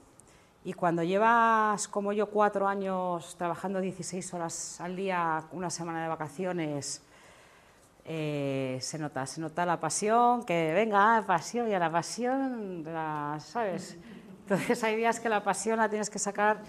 Y 0.65 0.73
cuando 0.73 1.05
llevas, 1.05 1.87
como 1.87 2.13
yo, 2.13 2.27
cuatro 2.27 2.67
años 2.67 3.37
trabajando 3.39 3.81
16 3.81 4.35
horas 4.35 4.81
al 4.81 4.97
día, 4.97 5.45
una 5.53 5.71
semana 5.71 6.03
de 6.03 6.09
vacaciones, 6.09 7.03
eh, 8.05 8.79
se 8.81 8.99
nota, 8.99 9.25
se 9.25 9.41
nota 9.41 9.65
la 9.65 9.79
pasión, 9.79 10.45
que 10.45 10.73
venga, 10.75 11.23
pasión, 11.29 11.69
y 11.71 11.75
a 11.75 11.79
la 11.79 11.93
pasión, 11.93 12.85
¿sabes? 13.39 13.97
Entonces 14.43 14.83
hay 14.83 14.97
días 14.97 15.21
que 15.21 15.29
la 15.29 15.45
pasión 15.45 15.79
la 15.79 15.89
tienes 15.89 16.11
que 16.11 16.19
sacar 16.19 16.61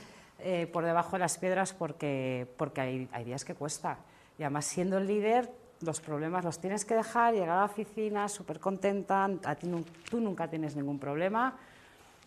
eh, 0.43 0.67
por 0.67 0.85
debajo 0.85 1.13
de 1.13 1.19
las 1.19 1.37
piedras 1.37 1.73
porque, 1.73 2.47
porque 2.57 2.81
hay, 2.81 3.09
hay 3.11 3.23
días 3.23 3.45
que 3.45 3.55
cuesta. 3.55 3.99
Y 4.37 4.43
además 4.43 4.65
siendo 4.65 4.97
el 4.97 5.07
líder, 5.07 5.51
los 5.81 5.99
problemas 5.99 6.43
los 6.43 6.59
tienes 6.59 6.85
que 6.85 6.95
dejar, 6.95 7.33
llegar 7.33 7.49
a 7.49 7.55
la 7.57 7.65
oficina 7.65 8.27
súper 8.29 8.59
contenta, 8.59 9.29
a 9.43 9.55
ti, 9.55 9.69
tú 10.09 10.19
nunca 10.19 10.47
tienes 10.47 10.75
ningún 10.75 10.99
problema 10.99 11.57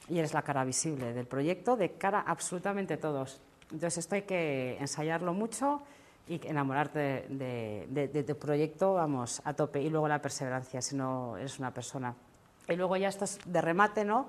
y 0.09 0.19
eres 0.19 0.35
la 0.35 0.43
cara 0.43 0.65
visible 0.65 1.13
del 1.13 1.27
proyecto, 1.27 1.77
de 1.77 1.93
cara 1.93 2.21
a 2.21 2.31
absolutamente 2.31 2.97
todos. 2.97 3.41
Entonces 3.73 3.99
esto 3.99 4.15
hay 4.15 4.23
que 4.23 4.77
ensayarlo 4.79 5.33
mucho 5.33 5.83
y 6.29 6.41
enamorarte 6.47 7.27
de, 7.29 8.25
tu 8.27 8.37
proyecto, 8.37 8.95
vamos, 8.95 9.41
a 9.45 9.55
tope. 9.55 9.83
Y 9.83 9.91
luego 9.91 10.09
la 10.09 10.21
perseverancia, 10.21 10.81
si 10.81 10.97
no 10.97 11.37
eres 11.37 11.59
una 11.59 11.73
persona. 11.73 12.15
Y 12.69 12.77
luego 12.77 12.97
ya 12.97 13.09
esto 13.09 13.25
es 13.25 13.39
de 13.45 13.61
remate, 13.61 14.05
¿no? 14.05 14.29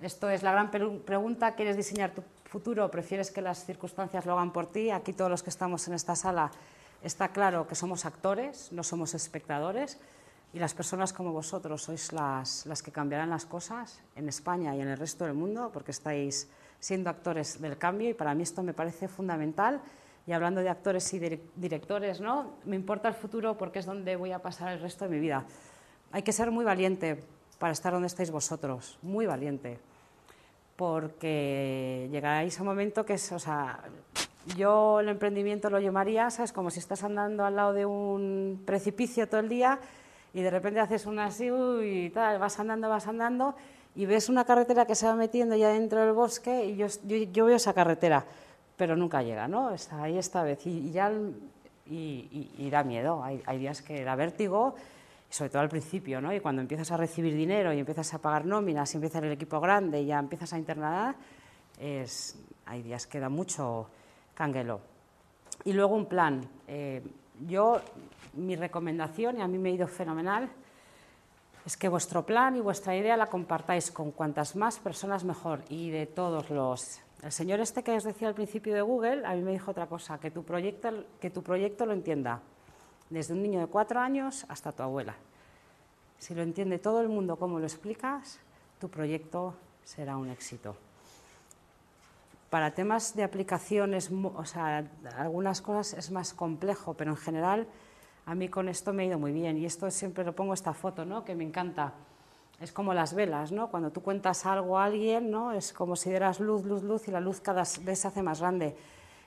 Esto 0.00 0.28
es 0.28 0.42
la 0.42 0.52
gran 0.52 0.70
pregunta, 0.70 1.54
¿quieres 1.54 1.74
diseñar 1.74 2.10
tu 2.10 2.22
futuro 2.44 2.84
o 2.84 2.90
prefieres 2.90 3.30
que 3.30 3.40
las 3.40 3.64
circunstancias 3.64 4.26
lo 4.26 4.34
hagan 4.34 4.52
por 4.52 4.66
ti? 4.66 4.90
Aquí 4.90 5.14
todos 5.14 5.30
los 5.30 5.42
que 5.42 5.48
estamos 5.48 5.88
en 5.88 5.94
esta 5.94 6.14
sala 6.14 6.50
está 7.02 7.28
claro 7.28 7.66
que 7.66 7.74
somos 7.74 8.04
actores, 8.04 8.70
no 8.72 8.82
somos 8.82 9.14
espectadores 9.14 9.98
y 10.52 10.58
las 10.58 10.74
personas 10.74 11.14
como 11.14 11.32
vosotros 11.32 11.82
sois 11.82 12.12
las, 12.12 12.82
que 12.84 12.92
cambiarán 12.92 13.30
las 13.30 13.46
cosas 13.46 14.02
en 14.16 14.28
España 14.28 14.76
y 14.76 14.82
en 14.82 14.88
el 14.88 14.98
resto 14.98 15.24
del 15.24 15.32
mundo, 15.32 15.70
porque 15.72 15.92
estáis 15.92 16.46
siendo 16.78 17.08
actores 17.08 17.58
del 17.62 17.78
cambio 17.78 18.10
y 18.10 18.14
para 18.14 18.34
mí 18.34 18.42
esto 18.42 18.62
me 18.62 18.74
parece 18.74 19.08
fundamental. 19.08 19.80
Y 20.26 20.32
hablando 20.32 20.60
de 20.60 20.68
actores 20.68 21.10
y 21.14 21.40
directores, 21.54 22.20
¿no? 22.20 22.56
me 22.66 22.76
importa 22.76 23.08
el 23.08 23.14
futuro 23.14 23.56
porque 23.56 23.78
es 23.78 23.86
donde 23.86 24.16
voy 24.16 24.32
a 24.32 24.42
pasar 24.42 24.72
el 24.72 24.80
resto 24.80 25.06
de 25.06 25.10
mi 25.10 25.20
vida. 25.20 25.44
Hay 26.12 26.22
que 26.22 26.32
ser 26.32 26.50
muy 26.50 26.64
valiente 26.66 27.24
para 27.58 27.72
estar 27.72 27.92
donde 27.92 28.06
estáis 28.06 28.30
vosotros, 28.30 28.98
muy 29.02 29.26
valiente, 29.26 29.78
porque 30.76 32.08
llegaréis 32.10 32.58
a 32.58 32.62
un 32.62 32.68
momento 32.68 33.06
que 33.06 33.14
es, 33.14 33.32
o 33.32 33.38
sea, 33.38 33.80
yo 34.56 35.00
el 35.00 35.08
emprendimiento 35.08 35.70
lo 35.70 35.80
llamaría, 35.80 36.30
¿sabes? 36.30 36.52
Como 36.52 36.70
si 36.70 36.78
estás 36.78 37.02
andando 37.02 37.44
al 37.44 37.56
lado 37.56 37.72
de 37.72 37.86
un 37.86 38.62
precipicio 38.64 39.28
todo 39.28 39.40
el 39.40 39.48
día 39.48 39.78
y 40.34 40.42
de 40.42 40.50
repente 40.50 40.80
haces 40.80 41.06
una 41.06 41.26
así 41.26 41.48
y 41.82 42.10
tal, 42.10 42.38
vas 42.38 42.60
andando, 42.60 42.88
vas 42.88 43.06
andando 43.06 43.54
y 43.96 44.04
ves 44.04 44.28
una 44.28 44.44
carretera 44.44 44.84
que 44.84 44.94
se 44.94 45.06
va 45.06 45.14
metiendo 45.14 45.56
ya 45.56 45.70
dentro 45.70 46.00
del 46.00 46.12
bosque 46.12 46.66
y 46.66 46.76
yo, 46.76 47.46
veo 47.46 47.56
esa 47.56 47.72
carretera, 47.72 48.24
pero 48.76 48.94
nunca 48.94 49.22
llega, 49.22 49.48
¿no? 49.48 49.72
Está 49.72 50.02
ahí 50.02 50.18
esta 50.18 50.42
vez 50.42 50.66
y, 50.66 50.92
ya 50.92 51.10
y, 51.88 52.68
da 52.70 52.84
miedo, 52.84 53.24
hay, 53.24 53.42
hay, 53.46 53.58
días 53.58 53.80
que 53.80 54.04
da 54.04 54.14
vértigo, 54.14 54.74
sobre 55.28 55.50
todo 55.50 55.62
al 55.62 55.68
principio, 55.68 56.20
¿no? 56.20 56.32
Y 56.32 56.40
cuando 56.40 56.62
empiezas 56.62 56.90
a 56.92 56.96
recibir 56.96 57.34
dinero 57.34 57.72
y 57.72 57.78
empiezas 57.78 58.12
a 58.14 58.18
pagar 58.18 58.46
nóminas 58.46 58.92
y 58.94 58.96
empieza 58.96 59.18
el 59.18 59.32
equipo 59.32 59.60
grande 59.60 60.00
y 60.00 60.06
ya 60.06 60.18
empiezas 60.18 60.52
a 60.52 60.58
internar, 60.58 61.16
es, 61.78 62.38
hay 62.64 62.82
días 62.82 63.06
que 63.06 63.20
da 63.20 63.28
mucho 63.28 63.88
canguelo. 64.34 64.80
Y 65.64 65.72
luego 65.72 65.94
un 65.94 66.06
plan. 66.06 66.48
Eh, 66.66 67.02
yo 67.46 67.80
mi 68.34 68.56
recomendación, 68.56 69.38
y 69.38 69.42
a 69.42 69.48
mí 69.48 69.58
me 69.58 69.70
ha 69.70 69.72
ido 69.72 69.86
fenomenal, 69.86 70.48
es 71.64 71.76
que 71.76 71.88
vuestro 71.88 72.24
plan 72.24 72.56
y 72.56 72.60
vuestra 72.60 72.96
idea 72.96 73.16
la 73.16 73.26
compartáis 73.26 73.90
con 73.90 74.12
cuantas 74.12 74.54
más 74.54 74.78
personas 74.78 75.24
mejor 75.24 75.62
y 75.68 75.90
de 75.90 76.06
todos 76.06 76.50
los... 76.50 77.00
El 77.22 77.32
señor 77.32 77.60
este 77.60 77.82
que 77.82 77.92
os 77.92 78.04
decía 78.04 78.28
al 78.28 78.34
principio 78.34 78.74
de 78.74 78.82
Google, 78.82 79.26
a 79.26 79.34
mí 79.34 79.42
me 79.42 79.50
dijo 79.50 79.70
otra 79.70 79.86
cosa, 79.86 80.18
que 80.20 80.30
tu 80.30 80.44
proyecto, 80.44 80.90
que 81.18 81.30
tu 81.30 81.42
proyecto 81.42 81.84
lo 81.84 81.92
entienda 81.92 82.40
desde 83.10 83.34
un 83.34 83.42
niño 83.42 83.60
de 83.60 83.66
cuatro 83.66 84.00
años 84.00 84.46
hasta 84.48 84.72
tu 84.72 84.82
abuela. 84.82 85.14
Si 86.18 86.34
lo 86.34 86.42
entiende 86.42 86.78
todo 86.78 87.00
el 87.00 87.08
mundo 87.08 87.36
como 87.36 87.58
lo 87.58 87.66
explicas, 87.66 88.38
tu 88.80 88.88
proyecto 88.88 89.54
será 89.84 90.16
un 90.16 90.30
éxito. 90.30 90.76
Para 92.50 92.72
temas 92.72 93.14
de 93.14 93.24
aplicaciones, 93.24 94.10
o 94.10 94.44
sea, 94.44 94.88
algunas 95.16 95.60
cosas 95.60 95.94
es 95.94 96.10
más 96.10 96.32
complejo, 96.32 96.94
pero 96.94 97.10
en 97.10 97.16
general 97.16 97.66
a 98.24 98.34
mí 98.34 98.48
con 98.48 98.68
esto 98.68 98.92
me 98.92 99.02
ha 99.02 99.06
ido 99.06 99.18
muy 99.18 99.32
bien 99.32 99.56
y 99.58 99.66
esto 99.66 99.90
siempre 99.90 100.24
lo 100.24 100.34
pongo 100.34 100.54
esta 100.54 100.72
foto, 100.72 101.04
¿no? 101.04 101.24
que 101.24 101.34
me 101.34 101.44
encanta. 101.44 101.92
es 102.60 102.72
como 102.72 102.94
las 102.94 103.14
velas, 103.14 103.52
¿no? 103.52 103.68
Cuando 103.68 103.90
tú 103.90 104.02
cuentas 104.02 104.46
algo 104.46 104.78
a 104.78 104.84
alguien, 104.84 105.30
¿no? 105.30 105.52
Es 105.52 105.72
como 105.72 105.94
si 105.94 106.08
dieras 106.08 106.40
luz, 106.40 106.64
luz, 106.64 106.82
luz 106.82 107.06
y 107.06 107.10
la 107.10 107.20
luz 107.20 107.40
cada 107.40 107.62
vez 107.82 107.98
se 107.98 108.08
hace 108.08 108.22
más 108.22 108.40
grande. 108.40 108.74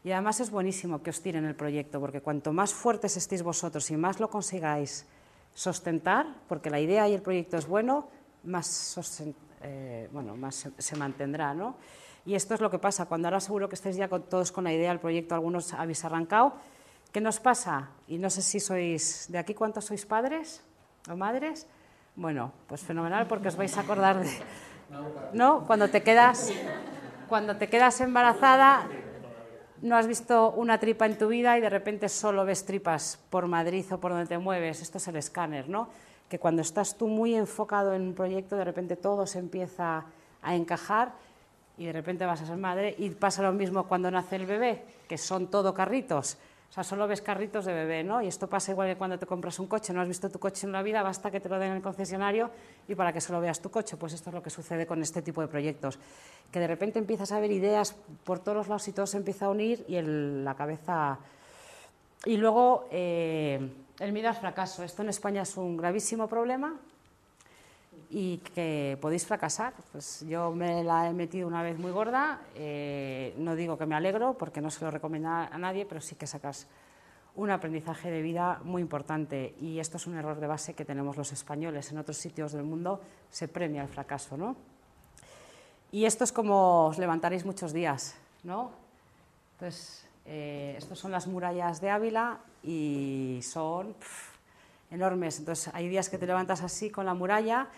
Y 0.10 0.12
además 0.12 0.39
es 0.39 0.49
buenísimo 0.49 1.03
que 1.03 1.12
os 1.12 1.22
tiren 1.22 1.45
el 1.45 1.53
proyecto, 1.53 1.99
porque 1.99 2.20
cuanto 2.20 2.51
más 2.51 2.74
fuertes 2.74 3.16
estéis 3.16 3.43
vosotros 3.43 3.91
y 3.91 3.95
más 3.95 4.20
lo 4.20 4.28
consigáis 4.28 5.05
sostentar, 5.53 6.26
porque 6.47 6.72
la 6.72 6.80
idea 6.80 7.07
y 7.07 7.14
el 7.14 7.22
proyecto 7.22 7.57
es 7.57 7.68
bueno, 7.68 8.07
más, 8.45 9.22
eh, 9.62 10.10
bueno, 10.12 10.36
más 10.36 10.68
se, 10.76 10.95
mantendrá. 10.95 11.53
¿no? 11.53 11.76
Y 12.26 12.34
esto 12.34 12.55
es 12.55 12.60
lo 12.60 12.72
que 12.72 12.80
pasa. 12.80 13.05
Cuando 13.05 13.28
ahora 13.28 13.39
seguro 13.39 13.70
que 13.70 13.76
estéis 13.76 13.97
ya 13.97 14.07
todos 14.07 14.51
con 14.51 14.64
la 14.64 14.74
idea 14.74 14.89
del 14.89 14.99
proyecto, 14.99 15.36
algunos 15.36 15.74
habéis 15.76 16.03
arrancado, 16.03 16.53
¿qué 17.12 17.22
nos 17.22 17.39
pasa? 17.39 17.89
Y 18.07 18.18
no 18.18 18.32
sé 18.32 18.41
si 18.41 18.60
sois, 18.60 19.28
¿de 19.30 19.38
aquí 19.38 19.53
cuántos 19.53 19.86
sois 19.86 20.07
padres 20.07 20.64
o 21.07 21.16
madres? 21.16 21.68
Bueno, 22.16 22.51
pues 22.66 22.82
fenomenal 22.82 23.28
porque 23.28 23.49
os 23.49 23.55
vais 23.55 23.78
a 23.78 23.82
acordar 23.82 24.24
de... 24.24 24.32
¿No? 25.34 25.68
Cuando 25.68 25.88
te 25.88 26.01
quedas, 26.01 26.51
cuando 27.28 27.57
te 27.57 27.70
quedas 27.70 28.01
embarazada 28.01 28.88
no 29.82 29.96
has 29.96 30.08
visto 30.08 30.52
una 30.52 30.80
tripa 30.80 31.06
en 31.06 31.18
tu 31.18 31.28
vida 31.28 31.58
y 31.58 31.62
de 31.62 31.70
repente 31.70 32.10
solo 32.10 32.46
ves 32.46 32.66
tripas 32.66 33.20
por 33.30 33.48
Madrid 33.48 33.86
o 33.92 34.00
por 34.00 34.12
donde 34.12 34.28
te 34.28 34.38
mueves. 34.38 34.82
Esto 34.82 34.98
es 34.98 35.08
el 35.08 35.16
escáner, 35.16 35.70
¿no? 35.70 35.90
Que 36.28 36.40
cuando 36.40 36.62
estás 36.62 36.98
tú 36.98 37.08
muy 37.08 37.36
enfocado 37.36 37.94
en 37.94 38.02
un 38.02 38.14
proyecto, 38.14 38.56
de 38.56 38.66
repente 38.66 38.96
todo 38.96 39.26
se 39.26 39.40
empieza 39.40 40.06
a 40.42 40.56
encajar 40.56 41.14
y 41.78 41.86
de 41.86 41.94
repente 41.94 42.26
vas 42.26 42.42
a 42.42 42.46
ser 42.46 42.58
madre 42.58 42.94
y 42.98 43.10
pasa 43.12 43.42
lo 43.42 43.54
mismo 43.54 43.88
cuando 43.88 44.12
nace 44.12 44.36
el 44.36 44.46
bebé, 44.46 44.84
que 45.08 45.18
son 45.18 45.48
todo 45.48 45.74
carritos. 45.74 46.38
O 46.70 46.72
sea, 46.72 46.84
solo 46.84 47.07
ves 47.07 47.22
carritos 47.22 47.65
de 47.65 47.74
bebé, 47.74 48.03
¿no? 48.03 48.22
Y 48.22 48.28
esto 48.28 48.47
pasa 48.47 48.72
igual 48.72 48.89
que 48.89 48.95
cuando 48.95 49.17
te 49.17 49.26
compras 49.26 49.57
un 49.57 49.65
coche, 49.65 49.91
no 49.91 50.01
has 50.01 50.07
visto 50.07 50.30
tu 50.30 50.38
coche 50.38 50.67
en 50.67 50.72
la 50.72 50.84
vida, 50.84 51.01
basta 51.01 51.32
que 51.32 51.39
te 51.39 51.49
lo 51.49 51.57
den 51.57 51.72
en 51.72 51.78
el 51.78 51.82
concesionario 51.82 52.51
y 52.88 52.93
para 52.93 53.11
que 53.11 53.22
solo 53.22 53.41
veas 53.41 53.59
tu 53.59 53.72
coche. 53.72 53.97
Pues 53.97 54.13
esto 54.13 54.30
es 54.30 54.36
lo 54.36 54.43
que 54.43 54.51
sucede 54.51 54.86
con 54.86 55.01
este 55.01 55.24
tipo 55.24 55.41
de 55.41 55.47
proyectos, 55.47 55.97
que 56.51 56.59
de 56.59 56.67
repente 56.67 56.99
empiezas 56.99 57.32
a 57.32 57.39
ver 57.39 57.51
ideas 57.51 57.95
por 58.24 58.38
todos 58.39 58.57
los 58.57 58.67
lados 58.67 58.88
y 58.88 58.91
todo 58.91 59.07
se 59.07 59.17
empieza 59.17 59.47
a 59.47 59.49
unir 59.49 59.84
y 59.88 59.99
la 60.01 60.53
cabeza... 60.55 61.17
Y 62.26 62.38
luego 62.38 62.88
eh, 62.91 63.72
el 63.99 64.11
miedo 64.11 64.28
al 64.28 64.36
fracaso. 64.36 64.84
Esto 64.84 65.01
en 65.01 65.09
España 65.09 65.41
es 65.41 65.57
un 65.57 65.78
gravísimo 65.78 66.28
problema 66.28 66.76
y 68.10 68.38
que 68.38 68.97
podéis 69.01 69.26
fracasar. 69.26 69.74
Pues 69.91 70.26
yo 70.28 70.51
me 70.51 70.84
la 70.84 71.10
he 71.10 71.14
metido 71.14 71.47
una 71.47 71.62
vez 71.62 71.78
muy 71.78 71.91
gorda, 71.91 72.41
eh, 72.55 73.34
no 73.38 73.55
digo 73.55 73.78
que 73.78 73.86
me 73.86 73.95
alegro 73.95 74.34
porque 74.34 74.62
no 74.62 74.72
se 74.72 74.84
lo 74.84 74.91
recomiendo 74.91 75.30
a 75.30 75.57
nadie, 75.57 75.86
pero 75.86 76.01
sí 76.01 76.16
que 76.16 76.28
sacas 76.28 76.68
un 77.36 77.51
aprendizaje 77.51 78.12
de 78.12 78.22
vida 78.22 78.60
muy 78.64 78.82
importante 78.82 79.55
y 79.62 79.80
esto 79.80 79.97
es 79.97 80.07
un 80.07 80.18
error 80.18 80.39
de 80.39 80.47
base 80.47 80.74
que 80.74 80.86
tenemos 80.86 81.16
los 81.16 81.32
españoles. 81.32 81.91
En 81.91 81.97
otros 81.97 82.18
sitios 82.18 82.51
del 82.51 82.64
mundo 82.64 83.01
se 83.30 83.47
premia 83.47 83.82
el 83.82 83.88
fracaso, 83.88 84.36
¿no? 84.36 84.55
Y 85.91 86.05
esto 86.05 86.24
es 86.24 86.32
como 86.32 86.88
os 86.88 86.97
levantaréis 86.97 87.45
muchos 87.45 87.74
días, 87.74 88.16
¿no? 88.43 88.72
Entonces, 89.53 90.05
eh, 90.26 90.76
estas 90.78 90.99
son 90.99 91.12
las 91.12 91.28
murallas 91.28 91.82
de 91.82 91.89
Ávila 91.89 92.39
y 92.62 93.39
son 93.43 93.95
enormes. 94.91 95.39
Entonces, 95.39 95.74
hay 95.74 95.88
días 95.88 96.10
que 96.10 96.18
te 96.18 96.28
levantas 96.28 96.62
así 96.62 96.89
con 96.89 97.05
la 97.05 97.14
muralla 97.14 97.70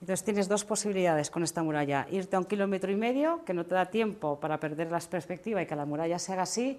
entonces 0.00 0.24
tienes 0.24 0.48
dos 0.48 0.64
posibilidades 0.64 1.30
con 1.30 1.42
esta 1.42 1.62
muralla, 1.62 2.06
irte 2.10 2.36
a 2.36 2.38
un 2.38 2.44
kilómetro 2.44 2.92
y 2.92 2.96
medio, 2.96 3.42
que 3.44 3.54
no 3.54 3.64
te 3.64 3.74
da 3.74 3.86
tiempo 3.86 4.38
para 4.38 4.60
perder 4.60 4.90
la 4.90 5.00
perspectiva 5.00 5.62
y 5.62 5.66
que 5.66 5.74
la 5.74 5.86
muralla 5.86 6.18
se 6.18 6.32
haga 6.32 6.42
así, 6.42 6.78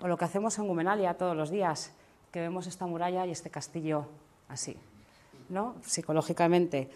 o 0.00 0.08
lo 0.08 0.16
que 0.16 0.26
hacemos 0.26 0.58
en 0.58 0.66
Gumenalia 0.66 1.14
todos 1.14 1.36
los 1.36 1.50
días, 1.50 1.92
que 2.30 2.40
vemos 2.40 2.66
esta 2.66 2.86
muralla 2.86 3.26
y 3.26 3.30
este 3.30 3.48
castillo 3.50 4.06
así, 4.48 4.76
¿no? 5.48 5.76
psicológicamente. 5.82 6.90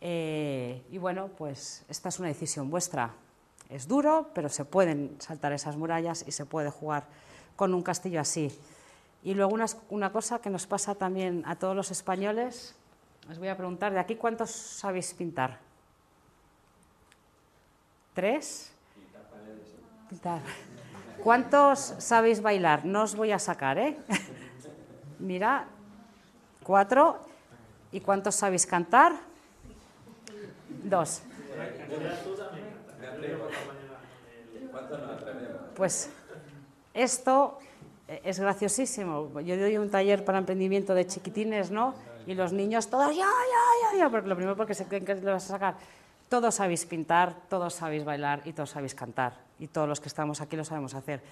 Eh, 0.00 0.82
y 0.92 0.98
bueno, 0.98 1.30
pues 1.36 1.84
esta 1.88 2.10
es 2.10 2.18
una 2.20 2.28
decisión 2.28 2.70
vuestra. 2.70 3.12
Es 3.68 3.88
duro, 3.88 4.30
pero 4.34 4.48
se 4.48 4.64
pueden 4.64 5.16
saltar 5.18 5.52
esas 5.52 5.76
murallas 5.76 6.24
y 6.26 6.32
se 6.32 6.46
puede 6.46 6.70
jugar 6.70 7.04
con 7.56 7.74
un 7.74 7.82
castillo 7.82 8.20
así. 8.20 8.56
Y 9.24 9.34
luego 9.34 9.52
una, 9.52 9.66
una 9.90 10.12
cosa 10.12 10.38
que 10.38 10.48
nos 10.48 10.66
pasa 10.68 10.94
también 10.94 11.42
a 11.44 11.56
todos 11.56 11.74
los 11.74 11.90
españoles, 11.90 12.76
os 13.30 13.38
voy 13.38 13.48
a 13.48 13.56
preguntar, 13.56 13.92
¿de 13.92 13.98
aquí 14.00 14.16
cuántos 14.16 14.50
sabéis 14.50 15.12
pintar? 15.12 15.58
¿Tres? 18.14 18.72
Pintar. 20.08 20.40
¿Cuántos 21.22 21.94
sabéis 21.98 22.40
bailar? 22.40 22.84
No 22.84 23.02
os 23.02 23.14
voy 23.14 23.32
a 23.32 23.38
sacar, 23.38 23.78
¿eh? 23.78 23.98
Mira, 25.18 25.66
cuatro. 26.62 27.20
¿Y 27.92 28.00
cuántos 28.00 28.34
sabéis 28.34 28.66
cantar? 28.66 29.12
Dos. 30.84 31.22
Pues 35.74 36.10
esto 36.94 37.58
es 38.06 38.40
graciosísimo. 38.40 39.40
Yo 39.40 39.58
doy 39.58 39.76
un 39.76 39.90
taller 39.90 40.24
para 40.24 40.38
emprendimiento 40.38 40.94
de 40.94 41.06
chiquitines, 41.06 41.70
¿no? 41.70 41.94
Y 42.28 42.34
los 42.34 42.52
niños 42.52 42.88
todos, 42.88 43.16
ya, 43.16 43.24
ya, 43.24 43.98
ya, 43.98 44.10
porque 44.10 44.28
lo 44.28 44.36
primero 44.36 44.54
porque 44.54 44.74
se 44.74 44.84
creen 44.84 45.02
que 45.02 45.14
le 45.14 45.30
vas 45.30 45.46
a 45.46 45.48
sacar. 45.48 45.76
Todos 46.28 46.56
sabéis 46.56 46.84
pintar, 46.84 47.34
todos 47.48 47.72
sabéis 47.72 48.04
bailar 48.04 48.42
y 48.44 48.52
todos 48.52 48.68
sabéis 48.68 48.94
cantar. 48.94 49.32
Y 49.58 49.68
todos 49.68 49.88
los 49.88 49.98
que 49.98 50.08
estamos 50.08 50.42
aquí 50.42 50.54
lo 50.54 50.62
sabemos 50.62 50.92
hacer. 50.92 51.22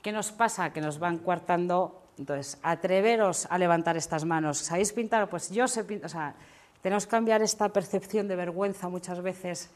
¿Qué 0.00 0.10
nos 0.10 0.32
pasa? 0.32 0.72
Que 0.72 0.80
nos 0.80 0.98
van 0.98 1.18
cuartando. 1.18 2.00
Entonces, 2.16 2.58
atreveros 2.62 3.46
a 3.50 3.58
levantar 3.58 3.98
estas 3.98 4.24
manos. 4.24 4.56
¿Sabéis 4.56 4.94
pintar? 4.94 5.28
Pues 5.28 5.50
yo 5.50 5.68
sé 5.68 5.84
pintar. 5.84 6.06
O 6.06 6.08
sea, 6.08 6.34
tenemos 6.80 7.04
que 7.04 7.10
cambiar 7.10 7.42
esta 7.42 7.68
percepción 7.68 8.26
de 8.26 8.34
vergüenza 8.34 8.88
muchas 8.88 9.20
veces 9.20 9.68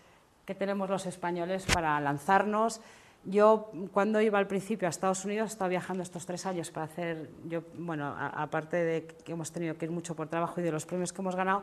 que 0.47 0.55
tenemos 0.55 0.89
los 0.89 1.05
españoles 1.05 1.67
para 1.67 2.01
lanzarnos 2.01 2.81
yo 3.29 3.71
cuando 3.93 4.21
iba 4.21 4.39
al 4.39 4.47
principio 4.47 4.87
a 4.87 4.91
Estados 4.91 5.25
Unidos 5.25 5.53
estaba 5.53 5.69
viajando 5.69 6.03
estos 6.03 6.27
tres 6.27 6.47
años 6.47 6.71
para 6.71 6.87
hacer, 6.87 7.29
yo, 7.45 7.63
bueno, 7.77 8.15
aparte 8.17 8.77
de 8.77 9.07
que 9.07 9.33
hemos 9.33 9.51
tenido 9.51 9.77
que 9.77 9.87
ir 9.87 9.91
mucho 9.91 10.15
por 10.15 10.29
trabajo 10.29 10.61
y 10.61 10.65
de 10.65 10.71
los 10.71 10.87
premios 10.87 11.13
que 11.13 11.23
hemos 11.23 11.35
ganado, 11.35 11.63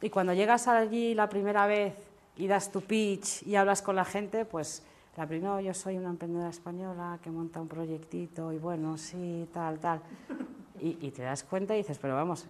y 0.00 0.10
cuando 0.10 0.34
llegas 0.34 0.66
allí 0.66 1.14
la 1.14 1.28
primera 1.28 1.66
vez 1.66 1.94
y 2.36 2.48
das 2.48 2.72
tu 2.72 2.80
pitch 2.80 3.46
y 3.46 3.54
hablas 3.54 3.82
con 3.82 3.94
la 3.94 4.04
gente, 4.04 4.44
pues 4.44 4.82
la 5.16 5.26
primera, 5.26 5.60
yo 5.60 5.72
soy 5.74 5.96
una 5.96 6.10
emprendedora 6.10 6.50
española 6.50 7.18
que 7.22 7.30
monta 7.30 7.60
un 7.60 7.68
proyectito 7.68 8.52
y 8.52 8.58
bueno, 8.58 8.98
sí, 8.98 9.48
tal, 9.52 9.78
tal. 9.78 10.00
Y, 10.80 10.98
y 11.00 11.10
te 11.12 11.22
das 11.22 11.44
cuenta 11.44 11.74
y 11.74 11.78
dices, 11.78 11.98
pero 11.98 12.16
vamos, 12.16 12.46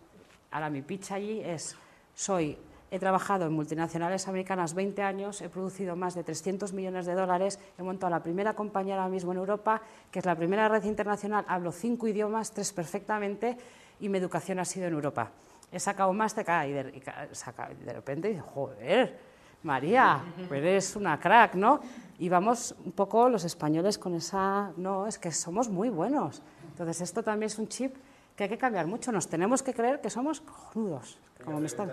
ahora 0.51 0.70
mi 0.70 0.80
pitch 0.80 1.12
allí 1.12 1.41
es, 1.45 1.76
soy 2.14 2.57
He 2.93 2.99
trabajado 2.99 3.47
en 3.47 3.55
multinacionales 3.55 4.28
americanas 4.28 4.74
20 4.74 5.01
años, 5.01 5.40
he 5.40 5.49
producido 5.49 5.97
más 5.97 6.14
de 6.14 6.24
300 6.24 6.74
millones 6.74 7.07
de 7.07 7.14
dólares, 7.14 7.59
he 7.78 7.82
montado 7.82 8.11
la 8.11 8.22
primera 8.22 8.53
compañía 8.53 8.97
ahora 8.97 9.09
mismo 9.09 9.32
en 9.32 9.38
Europa, 9.38 9.80
que 10.11 10.18
es 10.18 10.26
la 10.26 10.36
primera 10.36 10.68
red 10.68 10.84
internacional, 10.84 11.43
hablo 11.49 11.72
cinco 11.72 12.07
idiomas, 12.07 12.53
tres 12.53 12.70
perfectamente, 12.74 13.57
y 13.99 14.11
mi 14.11 14.18
educación 14.18 14.59
ha 14.59 14.66
sido 14.66 14.88
en 14.88 14.93
Europa. 14.93 15.30
He 15.72 15.80
sacado 15.80 16.12
más 16.12 16.36
de 16.36 16.45
cada 16.45 16.66
y 16.66 16.72
de, 16.72 16.82
de 16.82 17.93
repente 17.95 18.28
dice, 18.28 18.43
joder, 18.43 19.18
María, 19.62 20.22
eres 20.51 20.95
una 20.95 21.18
crack, 21.18 21.55
¿no? 21.55 21.80
Y 22.18 22.28
vamos 22.28 22.74
un 22.84 22.93
poco 22.93 23.30
los 23.30 23.45
españoles 23.45 23.97
con 23.97 24.14
esa, 24.16 24.70
no, 24.76 25.07
es 25.07 25.18
que 25.18 25.32
somos 25.32 25.70
muy 25.70 25.88
buenos. 25.88 26.43
Entonces 26.68 27.01
esto 27.01 27.22
también 27.22 27.47
es 27.47 27.59
un 27.59 27.68
chip 27.68 27.97
que 28.36 28.45
hay 28.45 28.51
que 28.51 28.59
cambiar 28.59 28.86
mucho, 28.86 29.11
nos 29.12 29.28
tenemos 29.28 29.62
que 29.62 29.72
creer 29.72 30.03
que 30.03 30.11
somos 30.11 30.43
cojonudos, 30.43 31.18
como 31.43 31.59
me 31.59 31.68
están... 31.68 31.90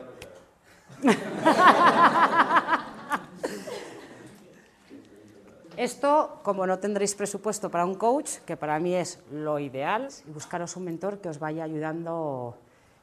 Esto, 5.79 6.41
como 6.43 6.67
no 6.67 6.75
tendréis 6.75 7.15
presupuesto 7.15 7.71
para 7.71 7.87
un 7.87 7.95
coach, 7.95 8.43
que 8.43 8.59
para 8.59 8.77
mí 8.83 8.95
es 8.95 9.23
lo 9.31 9.59
ideal, 9.59 10.09
y 10.27 10.31
buscaros 10.31 10.75
un 10.75 10.83
mentor 10.83 11.21
que 11.23 11.29
os 11.29 11.39
vaya 11.39 11.63
ayudando. 11.63 12.57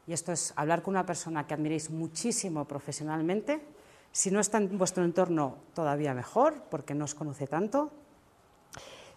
Y 0.06 0.12
esto 0.12 0.32
es 0.32 0.52
hablar 0.56 0.82
con 0.82 0.92
una 0.92 1.06
persona 1.06 1.46
que 1.46 1.54
admiréis 1.54 1.88
muchísimo 1.88 2.66
profesionalmente. 2.66 3.64
Si 4.12 4.30
no 4.30 4.40
está 4.40 4.58
en 4.58 4.76
vuestro 4.76 5.04
entorno, 5.04 5.56
todavía 5.72 6.12
mejor, 6.12 6.64
porque 6.68 6.92
no 6.92 7.06
os 7.06 7.14
conoce 7.14 7.46
tanto. 7.46 7.90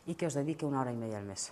Y 0.07 0.15
que 0.15 0.28
os 0.28 0.34
dedique 0.36 0.65
una 0.65 0.80
hora 0.80 0.93
y 0.93 0.95
media 0.95 1.17
al 1.17 1.26
mes. 1.26 1.51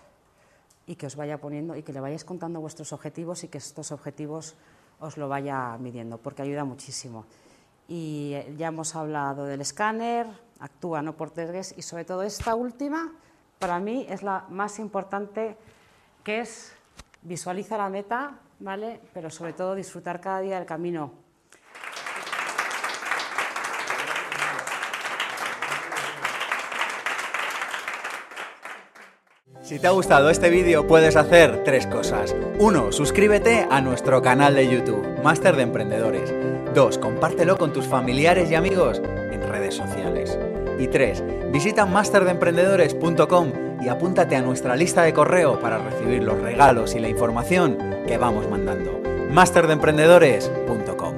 Y 0.85 0.95
que 0.95 1.07
os 1.07 1.17
vaya 1.17 1.39
poniendo 1.39 1.75
y 1.75 1.83
que 1.83 1.91
le 1.91 1.99
vayáis 1.99 2.23
contando 2.23 2.61
vuestros 2.61 2.93
objetivos 2.93 3.43
y 3.43 3.49
que 3.49 3.57
estos 3.57 3.91
objetivos 3.91 4.55
os 4.99 5.17
lo 5.17 5.27
vaya 5.27 5.77
midiendo, 5.77 6.17
porque 6.17 6.41
ayuda 6.41 6.63
muchísimo. 6.63 7.25
Y 7.87 8.33
eh, 8.33 8.55
ya 8.57 8.67
hemos 8.67 8.95
hablado 8.95 9.45
del 9.45 9.61
escáner, 9.61 10.27
actúa 10.59 11.01
no 11.01 11.13
por 11.13 11.31
tres 11.31 11.73
y 11.77 11.81
sobre 11.81 12.05
todo 12.05 12.23
esta 12.23 12.55
última, 12.55 13.13
para 13.59 13.79
mí 13.79 14.05
es 14.09 14.23
la 14.23 14.45
más 14.49 14.79
importante, 14.79 15.57
que 16.23 16.41
es 16.41 16.73
visualiza 17.21 17.77
la 17.77 17.89
meta, 17.89 18.39
¿vale? 18.59 18.99
Pero 19.13 19.29
sobre 19.29 19.53
todo 19.53 19.75
disfrutar 19.75 20.19
cada 20.19 20.39
día 20.39 20.57
del 20.57 20.65
camino. 20.65 21.26
Si 29.67 29.79
te 29.79 29.87
ha 29.87 29.91
gustado 29.91 30.29
este 30.29 30.49
vídeo 30.49 30.87
puedes 30.87 31.17
hacer 31.17 31.65
tres 31.65 31.85
cosas. 31.87 32.33
Uno, 32.57 32.93
suscríbete 32.93 33.67
a 33.69 33.81
nuestro 33.81 34.21
canal 34.21 34.55
de 34.55 34.65
YouTube, 34.69 35.21
Máster 35.21 35.57
de 35.57 35.63
Emprendedores. 35.63 36.33
2. 36.73 36.97
Compártelo 36.99 37.57
con 37.57 37.73
tus 37.73 37.85
familiares 37.85 38.49
y 38.49 38.55
amigos 38.55 39.01
en 39.03 39.41
redes 39.41 39.75
sociales. 39.75 40.39
Y 40.79 40.87
3. 40.87 41.51
Visita 41.51 41.85
masterdeemprendedores.com 41.85 43.51
y 43.83 43.89
apúntate 43.89 44.37
a 44.37 44.41
nuestra 44.41 44.77
lista 44.77 45.03
de 45.03 45.11
correo 45.11 45.59
para 45.59 45.79
recibir 45.79 46.23
los 46.23 46.39
regalos 46.39 46.95
y 46.95 46.99
la 46.99 47.09
información 47.09 47.77
que 48.07 48.17
vamos 48.17 48.49
mandando. 48.49 49.01
masterdeemprendedores.com 49.31 51.16